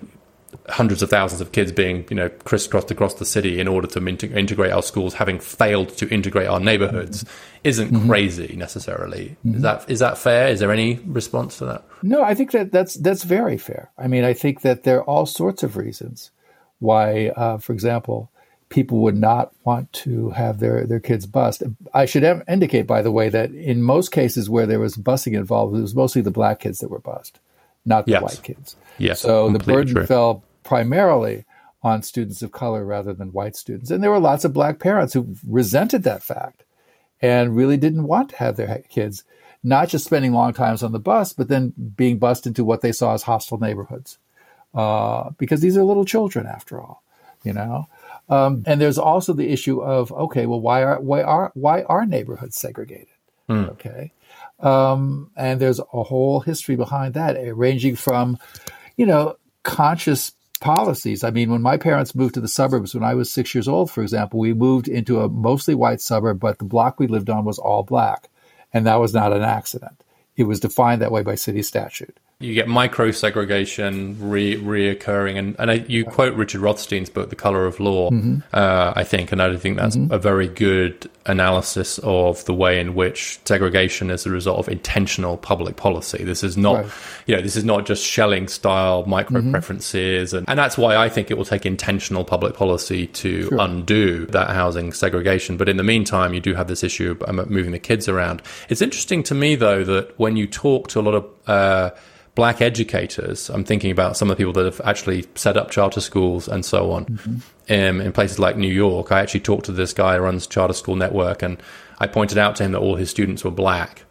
hundreds 0.68 1.02
of 1.02 1.10
thousands 1.10 1.40
of 1.40 1.52
kids 1.52 1.72
being, 1.72 2.04
you 2.10 2.16
know, 2.16 2.28
crisscrossed 2.28 2.90
across 2.90 3.14
the 3.14 3.24
city 3.24 3.60
in 3.60 3.68
order 3.68 3.86
to 3.86 4.06
integrate 4.06 4.72
our 4.72 4.82
schools, 4.82 5.14
having 5.14 5.38
failed 5.38 5.90
to 5.90 6.08
integrate 6.08 6.48
our 6.48 6.60
neighborhoods, 6.60 7.24
isn't 7.64 7.92
mm-hmm. 7.92 8.08
crazy 8.08 8.54
necessarily. 8.56 9.36
Mm-hmm. 9.44 9.56
Is 9.56 9.62
that 9.62 9.90
is 9.90 9.98
that 10.00 10.18
fair? 10.18 10.48
Is 10.48 10.60
there 10.60 10.72
any 10.72 11.00
response 11.06 11.58
to 11.58 11.66
that? 11.66 11.84
No, 12.02 12.22
I 12.22 12.34
think 12.34 12.52
that 12.52 12.72
that's 12.72 12.94
that's 12.94 13.24
very 13.24 13.58
fair. 13.58 13.90
I 13.98 14.08
mean, 14.08 14.24
I 14.24 14.32
think 14.32 14.62
that 14.62 14.82
there 14.82 14.98
are 14.98 15.04
all 15.04 15.26
sorts 15.26 15.62
of 15.62 15.76
reasons 15.76 16.30
why, 16.78 17.28
uh, 17.28 17.58
for 17.58 17.72
example, 17.72 18.30
people 18.68 18.98
would 18.98 19.16
not 19.16 19.52
want 19.64 19.92
to 19.92 20.30
have 20.30 20.58
their, 20.58 20.86
their 20.86 21.00
kids 21.00 21.26
bused. 21.26 21.62
I 21.94 22.04
should 22.04 22.24
indicate, 22.48 22.86
by 22.86 23.02
the 23.02 23.12
way, 23.12 23.28
that 23.28 23.52
in 23.52 23.82
most 23.82 24.10
cases 24.10 24.50
where 24.50 24.66
there 24.66 24.80
was 24.80 24.96
busing 24.96 25.34
involved, 25.34 25.76
it 25.76 25.80
was 25.80 25.94
mostly 25.94 26.22
the 26.22 26.30
black 26.30 26.60
kids 26.60 26.80
that 26.80 26.90
were 26.90 26.98
bused, 26.98 27.38
not 27.84 28.06
the 28.06 28.12
yes. 28.12 28.22
white 28.22 28.40
kids. 28.42 28.76
Yes, 28.98 29.20
so 29.20 29.50
the 29.50 29.58
burden 29.58 29.94
true. 29.94 30.06
fell 30.06 30.42
primarily 30.64 31.44
on 31.82 32.02
students 32.02 32.42
of 32.42 32.50
color 32.50 32.84
rather 32.84 33.12
than 33.12 33.32
white 33.32 33.54
students. 33.54 33.90
And 33.90 34.02
there 34.02 34.10
were 34.10 34.18
lots 34.18 34.44
of 34.44 34.52
black 34.52 34.80
parents 34.80 35.12
who 35.14 35.36
resented 35.46 36.02
that 36.02 36.22
fact 36.22 36.64
and 37.22 37.54
really 37.54 37.76
didn't 37.76 38.06
want 38.06 38.30
to 38.30 38.36
have 38.36 38.56
their 38.56 38.82
kids 38.88 39.22
not 39.62 39.88
just 39.88 40.04
spending 40.04 40.32
long 40.32 40.52
times 40.52 40.82
on 40.82 40.92
the 40.92 40.98
bus, 40.98 41.32
but 41.32 41.48
then 41.48 41.72
being 41.96 42.18
bussed 42.18 42.46
into 42.46 42.64
what 42.64 42.82
they 42.82 42.92
saw 42.92 43.14
as 43.14 43.22
hostile 43.22 43.58
neighborhoods. 43.58 44.18
Uh, 44.74 45.30
because 45.38 45.60
these 45.60 45.76
are 45.76 45.84
little 45.84 46.04
children 46.04 46.46
after 46.46 46.80
all, 46.80 47.02
you 47.44 47.52
know? 47.52 47.88
Um, 48.28 48.64
and 48.66 48.80
there's 48.80 48.98
also 48.98 49.32
the 49.32 49.50
issue 49.50 49.80
of, 49.80 50.10
okay, 50.12 50.46
well, 50.46 50.60
why 50.60 50.82
are, 50.82 51.00
why 51.00 51.22
are, 51.22 51.52
why 51.54 51.82
are 51.82 52.04
neighborhoods 52.06 52.56
segregated? 52.56 53.08
Mm. 53.48 53.70
Okay. 53.70 54.12
Um, 54.58 55.30
and 55.36 55.60
there's 55.60 55.78
a 55.78 56.02
whole 56.02 56.40
history 56.40 56.76
behind 56.76 57.14
that, 57.14 57.36
ranging 57.56 57.94
from, 57.94 58.38
you 58.96 59.06
know, 59.06 59.36
conscious 59.62 60.32
policies. 60.60 61.22
I 61.22 61.30
mean, 61.30 61.50
when 61.50 61.62
my 61.62 61.76
parents 61.76 62.14
moved 62.14 62.34
to 62.34 62.40
the 62.40 62.48
suburbs 62.48 62.94
when 62.94 63.04
I 63.04 63.14
was 63.14 63.30
six 63.30 63.54
years 63.54 63.68
old, 63.68 63.90
for 63.90 64.02
example, 64.02 64.40
we 64.40 64.54
moved 64.54 64.88
into 64.88 65.20
a 65.20 65.28
mostly 65.28 65.74
white 65.74 66.00
suburb, 66.00 66.40
but 66.40 66.58
the 66.58 66.64
block 66.64 66.98
we 66.98 67.06
lived 67.06 67.30
on 67.30 67.44
was 67.44 67.58
all 67.58 67.82
black. 67.82 68.28
And 68.72 68.86
that 68.86 69.00
was 69.00 69.14
not 69.14 69.32
an 69.32 69.42
accident. 69.42 70.02
It 70.36 70.44
was 70.44 70.60
defined 70.60 71.02
that 71.02 71.12
way 71.12 71.22
by 71.22 71.34
city 71.34 71.62
statute 71.62 72.18
you 72.38 72.52
get 72.52 72.68
micro 72.68 73.10
segregation 73.12 74.14
re- 74.20 74.56
reoccurring, 74.56 75.38
and 75.38 75.56
and 75.58 75.70
I, 75.70 75.74
you 75.88 76.04
quote 76.04 76.34
Richard 76.34 76.60
Rothstein's 76.60 77.08
book, 77.08 77.30
The 77.30 77.36
Color 77.36 77.64
of 77.64 77.80
Law, 77.80 78.10
mm-hmm. 78.10 78.40
uh, 78.52 78.92
I 78.94 79.04
think, 79.04 79.32
and 79.32 79.40
I 79.40 79.56
think 79.56 79.78
that's 79.78 79.96
mm-hmm. 79.96 80.12
a 80.12 80.18
very 80.18 80.46
good 80.46 81.10
analysis 81.24 81.98
of 82.02 82.44
the 82.44 82.52
way 82.52 82.78
in 82.78 82.94
which 82.94 83.40
segregation 83.46 84.10
is 84.10 84.26
a 84.26 84.30
result 84.30 84.58
of 84.58 84.68
intentional 84.68 85.38
public 85.38 85.76
policy. 85.76 86.24
This 86.24 86.44
is 86.44 86.58
not, 86.58 86.84
right. 86.84 86.92
you 87.24 87.36
know, 87.36 87.40
this 87.40 87.56
is 87.56 87.64
not 87.64 87.86
just 87.86 88.04
Schelling 88.04 88.48
style 88.48 89.06
micro 89.06 89.40
mm-hmm. 89.40 89.50
preferences, 89.50 90.34
and 90.34 90.46
and 90.46 90.58
that's 90.58 90.76
why 90.76 90.94
I 90.94 91.08
think 91.08 91.30
it 91.30 91.38
will 91.38 91.46
take 91.46 91.64
intentional 91.64 92.22
public 92.22 92.54
policy 92.54 93.06
to 93.06 93.44
sure. 93.44 93.58
undo 93.58 94.26
that 94.26 94.50
housing 94.50 94.92
segregation. 94.92 95.56
But 95.56 95.70
in 95.70 95.78
the 95.78 95.84
meantime, 95.84 96.34
you 96.34 96.40
do 96.40 96.52
have 96.52 96.68
this 96.68 96.84
issue 96.84 97.16
of 97.18 97.50
moving 97.50 97.72
the 97.72 97.78
kids 97.78 98.10
around. 98.10 98.42
It's 98.68 98.82
interesting 98.82 99.22
to 99.22 99.34
me 99.34 99.54
though 99.54 99.84
that 99.84 100.18
when 100.18 100.36
you 100.36 100.46
talk 100.46 100.88
to 100.88 101.00
a 101.00 101.02
lot 101.02 101.14
of 101.14 101.26
uh, 101.46 101.90
black 102.36 102.60
educators. 102.60 103.48
I'm 103.50 103.64
thinking 103.64 103.90
about 103.90 104.16
some 104.16 104.30
of 104.30 104.36
the 104.36 104.40
people 104.40 104.52
that 104.52 104.66
have 104.66 104.80
actually 104.84 105.24
set 105.34 105.56
up 105.56 105.70
charter 105.70 106.00
schools 106.00 106.46
and 106.46 106.64
so 106.64 106.92
on 106.92 107.06
mm-hmm. 107.06 107.72
in, 107.72 108.00
in 108.00 108.12
places 108.12 108.38
like 108.38 108.56
New 108.56 108.72
York. 108.72 109.10
I 109.10 109.20
actually 109.20 109.40
talked 109.40 109.64
to 109.66 109.72
this 109.72 109.92
guy 109.92 110.16
who 110.16 110.22
runs 110.22 110.46
Charter 110.46 110.74
School 110.74 110.94
Network, 110.94 111.42
and 111.42 111.60
I 111.98 112.06
pointed 112.06 112.38
out 112.38 112.54
to 112.56 112.64
him 112.64 112.72
that 112.72 112.78
all 112.78 112.94
his 112.94 113.10
students 113.10 113.42
were 113.42 113.50
black. 113.50 114.04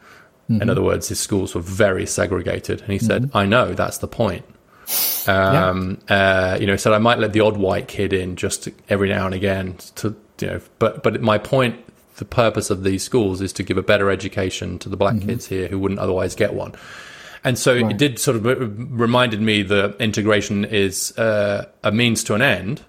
Mm-hmm. 0.49 0.63
In 0.63 0.69
other 0.69 0.81
words, 0.81 1.07
his 1.07 1.19
schools 1.19 1.55
were 1.55 1.61
very 1.61 2.05
segregated, 2.05 2.81
and 2.81 2.91
he 2.91 2.99
said, 2.99 3.23
mm-hmm. 3.23 3.37
"I 3.37 3.45
know 3.45 3.73
that's 3.73 3.99
the 3.99 4.07
point." 4.07 4.43
Um, 5.27 5.99
yeah. 6.09 6.51
uh, 6.53 6.57
you 6.59 6.67
know, 6.67 6.75
said 6.75 6.93
I 6.93 6.99
might 6.99 7.19
let 7.19 7.33
the 7.33 7.39
odd 7.39 7.57
white 7.57 7.87
kid 7.87 8.11
in 8.11 8.35
just 8.35 8.67
every 8.89 9.09
now 9.09 9.25
and 9.25 9.33
again 9.33 9.77
to 9.95 10.15
you 10.41 10.47
know, 10.47 10.61
but 10.79 11.03
but 11.03 11.21
my 11.21 11.37
point 11.37 11.79
the 12.17 12.25
purpose 12.25 12.69
of 12.69 12.83
these 12.83 13.03
schools 13.03 13.41
is 13.41 13.51
to 13.53 13.63
give 13.63 13.77
a 13.77 13.83
better 13.83 14.09
education 14.09 14.79
to 14.79 14.89
the 14.89 14.97
black 14.97 15.15
mm-hmm. 15.15 15.29
kids 15.29 15.47
here 15.47 15.67
who 15.67 15.77
wouldn't 15.77 15.99
otherwise 15.99 16.35
get 16.35 16.53
one. 16.53 16.73
And 17.45 17.57
so 17.57 17.75
right. 17.75 17.91
it 17.91 17.97
did 17.97 18.19
sort 18.19 18.37
of 18.37 18.45
reminded 18.99 19.39
me 19.39 19.61
that 19.61 19.95
integration 19.99 20.65
is 20.65 21.17
uh, 21.17 21.67
a 21.83 21.91
means 21.91 22.23
to 22.25 22.33
an 22.33 22.41
end 22.41 22.83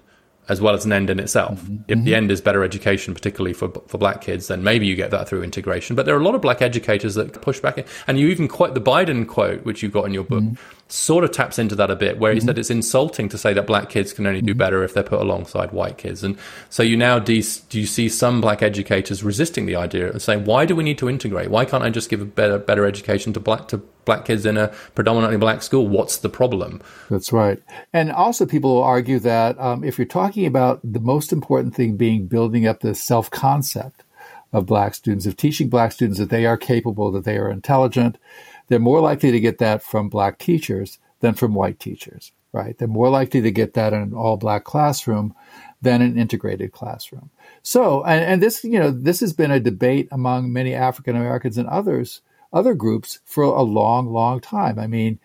as 0.49 0.61
well 0.61 0.73
as 0.73 0.85
an 0.85 0.93
end 0.93 1.09
in 1.09 1.19
itself. 1.19 1.59
Mm-hmm. 1.61 1.75
If 1.75 1.87
the 1.87 1.93
mm-hmm. 1.95 2.13
end 2.13 2.31
is 2.31 2.41
better 2.41 2.63
education, 2.63 3.13
particularly 3.13 3.53
for 3.53 3.69
for 3.87 3.97
black 3.97 4.21
kids, 4.21 4.47
then 4.47 4.63
maybe 4.63 4.87
you 4.87 4.95
get 4.95 5.11
that 5.11 5.27
through 5.27 5.43
integration. 5.43 5.95
But 5.95 6.05
there 6.05 6.15
are 6.15 6.19
a 6.19 6.23
lot 6.23 6.35
of 6.35 6.41
black 6.41 6.61
educators 6.61 7.15
that 7.15 7.41
push 7.41 7.59
back, 7.59 7.85
and 8.07 8.19
you 8.19 8.29
even 8.29 8.47
quote 8.47 8.73
the 8.73 8.81
Biden 8.81 9.27
quote, 9.27 9.63
which 9.65 9.83
you 9.83 9.89
got 9.89 10.05
in 10.05 10.13
your 10.13 10.23
book, 10.23 10.43
mm-hmm. 10.43 10.76
Sort 10.89 11.23
of 11.23 11.31
taps 11.31 11.59
into 11.59 11.75
that 11.75 11.91
a 11.91 11.95
bit, 11.95 12.17
where 12.17 12.31
he 12.31 12.39
mm-hmm. 12.39 12.47
said 12.47 12.57
it's 12.57 12.69
insulting 12.69 13.27
to 13.29 13.37
say 13.37 13.53
that 13.53 13.67
black 13.67 13.89
kids 13.89 14.13
can 14.13 14.25
only 14.25 14.41
do 14.41 14.51
mm-hmm. 14.51 14.59
better 14.59 14.83
if 14.83 14.93
they're 14.93 15.03
put 15.03 15.19
alongside 15.19 15.71
white 15.71 15.97
kids. 15.97 16.23
And 16.23 16.37
so 16.69 16.83
you 16.83 16.95
now 16.95 17.19
de- 17.19 17.43
do 17.69 17.79
you 17.79 17.85
see 17.85 18.09
some 18.09 18.41
black 18.41 18.61
educators 18.61 19.23
resisting 19.23 19.65
the 19.65 19.75
idea 19.75 20.09
of 20.11 20.21
saying, 20.21 20.45
why 20.45 20.65
do 20.65 20.75
we 20.75 20.83
need 20.83 20.97
to 20.99 21.09
integrate? 21.09 21.49
Why 21.49 21.65
can't 21.65 21.83
I 21.83 21.89
just 21.89 22.09
give 22.09 22.21
a 22.21 22.25
better 22.25 22.57
better 22.57 22.85
education 22.85 23.33
to 23.33 23.39
black 23.39 23.67
to 23.69 23.77
black 24.05 24.25
kids 24.25 24.45
in 24.45 24.57
a 24.57 24.69
predominantly 24.95 25.37
black 25.37 25.61
school? 25.61 25.87
What's 25.87 26.17
the 26.17 26.29
problem? 26.29 26.81
That's 27.09 27.33
right. 27.33 27.61
And 27.93 28.11
also, 28.11 28.45
people 28.45 28.75
will 28.75 28.83
argue 28.83 29.19
that 29.19 29.59
um, 29.59 29.83
if 29.83 29.97
you're 29.97 30.07
talking 30.07 30.45
about 30.45 30.79
the 30.83 30.99
most 30.99 31.31
important 31.33 31.75
thing 31.75 31.97
being 31.97 32.27
building 32.27 32.65
up 32.65 32.79
the 32.79 32.95
self 32.95 33.29
concept 33.29 34.03
of 34.53 34.65
black 34.65 34.95
students, 34.95 35.25
of 35.25 35.35
teaching 35.35 35.69
black 35.69 35.91
students 35.91 36.19
that 36.19 36.29
they 36.29 36.45
are 36.45 36.57
capable, 36.57 37.11
that 37.11 37.25
they 37.25 37.37
are 37.37 37.51
intelligent, 37.51 38.17
they're 38.67 38.79
more 38.79 38.99
likely 39.01 39.31
to 39.31 39.39
get 39.39 39.57
that 39.59 39.83
from 39.83 40.09
black 40.09 40.37
teachers 40.37 40.99
than 41.19 41.33
from 41.33 41.53
white 41.53 41.79
teachers, 41.79 42.31
right? 42.51 42.77
They're 42.77 42.87
more 42.87 43.09
likely 43.09 43.41
to 43.41 43.51
get 43.51 43.73
that 43.73 43.93
in 43.93 44.01
an 44.01 44.13
all 44.13 44.37
black 44.37 44.63
classroom 44.63 45.33
than 45.81 46.01
an 46.01 46.17
integrated 46.17 46.71
classroom. 46.71 47.29
So, 47.63 48.03
and, 48.03 48.23
and 48.23 48.41
this, 48.41 48.63
you 48.63 48.79
know, 48.79 48.91
this 48.91 49.19
has 49.19 49.33
been 49.33 49.51
a 49.51 49.59
debate 49.59 50.07
among 50.11 50.51
many 50.51 50.73
African 50.73 51.15
Americans 51.15 51.57
and 51.57 51.67
others, 51.67 52.21
other 52.51 52.73
groups 52.73 53.19
for 53.25 53.43
a 53.43 53.61
long, 53.61 54.07
long 54.07 54.39
time. 54.39 54.79
I 54.79 54.87
mean, 54.87 55.19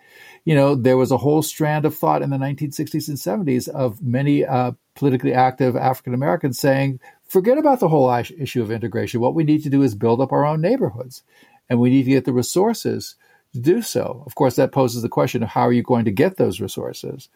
you 0.44 0.54
know, 0.54 0.74
there 0.74 0.96
was 0.96 1.10
a 1.10 1.16
whole 1.16 1.42
strand 1.42 1.84
of 1.84 1.96
thought 1.96 2.22
in 2.22 2.30
the 2.30 2.36
1960s 2.36 3.08
and 3.08 3.46
70s 3.46 3.68
of 3.68 4.02
many 4.02 4.44
uh, 4.44 4.72
politically 4.94 5.32
active 5.32 5.76
African 5.76 6.14
Americans 6.14 6.58
saying, 6.58 7.00
forget 7.26 7.58
about 7.58 7.80
the 7.80 7.88
whole 7.88 8.12
issue 8.12 8.62
of 8.62 8.70
integration. 8.70 9.20
What 9.20 9.34
we 9.34 9.44
need 9.44 9.62
to 9.62 9.70
do 9.70 9.82
is 9.82 9.94
build 9.94 10.20
up 10.20 10.32
our 10.32 10.44
own 10.44 10.60
neighborhoods, 10.60 11.22
and 11.70 11.78
we 11.78 11.90
need 11.90 12.04
to 12.04 12.10
get 12.10 12.24
the 12.24 12.32
resources 12.32 13.14
to 13.52 13.60
do 13.60 13.82
so. 13.82 14.22
Of 14.26 14.34
course, 14.34 14.56
that 14.56 14.72
poses 14.72 15.02
the 15.02 15.08
question 15.08 15.42
of 15.42 15.50
how 15.50 15.62
are 15.62 15.72
you 15.72 15.82
going 15.82 16.04
to 16.04 16.10
get 16.10 16.36
those 16.36 16.60
resources 16.60 17.28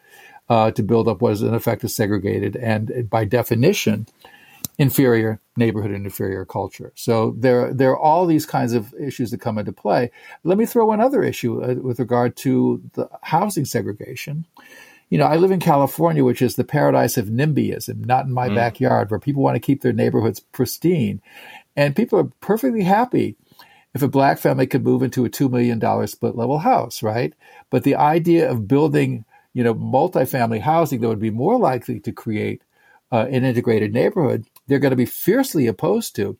uh, 0.49 0.71
to 0.71 0.83
build 0.83 1.07
up 1.07 1.21
what 1.21 1.33
is 1.33 1.41
in 1.41 1.53
effect 1.53 1.83
a 1.83 1.89
segregated 1.89 2.55
and, 2.55 3.09
by 3.09 3.25
definition, 3.25 4.07
inferior 4.77 5.39
neighborhood 5.55 5.91
and 5.91 6.05
inferior 6.05 6.45
culture. 6.45 6.91
So 6.95 7.35
there, 7.37 7.73
there 7.73 7.91
are 7.91 7.99
all 7.99 8.25
these 8.25 8.45
kinds 8.45 8.73
of 8.73 8.93
issues 8.99 9.31
that 9.31 9.41
come 9.41 9.57
into 9.57 9.71
play. 9.71 10.11
Let 10.43 10.57
me 10.57 10.65
throw 10.65 10.91
another 10.91 11.23
issue 11.23 11.63
uh, 11.63 11.75
with 11.75 11.99
regard 11.99 12.35
to 12.37 12.81
the 12.93 13.09
housing 13.23 13.65
segregation. 13.65 14.45
You 15.09 15.17
know, 15.17 15.25
I 15.25 15.37
live 15.37 15.51
in 15.51 15.59
California, 15.59 16.23
which 16.23 16.41
is 16.41 16.55
the 16.55 16.63
paradise 16.63 17.17
of 17.17 17.27
NIMBYism, 17.27 18.05
not 18.05 18.25
in 18.25 18.33
my 18.33 18.49
mm. 18.49 18.55
backyard, 18.55 19.09
where 19.09 19.19
people 19.19 19.41
want 19.41 19.55
to 19.55 19.61
keep 19.61 19.81
their 19.81 19.93
neighborhoods 19.93 20.39
pristine. 20.39 21.21
And 21.75 21.95
people 21.95 22.19
are 22.19 22.31
perfectly 22.41 22.83
happy 22.83 23.35
if 23.93 24.01
a 24.01 24.07
black 24.07 24.37
family 24.37 24.67
could 24.67 24.83
move 24.83 25.01
into 25.01 25.25
a 25.25 25.29
$2 25.29 25.49
million 25.49 26.07
split 26.07 26.35
level 26.35 26.59
house, 26.59 27.01
right? 27.01 27.33
But 27.69 27.83
the 27.83 27.95
idea 27.95 28.49
of 28.49 28.67
building, 28.67 29.25
you 29.53 29.63
know, 29.63 29.73
multifamily 29.73 30.61
housing 30.61 31.01
that 31.01 31.07
would 31.07 31.19
be 31.19 31.31
more 31.31 31.57
likely 31.57 31.99
to 32.01 32.11
create 32.11 32.61
uh, 33.11 33.25
an 33.29 33.45
integrated 33.45 33.93
neighborhood, 33.93 34.45
they're 34.67 34.79
going 34.79 34.91
to 34.91 34.97
be 34.97 35.05
fiercely 35.05 35.67
opposed 35.67 36.15
to, 36.17 36.37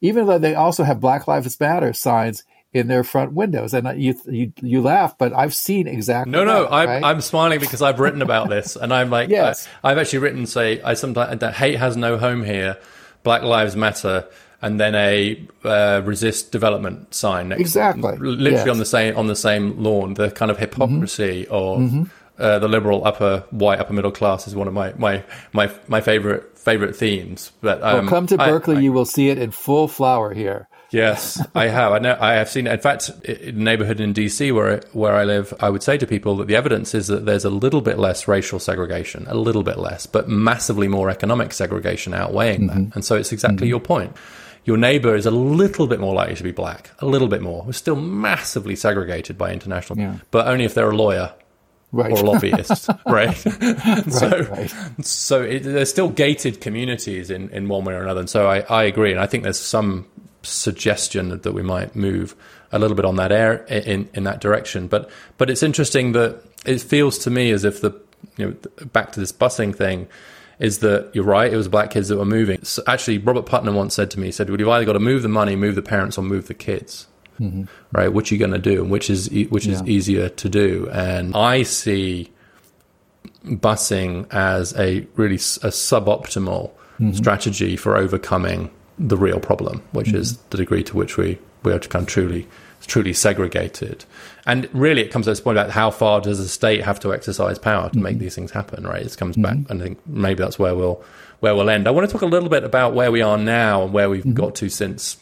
even 0.00 0.26
though 0.26 0.38
they 0.38 0.54
also 0.54 0.84
have 0.84 1.00
Black 1.00 1.26
Lives 1.26 1.58
Matter 1.58 1.92
signs 1.92 2.44
in 2.72 2.86
their 2.86 3.02
front 3.02 3.32
windows. 3.32 3.74
And 3.74 4.00
you 4.00 4.14
you, 4.26 4.52
you 4.60 4.82
laugh, 4.82 5.18
but 5.18 5.32
I've 5.32 5.54
seen 5.54 5.88
exactly. 5.88 6.30
No, 6.30 6.44
no, 6.44 6.68
I'm, 6.68 6.88
right? 6.88 7.02
I'm 7.02 7.20
smiling 7.20 7.58
because 7.58 7.82
I've 7.82 7.98
written 7.98 8.22
about 8.22 8.48
this, 8.48 8.76
and 8.76 8.92
I'm 8.92 9.10
like, 9.10 9.30
yes. 9.30 9.66
I, 9.82 9.90
I've 9.90 9.98
actually 9.98 10.20
written 10.20 10.46
say 10.46 10.80
I 10.82 10.94
sometimes 10.94 11.40
that 11.40 11.54
hate 11.54 11.78
has 11.78 11.96
no 11.96 12.18
home 12.18 12.44
here, 12.44 12.78
Black 13.22 13.42
Lives 13.42 13.74
Matter 13.74 14.28
and 14.62 14.78
then 14.78 14.94
a 14.94 15.46
uh, 15.64 16.02
resist 16.04 16.52
development 16.52 17.14
sign 17.14 17.48
next 17.48 17.60
exactly 17.60 18.16
literally 18.18 18.50
yes. 18.52 18.68
on 18.68 18.78
the 18.78 18.84
same 18.84 19.16
on 19.16 19.26
the 19.26 19.36
same 19.36 19.82
lawn 19.82 20.14
the 20.14 20.30
kind 20.30 20.50
of 20.50 20.58
hypocrisy 20.58 21.44
mm-hmm. 21.44 21.54
of 21.54 21.78
mm-hmm. 21.78 22.02
Uh, 22.38 22.58
the 22.58 22.68
liberal 22.68 23.06
upper 23.06 23.44
white 23.50 23.78
upper 23.78 23.92
middle 23.92 24.10
class 24.10 24.48
is 24.48 24.54
one 24.54 24.66
of 24.66 24.72
my 24.72 24.94
my 24.94 25.22
my, 25.52 25.70
my 25.88 26.00
favorite 26.00 26.58
favorite 26.58 26.96
themes 26.96 27.52
but 27.60 27.82
um, 27.82 28.06
well, 28.06 28.08
come 28.08 28.26
to 28.26 28.38
berkeley 28.38 28.76
I, 28.76 28.78
I, 28.78 28.80
you 28.80 28.94
will 28.94 29.04
see 29.04 29.28
it 29.28 29.36
in 29.36 29.50
full 29.50 29.88
flower 29.88 30.32
here 30.32 30.66
Yes, 30.90 31.40
I 31.54 31.68
have. 31.68 31.92
I 31.92 31.98
know. 31.98 32.18
I 32.20 32.34
have 32.34 32.48
seen. 32.48 32.66
It. 32.66 32.72
In 32.72 32.80
fact, 32.80 33.10
in 33.24 33.56
the 33.56 33.62
neighborhood 33.62 34.00
in 34.00 34.12
DC 34.12 34.52
where 34.52 34.80
where 34.92 35.14
I 35.14 35.24
live, 35.24 35.54
I 35.60 35.70
would 35.70 35.82
say 35.82 35.96
to 35.96 36.06
people 36.06 36.36
that 36.36 36.48
the 36.48 36.56
evidence 36.56 36.94
is 36.94 37.06
that 37.06 37.26
there's 37.26 37.44
a 37.44 37.50
little 37.50 37.80
bit 37.80 37.98
less 37.98 38.26
racial 38.26 38.58
segregation, 38.58 39.26
a 39.28 39.34
little 39.34 39.62
bit 39.62 39.78
less, 39.78 40.06
but 40.06 40.28
massively 40.28 40.88
more 40.88 41.08
economic 41.08 41.52
segregation 41.52 42.12
outweighing 42.12 42.62
mm-hmm. 42.62 42.84
that. 42.84 42.94
And 42.96 43.04
so 43.04 43.14
it's 43.14 43.32
exactly 43.32 43.66
mm-hmm. 43.66 43.70
your 43.70 43.80
point 43.80 44.16
your 44.64 44.76
neighbor 44.76 45.14
is 45.14 45.26
a 45.26 45.30
little 45.30 45.86
bit 45.86 46.00
more 46.00 46.14
likely 46.14 46.36
to 46.36 46.42
be 46.42 46.52
black, 46.52 46.90
a 46.98 47.06
little 47.06 47.28
bit 47.28 47.42
more. 47.42 47.62
We're 47.64 47.72
still 47.72 47.96
massively 47.96 48.76
segregated 48.76 49.38
by 49.38 49.52
international, 49.52 49.98
yeah. 49.98 50.16
but 50.30 50.46
only 50.46 50.64
if 50.64 50.74
they're 50.74 50.90
a 50.90 50.96
lawyer 50.96 51.32
right. 51.92 52.12
or 52.12 52.18
a 52.18 52.22
lobbyist, 52.22 52.90
right? 53.06 53.36
so, 54.10 54.46
right. 54.50 54.74
so 55.00 55.42
it, 55.42 55.60
there's 55.60 55.90
still 55.90 56.08
gated 56.08 56.60
communities 56.60 57.30
in, 57.30 57.48
in 57.50 57.68
one 57.68 57.84
way 57.84 57.94
or 57.94 58.02
another. 58.02 58.20
And 58.20 58.30
so 58.30 58.48
I, 58.48 58.60
I 58.60 58.84
agree, 58.84 59.10
and 59.10 59.20
I 59.20 59.26
think 59.26 59.44
there's 59.44 59.58
some 59.58 60.06
suggestion 60.42 61.28
that, 61.28 61.42
that 61.42 61.52
we 61.52 61.62
might 61.62 61.94
move 61.94 62.34
a 62.72 62.78
little 62.78 62.96
bit 62.96 63.04
on 63.04 63.16
that 63.16 63.32
air 63.32 63.64
in 63.66 64.08
in 64.14 64.24
that 64.24 64.40
direction. 64.40 64.86
But 64.88 65.10
but 65.38 65.50
it's 65.50 65.62
interesting 65.62 66.12
that 66.12 66.42
it 66.64 66.80
feels 66.80 67.18
to 67.18 67.30
me 67.30 67.50
as 67.50 67.64
if 67.64 67.80
the 67.80 67.92
you 68.36 68.46
know 68.46 68.86
back 68.86 69.12
to 69.12 69.20
this 69.20 69.32
busing 69.32 69.74
thing 69.74 70.08
is 70.60 70.78
that 70.80 71.10
you're 71.14 71.24
right. 71.24 71.52
It 71.52 71.56
was 71.56 71.68
black 71.68 71.90
kids 71.90 72.08
that 72.08 72.18
were 72.18 72.24
moving. 72.24 72.62
So 72.62 72.82
actually, 72.86 73.18
Robert 73.18 73.46
Putnam 73.46 73.74
once 73.74 73.94
said 73.94 74.10
to 74.12 74.20
me, 74.20 74.26
he 74.26 74.32
said, 74.32 74.48
"Well, 74.48 74.60
you've 74.60 74.68
either 74.68 74.84
got 74.84 74.92
to 74.92 75.00
move 75.00 75.22
the 75.22 75.28
money, 75.28 75.56
move 75.56 75.74
the 75.74 75.82
parents, 75.82 76.18
or 76.18 76.22
move 76.22 76.46
the 76.46 76.54
kids." 76.54 77.08
Mm-hmm. 77.40 77.64
Right? 77.92 78.12
Which 78.12 78.30
are 78.30 78.34
you 78.34 78.38
going 78.38 78.52
to 78.52 78.58
do, 78.58 78.82
and 78.82 78.90
which 78.90 79.08
is 79.10 79.30
which 79.48 79.66
is 79.66 79.80
yeah. 79.80 79.86
easier 79.86 80.28
to 80.28 80.48
do? 80.48 80.88
And 80.92 81.34
I 81.34 81.62
see 81.62 82.30
busing 83.44 84.26
as 84.32 84.78
a 84.78 85.06
really 85.16 85.36
a 85.36 85.72
suboptimal 85.72 86.70
mm-hmm. 86.70 87.12
strategy 87.12 87.76
for 87.76 87.96
overcoming 87.96 88.70
the 88.98 89.16
real 89.16 89.40
problem, 89.40 89.82
which 89.92 90.08
mm-hmm. 90.08 90.18
is 90.18 90.36
the 90.50 90.58
degree 90.58 90.84
to 90.84 90.96
which 90.96 91.16
we 91.16 91.38
we 91.62 91.72
are 91.72 91.78
kind 91.78 92.02
of 92.02 92.08
truly 92.08 92.46
truly 92.90 93.12
segregated. 93.12 94.04
And 94.46 94.68
really, 94.74 95.00
it 95.00 95.12
comes 95.12 95.26
to 95.26 95.30
this 95.30 95.40
point 95.40 95.56
about 95.56 95.70
how 95.70 95.92
far 95.92 96.20
does 96.20 96.38
the 96.38 96.48
state 96.48 96.82
have 96.82 96.98
to 97.00 97.14
exercise 97.14 97.58
power 97.58 97.84
to 97.84 97.90
mm-hmm. 97.90 98.02
make 98.02 98.18
these 98.18 98.34
things 98.34 98.50
happen, 98.50 98.84
right? 98.84 99.06
It 99.06 99.16
comes 99.16 99.36
mm-hmm. 99.36 99.62
back, 99.62 99.70
and 99.70 99.80
I 99.80 99.84
think 99.84 100.06
maybe 100.06 100.42
that's 100.42 100.58
where 100.58 100.74
we'll 100.74 101.02
where 101.38 101.54
we'll 101.54 101.70
end. 101.70 101.86
I 101.86 101.92
want 101.92 102.06
to 102.08 102.12
talk 102.12 102.22
a 102.22 102.26
little 102.26 102.50
bit 102.50 102.64
about 102.64 102.92
where 102.92 103.10
we 103.10 103.22
are 103.22 103.38
now 103.38 103.84
and 103.84 103.92
where 103.92 104.10
we've 104.10 104.22
mm-hmm. 104.22 104.34
got 104.34 104.56
to 104.56 104.68
since 104.68 105.16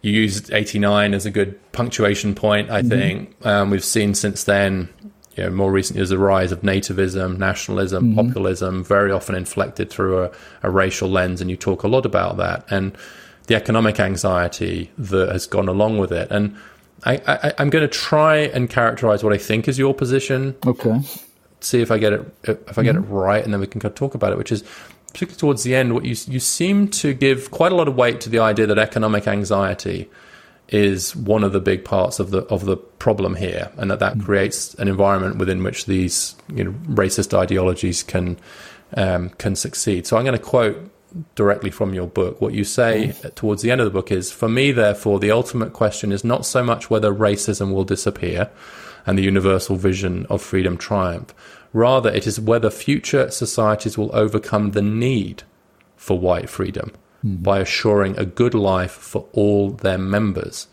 you 0.00 0.12
used 0.12 0.50
89 0.50 1.12
as 1.12 1.26
a 1.26 1.30
good 1.30 1.58
punctuation 1.72 2.34
point. 2.34 2.70
I 2.70 2.80
mm-hmm. 2.80 2.88
think 2.88 3.46
um, 3.46 3.70
we've 3.70 3.84
seen 3.84 4.14
since 4.14 4.44
then. 4.44 4.88
You 5.36 5.44
know, 5.44 5.50
more 5.50 5.72
recently, 5.72 6.00
there's 6.00 6.10
a 6.10 6.18
rise 6.18 6.52
of 6.52 6.60
nativism, 6.60 7.38
nationalism, 7.38 8.14
mm-hmm. 8.14 8.28
populism, 8.28 8.84
very 8.84 9.10
often 9.10 9.34
inflected 9.34 9.90
through 9.90 10.24
a, 10.24 10.30
a 10.62 10.70
racial 10.70 11.08
lens, 11.08 11.40
and 11.40 11.50
you 11.50 11.56
talk 11.56 11.82
a 11.82 11.88
lot 11.88 12.06
about 12.06 12.36
that. 12.36 12.64
And 12.70 12.96
the 13.46 13.56
economic 13.56 13.98
anxiety 13.98 14.90
that 14.98 15.30
has 15.30 15.46
gone 15.46 15.68
along 15.68 15.98
with 15.98 16.12
it. 16.12 16.30
And 16.30 16.56
I, 17.04 17.52
am 17.58 17.70
going 17.70 17.82
to 17.82 17.88
try 17.88 18.36
and 18.36 18.70
characterize 18.70 19.24
what 19.24 19.32
I 19.32 19.38
think 19.38 19.68
is 19.68 19.78
your 19.78 19.94
position. 19.94 20.56
Okay. 20.64 21.00
See 21.60 21.80
if 21.80 21.90
I 21.90 21.98
get 21.98 22.12
it 22.12 22.34
if 22.44 22.78
I 22.78 22.82
get 22.82 22.96
mm-hmm. 22.96 23.04
it 23.04 23.16
right, 23.16 23.44
and 23.44 23.52
then 23.52 23.60
we 23.60 23.66
can 23.66 23.80
talk 23.80 24.14
about 24.14 24.32
it. 24.32 24.38
Which 24.38 24.52
is 24.52 24.64
particularly 25.12 25.38
towards 25.38 25.62
the 25.62 25.74
end, 25.74 25.94
what 25.94 26.04
you 26.04 26.16
you 26.26 26.40
seem 26.40 26.88
to 26.88 27.14
give 27.14 27.50
quite 27.50 27.72
a 27.72 27.74
lot 27.74 27.88
of 27.88 27.96
weight 27.96 28.20
to 28.22 28.30
the 28.30 28.38
idea 28.38 28.66
that 28.66 28.78
economic 28.78 29.26
anxiety 29.28 30.10
is 30.68 31.14
one 31.14 31.44
of 31.44 31.52
the 31.52 31.60
big 31.60 31.84
parts 31.84 32.18
of 32.18 32.30
the 32.30 32.42
of 32.44 32.64
the 32.64 32.76
problem 32.76 33.36
here, 33.36 33.70
and 33.76 33.90
that 33.90 34.00
that 34.00 34.14
mm-hmm. 34.14 34.24
creates 34.24 34.74
an 34.74 34.88
environment 34.88 35.36
within 35.36 35.62
which 35.62 35.86
these 35.86 36.34
you 36.52 36.64
know, 36.64 36.72
racist 36.88 37.36
ideologies 37.36 38.02
can 38.02 38.38
um, 38.96 39.30
can 39.30 39.54
succeed. 39.54 40.06
So 40.06 40.16
I'm 40.16 40.24
going 40.24 40.38
to 40.38 40.42
quote 40.42 40.90
directly 41.34 41.70
from 41.70 41.94
your 41.94 42.06
book. 42.06 42.40
What 42.40 42.54
you 42.54 42.64
say 42.64 43.12
towards 43.34 43.62
the 43.62 43.70
end 43.70 43.80
of 43.80 43.84
the 43.84 43.90
book 43.90 44.10
is 44.10 44.32
For 44.32 44.48
me, 44.48 44.72
therefore, 44.72 45.18
the 45.18 45.30
ultimate 45.30 45.72
question 45.72 46.12
is 46.12 46.24
not 46.24 46.46
so 46.46 46.62
much 46.62 46.90
whether 46.90 47.12
racism 47.12 47.72
will 47.72 47.84
disappear 47.84 48.50
and 49.06 49.18
the 49.18 49.22
universal 49.22 49.76
vision 49.76 50.26
of 50.30 50.42
freedom 50.42 50.76
triumph. 50.76 51.34
Rather, 51.72 52.10
it 52.10 52.26
is 52.26 52.38
whether 52.38 52.70
future 52.70 53.30
societies 53.30 53.96
will 53.96 54.14
overcome 54.14 54.72
the 54.72 54.82
need 54.82 55.42
for 55.96 56.18
white 56.18 56.48
freedom 56.48 56.92
mm. 57.24 57.42
by 57.42 57.58
assuring 57.58 58.16
a 58.18 58.24
good 58.24 58.54
life 58.54 58.92
for 58.92 59.26
all 59.32 59.70
their 59.70 59.98
members. 59.98 60.68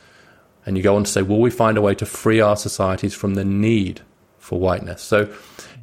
And 0.65 0.77
you 0.77 0.83
go 0.83 0.95
on 0.95 1.05
to 1.05 1.11
say, 1.11 1.21
Will 1.21 1.39
we 1.39 1.49
find 1.49 1.77
a 1.77 1.81
way 1.81 1.95
to 1.95 2.05
free 2.05 2.39
our 2.39 2.57
societies 2.57 3.13
from 3.13 3.35
the 3.35 3.45
need 3.45 4.01
for 4.37 4.59
whiteness? 4.59 5.01
So 5.01 5.33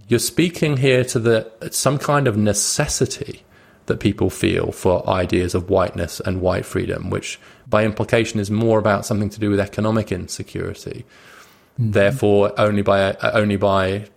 you're 0.09 0.21
speaking 0.21 0.77
here 0.77 1.05
to 1.05 1.19
the 1.19 1.51
some 1.71 1.99
kind 1.99 2.29
of 2.29 2.37
necessity 2.37 3.43
that 3.87 4.01
people 4.01 4.31
feel 4.31 4.73
for 4.73 5.09
ideas 5.09 5.55
of 5.55 5.71
whiteness 5.71 6.21
and 6.21 6.41
white 6.41 6.67
freedom, 6.67 7.11
which 7.11 7.39
by 7.69 7.85
implication 7.85 8.41
is 8.41 8.51
more 8.51 8.79
about 8.79 9.07
something 9.07 9.31
to 9.31 9.41
do 9.41 9.51
with 9.51 9.61
economic 9.61 10.13
insecurity. 10.13 11.05
Mm-hmm. 11.81 11.93
Therefore, 11.93 12.53
only 12.59 12.83
by 12.83 13.15
only 13.15 13.57
by 13.57 14.09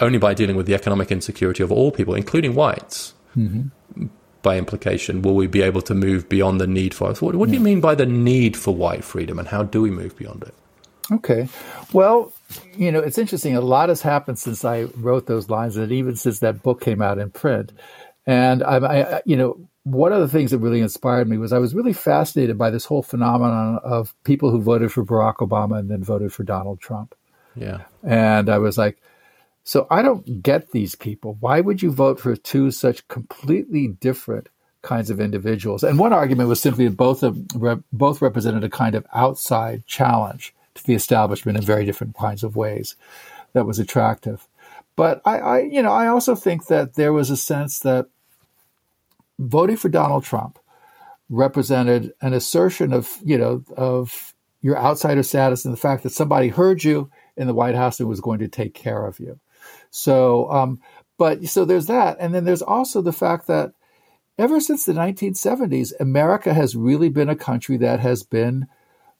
only 0.00 0.18
by 0.18 0.34
dealing 0.34 0.56
with 0.56 0.66
the 0.66 0.74
economic 0.74 1.10
insecurity 1.10 1.62
of 1.62 1.70
all 1.70 1.92
people, 1.92 2.14
including 2.14 2.54
whites, 2.54 3.14
mm-hmm. 3.36 4.06
by 4.42 4.58
implication, 4.58 5.22
will 5.22 5.34
we 5.34 5.46
be 5.46 5.62
able 5.62 5.82
to 5.82 5.94
move 5.94 6.28
beyond 6.28 6.60
the 6.60 6.66
need 6.66 6.92
for 6.94 7.08
us. 7.08 7.22
What, 7.22 7.36
what 7.36 7.48
do 7.48 7.54
you 7.54 7.60
mean 7.60 7.80
by 7.80 7.94
the 7.94 8.06
need 8.06 8.56
for 8.56 8.74
white 8.74 9.04
freedom, 9.04 9.38
and 9.38 9.48
how 9.48 9.62
do 9.62 9.82
we 9.82 9.90
move 9.90 10.16
beyond 10.16 10.42
it? 10.42 10.54
Okay. 11.12 11.48
Well, 11.92 12.32
you 12.76 12.90
know, 12.90 13.00
it's 13.00 13.18
interesting. 13.18 13.56
A 13.56 13.60
lot 13.60 13.88
has 13.88 14.00
happened 14.02 14.38
since 14.38 14.64
I 14.64 14.84
wrote 14.96 15.26
those 15.26 15.50
lines, 15.50 15.76
and 15.76 15.92
even 15.92 16.16
since 16.16 16.38
that 16.40 16.62
book 16.62 16.80
came 16.80 17.02
out 17.02 17.18
in 17.18 17.30
print. 17.30 17.72
And 18.26 18.62
I, 18.62 18.76
I, 18.76 19.22
you 19.24 19.36
know, 19.36 19.68
one 19.84 20.12
of 20.12 20.20
the 20.20 20.28
things 20.28 20.50
that 20.50 20.58
really 20.58 20.80
inspired 20.80 21.28
me 21.28 21.36
was 21.36 21.52
I 21.52 21.58
was 21.58 21.74
really 21.74 21.92
fascinated 21.92 22.56
by 22.56 22.70
this 22.70 22.86
whole 22.86 23.02
phenomenon 23.02 23.80
of 23.84 24.14
people 24.24 24.50
who 24.50 24.62
voted 24.62 24.90
for 24.90 25.04
Barack 25.04 25.36
Obama 25.36 25.78
and 25.78 25.90
then 25.90 26.02
voted 26.02 26.32
for 26.32 26.42
Donald 26.42 26.80
Trump. 26.80 27.14
Yeah. 27.54 27.82
And 28.02 28.48
I 28.48 28.58
was 28.58 28.78
like, 28.78 28.98
so 29.62 29.86
I 29.90 30.02
don't 30.02 30.42
get 30.42 30.70
these 30.70 30.94
people. 30.94 31.36
Why 31.40 31.60
would 31.60 31.82
you 31.82 31.90
vote 31.90 32.18
for 32.18 32.34
two 32.36 32.70
such 32.70 33.06
completely 33.08 33.88
different 33.88 34.48
kinds 34.82 35.10
of 35.10 35.20
individuals? 35.20 35.82
And 35.82 35.98
one 35.98 36.12
argument 36.12 36.48
was 36.48 36.60
simply 36.60 36.88
that 36.88 36.96
both 36.96 37.22
of, 37.22 37.46
both 37.92 38.22
represented 38.22 38.64
a 38.64 38.70
kind 38.70 38.94
of 38.94 39.06
outside 39.14 39.86
challenge 39.86 40.54
to 40.74 40.84
the 40.84 40.94
establishment 40.94 41.58
in 41.58 41.64
very 41.64 41.84
different 41.84 42.14
kinds 42.16 42.42
of 42.42 42.56
ways 42.56 42.96
that 43.52 43.66
was 43.66 43.78
attractive. 43.78 44.46
But 44.96 45.20
I, 45.24 45.38
I 45.38 45.58
you 45.60 45.82
know, 45.82 45.92
I 45.92 46.06
also 46.08 46.34
think 46.34 46.66
that 46.66 46.94
there 46.94 47.12
was 47.12 47.30
a 47.30 47.36
sense 47.36 47.80
that 47.80 48.06
voting 49.38 49.76
for 49.76 49.88
Donald 49.88 50.24
Trump 50.24 50.58
represented 51.28 52.12
an 52.20 52.32
assertion 52.32 52.92
of, 52.92 53.10
you 53.24 53.38
know, 53.38 53.64
of 53.76 54.34
your 54.60 54.78
outsider 54.78 55.22
status 55.22 55.64
and 55.64 55.74
the 55.74 55.78
fact 55.78 56.02
that 56.02 56.10
somebody 56.10 56.48
heard 56.48 56.82
you 56.84 57.10
in 57.36 57.46
the 57.46 57.54
White 57.54 57.74
House 57.74 58.00
and 58.00 58.08
was 58.08 58.20
going 58.20 58.38
to 58.38 58.48
take 58.48 58.74
care 58.74 59.06
of 59.06 59.18
you. 59.20 59.38
So, 59.90 60.50
um, 60.50 60.80
but 61.18 61.44
so 61.46 61.64
there's 61.64 61.86
that. 61.86 62.16
And 62.20 62.34
then 62.34 62.44
there's 62.44 62.62
also 62.62 63.02
the 63.02 63.12
fact 63.12 63.46
that 63.46 63.72
ever 64.38 64.60
since 64.60 64.84
the 64.84 64.92
1970s, 64.92 65.92
America 66.00 66.54
has 66.54 66.76
really 66.76 67.08
been 67.08 67.28
a 67.28 67.36
country 67.36 67.76
that 67.78 68.00
has 68.00 68.22
been 68.22 68.66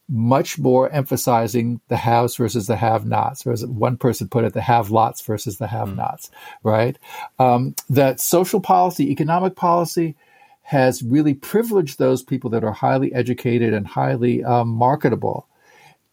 much 0.07 0.59
more 0.59 0.89
emphasizing 0.91 1.81
the 1.87 1.97
haves 1.97 2.35
versus 2.35 2.67
the 2.67 2.75
have 2.75 3.05
nots, 3.05 3.45
or 3.45 3.51
as 3.51 3.65
one 3.65 3.97
person 3.97 4.27
put 4.27 4.43
it, 4.43 4.53
the 4.53 4.61
have 4.61 4.91
lots 4.91 5.21
versus 5.21 5.57
the 5.57 5.67
have 5.67 5.95
nots, 5.95 6.29
right? 6.63 6.97
Um, 7.39 7.75
that 7.89 8.19
social 8.19 8.61
policy, 8.61 9.11
economic 9.11 9.55
policy 9.55 10.15
has 10.61 11.01
really 11.03 11.33
privileged 11.33 11.97
those 11.97 12.23
people 12.23 12.49
that 12.51 12.63
are 12.63 12.71
highly 12.71 13.13
educated 13.13 13.73
and 13.73 13.87
highly 13.87 14.43
um, 14.43 14.69
marketable. 14.69 15.47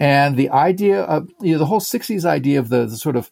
And 0.00 0.36
the 0.36 0.50
idea 0.50 1.02
of, 1.02 1.30
you 1.40 1.52
know, 1.52 1.58
the 1.58 1.66
whole 1.66 1.80
60s 1.80 2.24
idea 2.24 2.58
of 2.58 2.68
the, 2.68 2.86
the 2.86 2.96
sort 2.96 3.16
of 3.16 3.30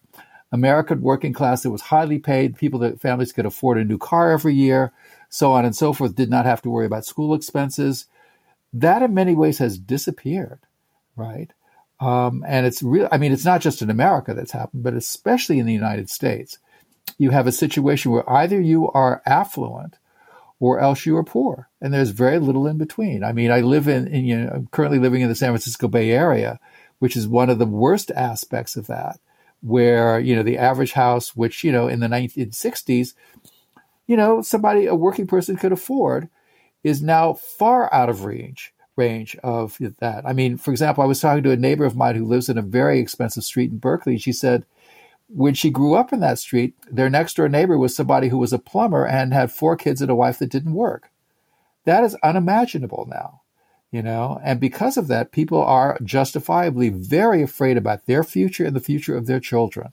American 0.53 1.01
working 1.01 1.33
class 1.33 1.63
that 1.63 1.71
was 1.71 1.83
highly 1.83 2.19
paid, 2.19 2.57
people 2.57 2.81
that 2.81 3.01
families 3.01 3.33
could 3.33 3.47
afford 3.47 3.79
a 3.79 3.85
new 3.85 3.99
car 3.99 4.31
every 4.31 4.55
year, 4.55 4.93
so 5.29 5.53
on 5.53 5.65
and 5.65 5.77
so 5.77 5.93
forth, 5.93 6.15
did 6.15 6.31
not 6.31 6.45
have 6.45 6.63
to 6.63 6.71
worry 6.71 6.87
about 6.87 7.05
school 7.05 7.35
expenses 7.35 8.07
that 8.73 9.03
in 9.03 9.15
many 9.15 9.35
ways 9.35 9.59
has 9.59 9.79
disappeared, 9.79 10.61
right? 11.17 11.53
Um, 11.99 12.45
and 12.47 12.67
it's 12.67 12.83
real. 12.83 13.09
I 13.13 13.19
mean, 13.19 13.33
it's 13.33 13.45
not 13.45 13.61
just 13.61 13.83
in 13.83 13.91
America 13.91 14.33
that's 14.33 14.53
happened, 14.53 14.83
but 14.83 14.95
especially 14.95 15.59
in 15.59 15.67
the 15.67 15.73
United 15.73 16.09
States, 16.09 16.59
you 17.19 17.31
have 17.31 17.47
a 17.47 17.53
situation 17.53 18.11
where 18.11 18.29
either 18.31 18.61
you 18.61 18.91
are 18.91 19.23
affluent 19.27 19.99
or 20.59 20.79
else 20.79 21.07
you 21.07 21.17
are 21.17 21.25
poor, 21.25 21.69
and 21.81 21.93
there's 21.93 22.11
very 22.11 22.39
little 22.39 22.67
in 22.67 22.77
between. 22.77 23.25
I 23.25 23.33
mean, 23.33 23.51
I 23.51 23.61
live 23.61 23.89
in, 23.89 24.07
in 24.09 24.25
you 24.27 24.37
know, 24.37 24.51
I'm 24.55 24.67
currently 24.69 24.99
living 24.99 25.23
in 25.23 25.29
the 25.29 25.35
San 25.35 25.51
Francisco 25.51 25.89
Bay 25.89 26.11
Area, 26.11 26.61
which 26.99 27.17
is 27.17 27.27
one 27.27 27.49
of 27.49 27.59
the 27.59 27.67
worst 27.67 28.11
aspects 28.11 28.77
of 28.77 28.87
that, 28.87 29.19
where 29.63 30.21
you 30.21 30.37
know 30.37 30.43
the 30.43 30.59
average 30.59 30.93
house, 30.93 31.35
which 31.35 31.65
you 31.65 31.73
know 31.73 31.89
in 31.89 32.01
the 32.01 32.09
1960s, 32.09 33.15
you 34.07 34.17
know 34.17 34.43
somebody 34.43 34.87
a 34.87 34.95
working 34.95 35.27
person 35.27 35.57
could 35.57 35.73
afford 35.73 36.29
is 36.83 37.03
now 37.03 37.35
far 37.35 37.93
out 37.93 38.09
of 38.09 38.25
range 38.25 38.73
range 38.97 39.37
of 39.43 39.79
that. 40.01 40.27
I 40.27 40.33
mean, 40.35 40.59
for 40.59 40.73
example, 40.73 41.03
I 41.03 41.07
was 41.07 41.21
talking 41.21 41.43
to 41.45 41.53
a 41.53 41.57
neighbor 41.57 41.87
of 41.87 41.97
mine 41.97 42.17
who 42.17 42.27
lives 42.27 42.49
in 42.49 42.59
a 42.59 42.63
very 42.63 42.99
expensive 42.99 43.45
street 43.45 43.71
in 43.71 43.79
Berkeley. 43.79 44.19
She 44.19 44.33
said 44.33 44.65
when 45.29 45.55
she 45.55 45.71
grew 45.71 45.95
up 45.95 46.13
in 46.13 46.21
that 46.21 46.39
street, 46.39 46.75
their 46.91 47.09
next 47.09 47.35
door 47.35 47.49
neighbor 47.49 47.79
was 47.79 47.95
somebody 47.95 48.29
who 48.29 48.39
was 48.39 48.53
a 48.53 48.59
plumber 48.59 49.07
and 49.07 49.33
had 49.33 49.53
four 49.53 49.77
kids 49.77 50.03
and 50.03 50.11
a 50.11 50.15
wife 50.15 50.39
that 50.39 50.51
didn't 50.51 50.75
work. 50.75 51.11
That 51.85 52.05
is 52.05 52.17
unimaginable 52.23 53.07
now, 53.09 53.43
you 53.91 54.03
know, 54.03 54.41
and 54.45 54.61
because 54.61 54.97
of 54.97 55.09
that, 55.09 55.33
people 55.33 55.63
are 55.63 55.99
justifiably 56.03 56.89
very 56.91 57.43
afraid 57.43 57.77
about 57.77 58.07
their 58.07 58.23
future 58.25 58.67
and 58.67 58.77
the 58.77 58.81
future 58.81 59.17
of 59.17 59.27
their 59.27 59.41
children, 59.41 59.93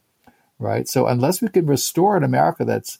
right? 0.58 0.86
So 0.88 1.06
unless 1.06 1.40
we 1.40 1.48
can 1.48 1.66
restore 1.66 2.16
an 2.16 2.24
America 2.24 2.64
that's, 2.64 2.98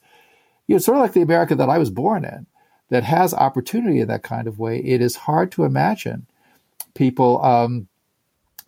you 0.65 0.75
know, 0.75 0.79
sort 0.79 0.97
of 0.97 1.03
like 1.03 1.13
the 1.13 1.21
America 1.21 1.55
that 1.55 1.69
I 1.69 1.77
was 1.77 1.89
born 1.91 2.25
in, 2.25 2.47
that 2.89 3.03
has 3.03 3.33
opportunity 3.33 3.99
in 3.99 4.07
that 4.07 4.23
kind 4.23 4.47
of 4.47 4.59
way, 4.59 4.79
it 4.79 5.01
is 5.01 5.15
hard 5.15 5.51
to 5.53 5.63
imagine 5.63 6.25
people 6.95 7.43
um, 7.43 7.87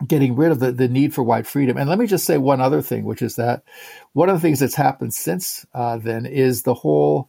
getting 0.06 0.34
rid 0.36 0.52
of 0.52 0.60
the, 0.60 0.72
the 0.72 0.88
need 0.88 1.14
for 1.14 1.22
white 1.22 1.46
freedom. 1.46 1.76
And 1.76 1.88
let 1.88 1.98
me 1.98 2.06
just 2.06 2.24
say 2.24 2.38
one 2.38 2.60
other 2.60 2.82
thing, 2.82 3.04
which 3.04 3.22
is 3.22 3.36
that 3.36 3.62
one 4.12 4.28
of 4.28 4.36
the 4.36 4.40
things 4.40 4.60
that's 4.60 4.74
happened 4.74 5.14
since 5.14 5.66
uh, 5.74 5.98
then 5.98 6.26
is 6.26 6.62
the 6.62 6.74
whole 6.74 7.28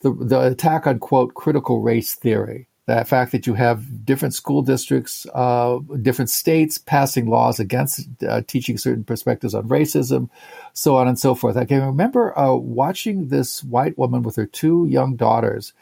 the, 0.00 0.12
the 0.12 0.40
attack 0.40 0.86
on 0.86 0.98
quote 0.98 1.34
critical 1.34 1.80
race 1.80 2.14
theory. 2.14 2.68
The 2.86 3.04
fact 3.04 3.32
that 3.32 3.48
you 3.48 3.54
have 3.54 4.06
different 4.06 4.32
school 4.32 4.62
districts, 4.62 5.26
uh, 5.34 5.80
different 6.02 6.30
states 6.30 6.78
passing 6.78 7.26
laws 7.26 7.58
against 7.58 8.06
uh, 8.22 8.42
teaching 8.46 8.78
certain 8.78 9.02
perspectives 9.02 9.54
on 9.54 9.68
racism, 9.68 10.30
so 10.72 10.96
on 10.96 11.08
and 11.08 11.18
so 11.18 11.34
forth. 11.34 11.56
I 11.56 11.64
can 11.64 11.84
remember 11.84 12.38
uh, 12.38 12.54
watching 12.54 13.26
this 13.26 13.64
white 13.64 13.98
woman 13.98 14.22
with 14.22 14.36
her 14.36 14.46
two 14.46 14.86
young 14.88 15.16
daughters 15.16 15.72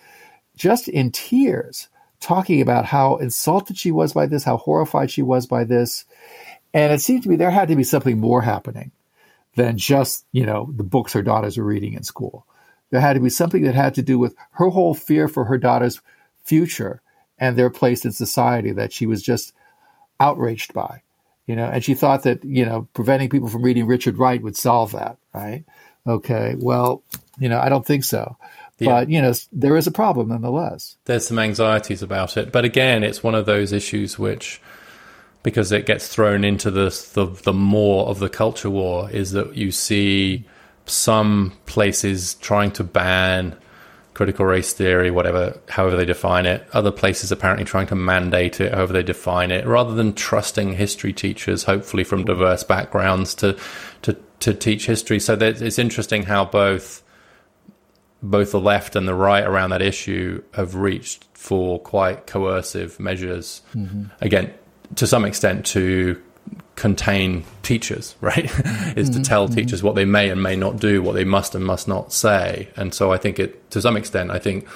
just 0.56 0.88
in 0.88 1.10
tears, 1.10 1.88
talking 2.20 2.60
about 2.60 2.84
how 2.84 3.16
insulted 3.16 3.76
she 3.76 3.90
was 3.90 4.12
by 4.12 4.26
this, 4.26 4.44
how 4.44 4.56
horrified 4.56 5.10
she 5.10 5.22
was 5.22 5.46
by 5.46 5.64
this. 5.64 6.04
And 6.72 6.92
it 6.92 7.00
seemed 7.00 7.22
to 7.24 7.28
me 7.28 7.36
there 7.36 7.50
had 7.50 7.68
to 7.68 7.76
be 7.76 7.84
something 7.84 8.18
more 8.18 8.42
happening 8.42 8.90
than 9.56 9.78
just, 9.78 10.24
you 10.32 10.44
know, 10.44 10.72
the 10.74 10.82
books 10.84 11.12
her 11.12 11.22
daughters 11.22 11.56
were 11.56 11.64
reading 11.64 11.94
in 11.94 12.02
school. 12.02 12.46
There 12.90 13.00
had 13.00 13.14
to 13.14 13.20
be 13.20 13.30
something 13.30 13.62
that 13.64 13.74
had 13.74 13.94
to 13.94 14.02
do 14.02 14.18
with 14.18 14.34
her 14.52 14.68
whole 14.68 14.94
fear 14.94 15.28
for 15.28 15.44
her 15.44 15.58
daughter's 15.58 16.00
future 16.44 17.00
and 17.38 17.56
their 17.56 17.70
place 17.70 18.04
in 18.04 18.12
society 18.12 18.72
that 18.72 18.92
she 18.92 19.06
was 19.06 19.22
just 19.22 19.52
outraged 20.20 20.72
by. 20.72 21.02
You 21.46 21.56
know, 21.56 21.66
and 21.66 21.84
she 21.84 21.94
thought 21.94 22.22
that, 22.22 22.42
you 22.44 22.64
know, 22.64 22.88
preventing 22.94 23.28
people 23.28 23.48
from 23.48 23.62
reading 23.62 23.86
Richard 23.86 24.16
Wright 24.16 24.42
would 24.42 24.56
solve 24.56 24.92
that, 24.92 25.18
right? 25.34 25.64
Okay. 26.06 26.56
Well, 26.58 27.02
you 27.38 27.48
know, 27.48 27.58
I 27.58 27.68
don't 27.68 27.84
think 27.84 28.04
so. 28.04 28.36
Yeah. 28.78 28.88
But, 28.88 29.10
you 29.10 29.22
know, 29.22 29.32
there 29.52 29.76
is 29.76 29.86
a 29.86 29.92
problem 29.92 30.28
nonetheless. 30.28 30.96
There's 31.04 31.26
some 31.26 31.38
anxieties 31.38 32.02
about 32.02 32.36
it. 32.36 32.50
But 32.50 32.64
again, 32.64 33.04
it's 33.04 33.22
one 33.22 33.34
of 33.34 33.46
those 33.46 33.72
issues 33.72 34.18
which, 34.18 34.60
because 35.42 35.70
it 35.70 35.86
gets 35.86 36.08
thrown 36.08 36.42
into 36.42 36.70
the, 36.70 36.90
the, 37.14 37.26
the 37.26 37.52
more 37.52 38.08
of 38.08 38.18
the 38.18 38.28
culture 38.28 38.70
war, 38.70 39.10
is 39.10 39.30
that 39.32 39.54
you 39.54 39.70
see 39.70 40.44
some 40.86 41.52
places 41.66 42.34
trying 42.34 42.72
to 42.72 42.84
ban 42.84 43.56
critical 44.14 44.46
race 44.46 44.72
theory, 44.72 45.10
whatever, 45.10 45.58
however 45.68 45.96
they 45.96 46.04
define 46.04 46.46
it. 46.46 46.66
Other 46.72 46.90
places 46.90 47.30
apparently 47.30 47.64
trying 47.64 47.88
to 47.88 47.94
mandate 47.94 48.60
it, 48.60 48.72
however 48.72 48.92
they 48.92 49.02
define 49.02 49.50
it, 49.50 49.66
rather 49.66 49.94
than 49.94 50.14
trusting 50.14 50.74
history 50.74 51.12
teachers, 51.12 51.64
hopefully 51.64 52.04
from 52.04 52.24
diverse 52.24 52.64
backgrounds, 52.64 53.34
to 53.36 53.58
to 54.02 54.16
to 54.40 54.54
teach 54.54 54.86
history. 54.86 55.20
So 55.20 55.34
it's 55.40 55.78
interesting 55.78 56.24
how 56.24 56.44
both 56.44 57.02
both 58.24 58.52
the 58.52 58.60
left 58.60 58.96
and 58.96 59.06
the 59.06 59.14
right 59.14 59.44
around 59.44 59.70
that 59.70 59.82
issue 59.82 60.42
have 60.54 60.74
reached 60.74 61.26
for 61.34 61.78
quite 61.78 62.26
coercive 62.26 62.98
measures. 62.98 63.60
Mm-hmm. 63.74 64.04
Again, 64.22 64.52
to 64.96 65.06
some 65.06 65.26
extent, 65.26 65.66
to 65.66 66.20
contain 66.74 67.44
teachers, 67.62 68.16
right? 68.22 68.46
is 68.46 68.50
mm-hmm. 69.10 69.12
to 69.12 69.22
tell 69.22 69.46
mm-hmm. 69.46 69.54
teachers 69.56 69.82
what 69.82 69.94
they 69.94 70.06
may 70.06 70.30
and 70.30 70.42
may 70.42 70.56
not 70.56 70.78
do, 70.78 71.02
what 71.02 71.14
they 71.14 71.24
must 71.24 71.54
and 71.54 71.64
must 71.66 71.86
not 71.86 72.14
say. 72.14 72.70
And 72.76 72.94
so 72.94 73.12
I 73.12 73.18
think 73.18 73.38
it, 73.38 73.70
to 73.72 73.82
some 73.82 73.94
extent, 73.94 74.30
I 74.30 74.38
think 74.38 74.66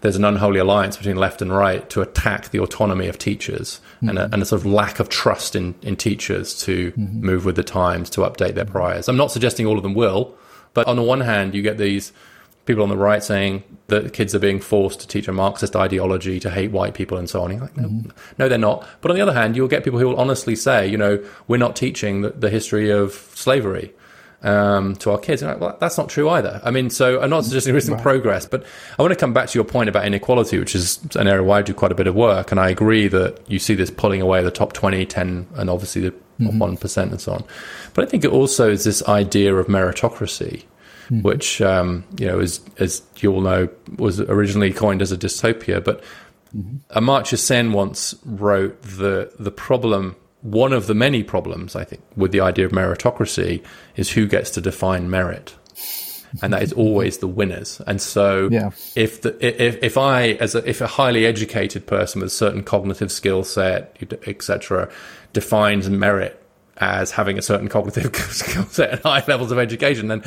there's 0.00 0.16
an 0.16 0.24
unholy 0.24 0.58
alliance 0.58 0.96
between 0.96 1.16
left 1.16 1.40
and 1.40 1.52
right 1.52 1.88
to 1.90 2.02
attack 2.02 2.50
the 2.50 2.58
autonomy 2.58 3.06
of 3.06 3.18
teachers 3.18 3.80
mm-hmm. 3.98 4.08
and, 4.08 4.18
a, 4.18 4.24
and, 4.32 4.42
a, 4.42 4.44
sort 4.44 4.62
of 4.62 4.66
lack 4.66 4.98
of 4.98 5.08
trust 5.08 5.54
in, 5.54 5.76
in 5.82 5.94
teachers 5.94 6.60
to 6.64 6.90
mm-hmm. 6.90 7.24
move 7.24 7.44
with 7.44 7.54
the 7.54 7.64
times, 7.64 8.10
to 8.10 8.22
update 8.22 8.54
their 8.54 8.64
priors. 8.64 9.08
I'm 9.08 9.16
not 9.16 9.30
suggesting 9.30 9.64
all 9.64 9.76
of 9.76 9.84
them 9.84 9.94
will, 9.94 10.34
but 10.74 10.88
on 10.88 10.96
the 10.96 11.02
one 11.02 11.20
hand, 11.20 11.54
you 11.54 11.62
get 11.62 11.78
these 11.78 12.12
people 12.66 12.82
on 12.82 12.88
the 12.88 12.96
right 12.96 13.22
saying 13.22 13.62
that 13.86 14.12
kids 14.12 14.34
are 14.34 14.38
being 14.38 14.60
forced 14.60 15.00
to 15.00 15.08
teach 15.08 15.28
a 15.28 15.32
Marxist 15.32 15.76
ideology 15.76 16.40
to 16.40 16.50
hate 16.50 16.72
white 16.72 16.94
people 16.94 17.16
and 17.16 17.30
so 17.30 17.42
on. 17.42 17.52
You're 17.52 17.60
like, 17.60 17.76
no, 17.76 17.88
mm-hmm. 17.88 18.10
no, 18.38 18.48
they're 18.48 18.58
not. 18.58 18.86
But 19.00 19.10
on 19.12 19.16
the 19.16 19.22
other 19.22 19.32
hand, 19.32 19.56
you'll 19.56 19.68
get 19.68 19.84
people 19.84 20.00
who 20.00 20.08
will 20.08 20.16
honestly 20.16 20.56
say, 20.56 20.86
you 20.86 20.98
know, 20.98 21.24
we're 21.46 21.56
not 21.56 21.76
teaching 21.76 22.22
the, 22.22 22.30
the 22.30 22.50
history 22.50 22.90
of 22.90 23.12
slavery 23.34 23.94
um, 24.42 24.96
to 24.96 25.12
our 25.12 25.18
kids. 25.18 25.42
And 25.42 25.52
like, 25.52 25.60
well, 25.60 25.76
that's 25.78 25.96
not 25.96 26.08
true 26.08 26.28
either. 26.28 26.60
I 26.64 26.72
mean, 26.72 26.90
so 26.90 27.20
I'm 27.20 27.30
not 27.30 27.44
suggesting 27.44 27.72
there 27.72 27.78
isn't 27.78 27.94
right. 27.94 28.02
progress, 28.02 28.46
but 28.46 28.64
I 28.98 29.02
want 29.02 29.12
to 29.12 29.18
come 29.18 29.32
back 29.32 29.48
to 29.50 29.58
your 29.58 29.64
point 29.64 29.88
about 29.88 30.04
inequality, 30.04 30.58
which 30.58 30.74
is 30.74 30.98
an 31.14 31.28
area 31.28 31.44
where 31.44 31.58
I 31.58 31.62
do 31.62 31.72
quite 31.72 31.92
a 31.92 31.96
bit 31.96 32.08
of 32.08 32.16
work. 32.16 32.50
And 32.50 32.58
I 32.58 32.68
agree 32.70 33.06
that 33.08 33.48
you 33.48 33.60
see 33.60 33.74
this 33.74 33.90
pulling 33.90 34.20
away 34.20 34.42
the 34.42 34.50
top 34.50 34.72
20, 34.72 35.06
10, 35.06 35.46
and 35.54 35.70
obviously 35.70 36.02
the 36.02 36.10
mm-hmm. 36.40 36.60
1% 36.60 37.02
and 37.02 37.20
so 37.20 37.32
on. 37.32 37.44
But 37.94 38.04
I 38.04 38.08
think 38.08 38.24
it 38.24 38.32
also 38.32 38.70
is 38.70 38.82
this 38.82 39.02
idea 39.04 39.54
of 39.54 39.68
meritocracy 39.68 40.64
mm. 41.08 41.22
which 41.22 41.60
um, 41.60 42.04
you 42.18 42.26
know, 42.26 42.40
as 42.40 42.60
as 42.78 43.02
you 43.18 43.32
all 43.32 43.40
know, 43.40 43.68
was 43.98 44.20
originally 44.20 44.72
coined 44.72 45.02
as 45.02 45.12
a 45.12 45.16
dystopia. 45.16 45.82
But 45.82 46.02
mm-hmm. 46.56 46.76
Amartya 46.98 47.38
Sen 47.38 47.72
once 47.72 48.14
wrote 48.24 48.80
the 48.82 49.32
the 49.38 49.50
problem 49.50 50.16
one 50.42 50.72
of 50.72 50.86
the 50.86 50.94
many 50.94 51.24
problems, 51.24 51.74
I 51.74 51.84
think, 51.84 52.02
with 52.16 52.30
the 52.30 52.40
idea 52.40 52.66
of 52.66 52.72
meritocracy 52.72 53.64
is 53.96 54.10
who 54.10 54.26
gets 54.26 54.50
to 54.52 54.60
define 54.60 55.10
merit. 55.10 55.54
And 56.40 56.52
that 56.52 56.62
is 56.62 56.72
always 56.84 57.18
the 57.18 57.26
winners. 57.26 57.80
And 57.86 58.00
so, 58.00 58.48
yeah. 58.50 58.70
if 58.94 59.22
the 59.22 59.36
if 59.44 59.82
if 59.82 59.98
I 59.98 60.30
as 60.32 60.54
a, 60.54 60.68
if 60.68 60.80
a 60.80 60.86
highly 60.86 61.26
educated 61.26 61.86
person 61.86 62.20
with 62.20 62.28
a 62.28 62.34
certain 62.34 62.62
cognitive 62.62 63.10
skill 63.10 63.42
set, 63.42 63.96
etc., 64.26 64.88
defines 65.32 65.90
merit 65.90 66.45
as 66.78 67.10
having 67.10 67.38
a 67.38 67.42
certain 67.42 67.68
cognitive 67.68 68.14
skill 68.30 68.64
set 68.64 68.92
and 68.92 69.00
high 69.00 69.24
levels 69.26 69.50
of 69.50 69.58
education, 69.58 70.08
then 70.08 70.22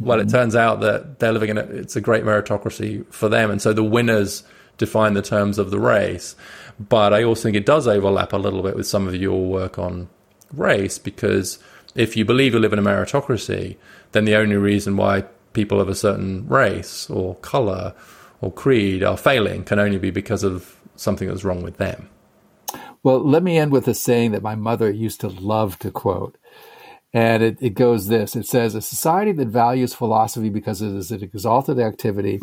well, 0.00 0.20
it 0.20 0.28
mm. 0.28 0.32
turns 0.32 0.54
out 0.54 0.80
that 0.80 1.18
they're 1.18 1.32
living 1.32 1.50
in 1.50 1.58
a, 1.58 1.62
it's 1.62 1.96
a 1.96 2.00
great 2.00 2.24
meritocracy 2.24 3.06
for 3.12 3.28
them, 3.28 3.50
and 3.50 3.60
so 3.60 3.72
the 3.72 3.84
winners 3.84 4.44
define 4.76 5.14
the 5.14 5.22
terms 5.22 5.58
of 5.58 5.70
the 5.70 5.78
race. 5.78 6.36
But 6.78 7.12
I 7.12 7.24
also 7.24 7.44
think 7.44 7.56
it 7.56 7.66
does 7.66 7.88
overlap 7.88 8.32
a 8.32 8.36
little 8.36 8.62
bit 8.62 8.76
with 8.76 8.86
some 8.86 9.08
of 9.08 9.14
your 9.14 9.44
work 9.44 9.78
on 9.78 10.08
race 10.52 10.98
because 10.98 11.58
if 11.94 12.16
you 12.16 12.24
believe 12.24 12.54
you 12.54 12.60
live 12.60 12.72
in 12.72 12.78
a 12.78 12.82
meritocracy, 12.82 13.76
then 14.12 14.24
the 14.24 14.36
only 14.36 14.56
reason 14.56 14.96
why 14.96 15.24
people 15.52 15.80
of 15.80 15.88
a 15.88 15.94
certain 15.94 16.46
race 16.48 17.10
or 17.10 17.34
color 17.36 17.94
or 18.40 18.52
creed 18.52 19.02
are 19.02 19.16
failing 19.16 19.64
can 19.64 19.78
only 19.78 19.98
be 19.98 20.10
because 20.10 20.44
of 20.44 20.76
something 20.96 21.28
that's 21.28 21.44
wrong 21.44 21.62
with 21.62 21.76
them. 21.78 22.08
Well, 23.02 23.20
let 23.20 23.42
me 23.42 23.58
end 23.58 23.72
with 23.72 23.88
a 23.88 23.94
saying 23.94 24.32
that 24.32 24.42
my 24.42 24.54
mother 24.54 24.90
used 24.90 25.20
to 25.20 25.28
love 25.28 25.78
to 25.80 25.90
quote. 25.90 26.36
And 27.12 27.42
it, 27.42 27.58
it 27.60 27.70
goes 27.70 28.08
this 28.08 28.36
it 28.36 28.46
says, 28.46 28.74
A 28.74 28.82
society 28.82 29.32
that 29.32 29.48
values 29.48 29.94
philosophy 29.94 30.50
because 30.50 30.82
it 30.82 30.94
is 30.94 31.10
an 31.10 31.22
exalted 31.22 31.78
activity 31.78 32.40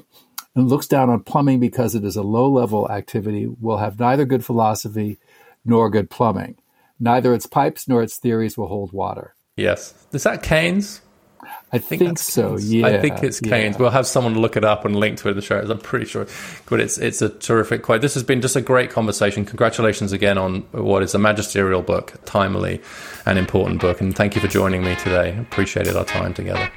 and 0.55 0.69
looks 0.69 0.87
down 0.87 1.09
on 1.09 1.21
plumbing 1.21 1.59
because 1.59 1.93
it 1.95 2.03
is 2.03 2.15
a 2.15 2.23
low 2.23 2.49
level 2.49 2.89
activity 2.89 3.47
will 3.59 3.77
have 3.77 3.99
neither 3.99 4.25
good 4.25 4.43
philosophy 4.43 5.19
nor 5.63 5.89
good 5.89 6.09
plumbing. 6.09 6.57
Neither 6.99 7.33
its 7.33 7.45
pipes 7.45 7.87
nor 7.87 8.01
its 8.01 8.17
theories 8.17 8.57
will 8.57 8.67
hold 8.67 8.93
water. 8.93 9.35
Yes. 9.57 9.93
Is 10.11 10.23
that 10.23 10.43
Keynes? 10.43 11.01
I 11.75 11.79
think, 11.79 12.01
think 12.01 12.17
so. 12.17 12.57
Yeah, 12.57 12.87
I 12.87 13.01
think 13.01 13.21
it's 13.21 13.41
Keynes. 13.41 13.75
Yeah. 13.75 13.77
We'll 13.77 13.89
have 13.89 14.07
someone 14.07 14.39
look 14.39 14.55
it 14.55 14.63
up 14.63 14.85
and 14.85 14.95
link 14.95 15.17
to 15.19 15.27
it 15.27 15.31
in 15.31 15.35
the 15.35 15.41
show. 15.41 15.59
I'm 15.59 15.77
pretty 15.77 16.05
sure, 16.05 16.25
but 16.67 16.79
it's 16.79 16.97
it's 16.97 17.21
a 17.21 17.27
terrific 17.27 17.83
quote. 17.83 17.99
This 17.99 18.13
has 18.13 18.23
been 18.23 18.39
just 18.39 18.55
a 18.55 18.61
great 18.61 18.91
conversation. 18.91 19.43
Congratulations 19.43 20.13
again 20.13 20.37
on 20.37 20.61
what 20.71 21.03
is 21.03 21.13
a 21.13 21.19
magisterial 21.19 21.81
book, 21.81 22.13
timely 22.23 22.81
and 23.25 23.37
important 23.37 23.81
book, 23.81 23.99
and 23.99 24.15
thank 24.15 24.35
you 24.35 24.41
for 24.41 24.47
joining 24.47 24.85
me 24.85 24.95
today. 24.95 25.37
Appreciated 25.37 25.97
our 25.97 26.05
time 26.05 26.33
together. 26.33 26.71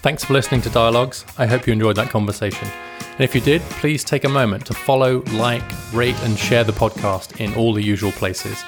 Thanks 0.00 0.24
for 0.24 0.32
listening 0.32 0.62
to 0.62 0.70
Dialogues. 0.70 1.26
I 1.36 1.44
hope 1.44 1.66
you 1.66 1.74
enjoyed 1.74 1.96
that 1.96 2.08
conversation. 2.08 2.68
And 3.16 3.24
if 3.24 3.34
you 3.34 3.40
did, 3.40 3.62
please 3.62 4.04
take 4.04 4.24
a 4.24 4.28
moment 4.28 4.66
to 4.66 4.74
follow, 4.74 5.22
like, 5.32 5.62
rate, 5.94 6.16
and 6.22 6.38
share 6.38 6.64
the 6.64 6.72
podcast 6.72 7.40
in 7.40 7.54
all 7.54 7.72
the 7.72 7.82
usual 7.82 8.12
places. 8.12 8.62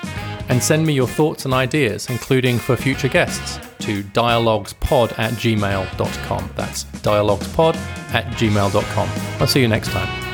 And 0.49 0.63
send 0.63 0.87
me 0.87 0.95
your 0.95 1.07
thoughts 1.07 1.45
and 1.45 1.53
ideas, 1.53 2.09
including 2.09 2.59
for 2.59 2.75
future 2.75 3.09
guests, 3.09 3.59
to 3.81 4.03
dialoguespod 4.03 5.19
at 5.19 5.33
gmail.com. 5.35 6.51
That's 6.57 6.85
dialoguespod 6.85 7.77
at 8.15 8.25
gmail.com. 8.37 9.09
I'll 9.41 9.47
see 9.47 9.61
you 9.61 9.69
next 9.69 9.91
time. 9.91 10.28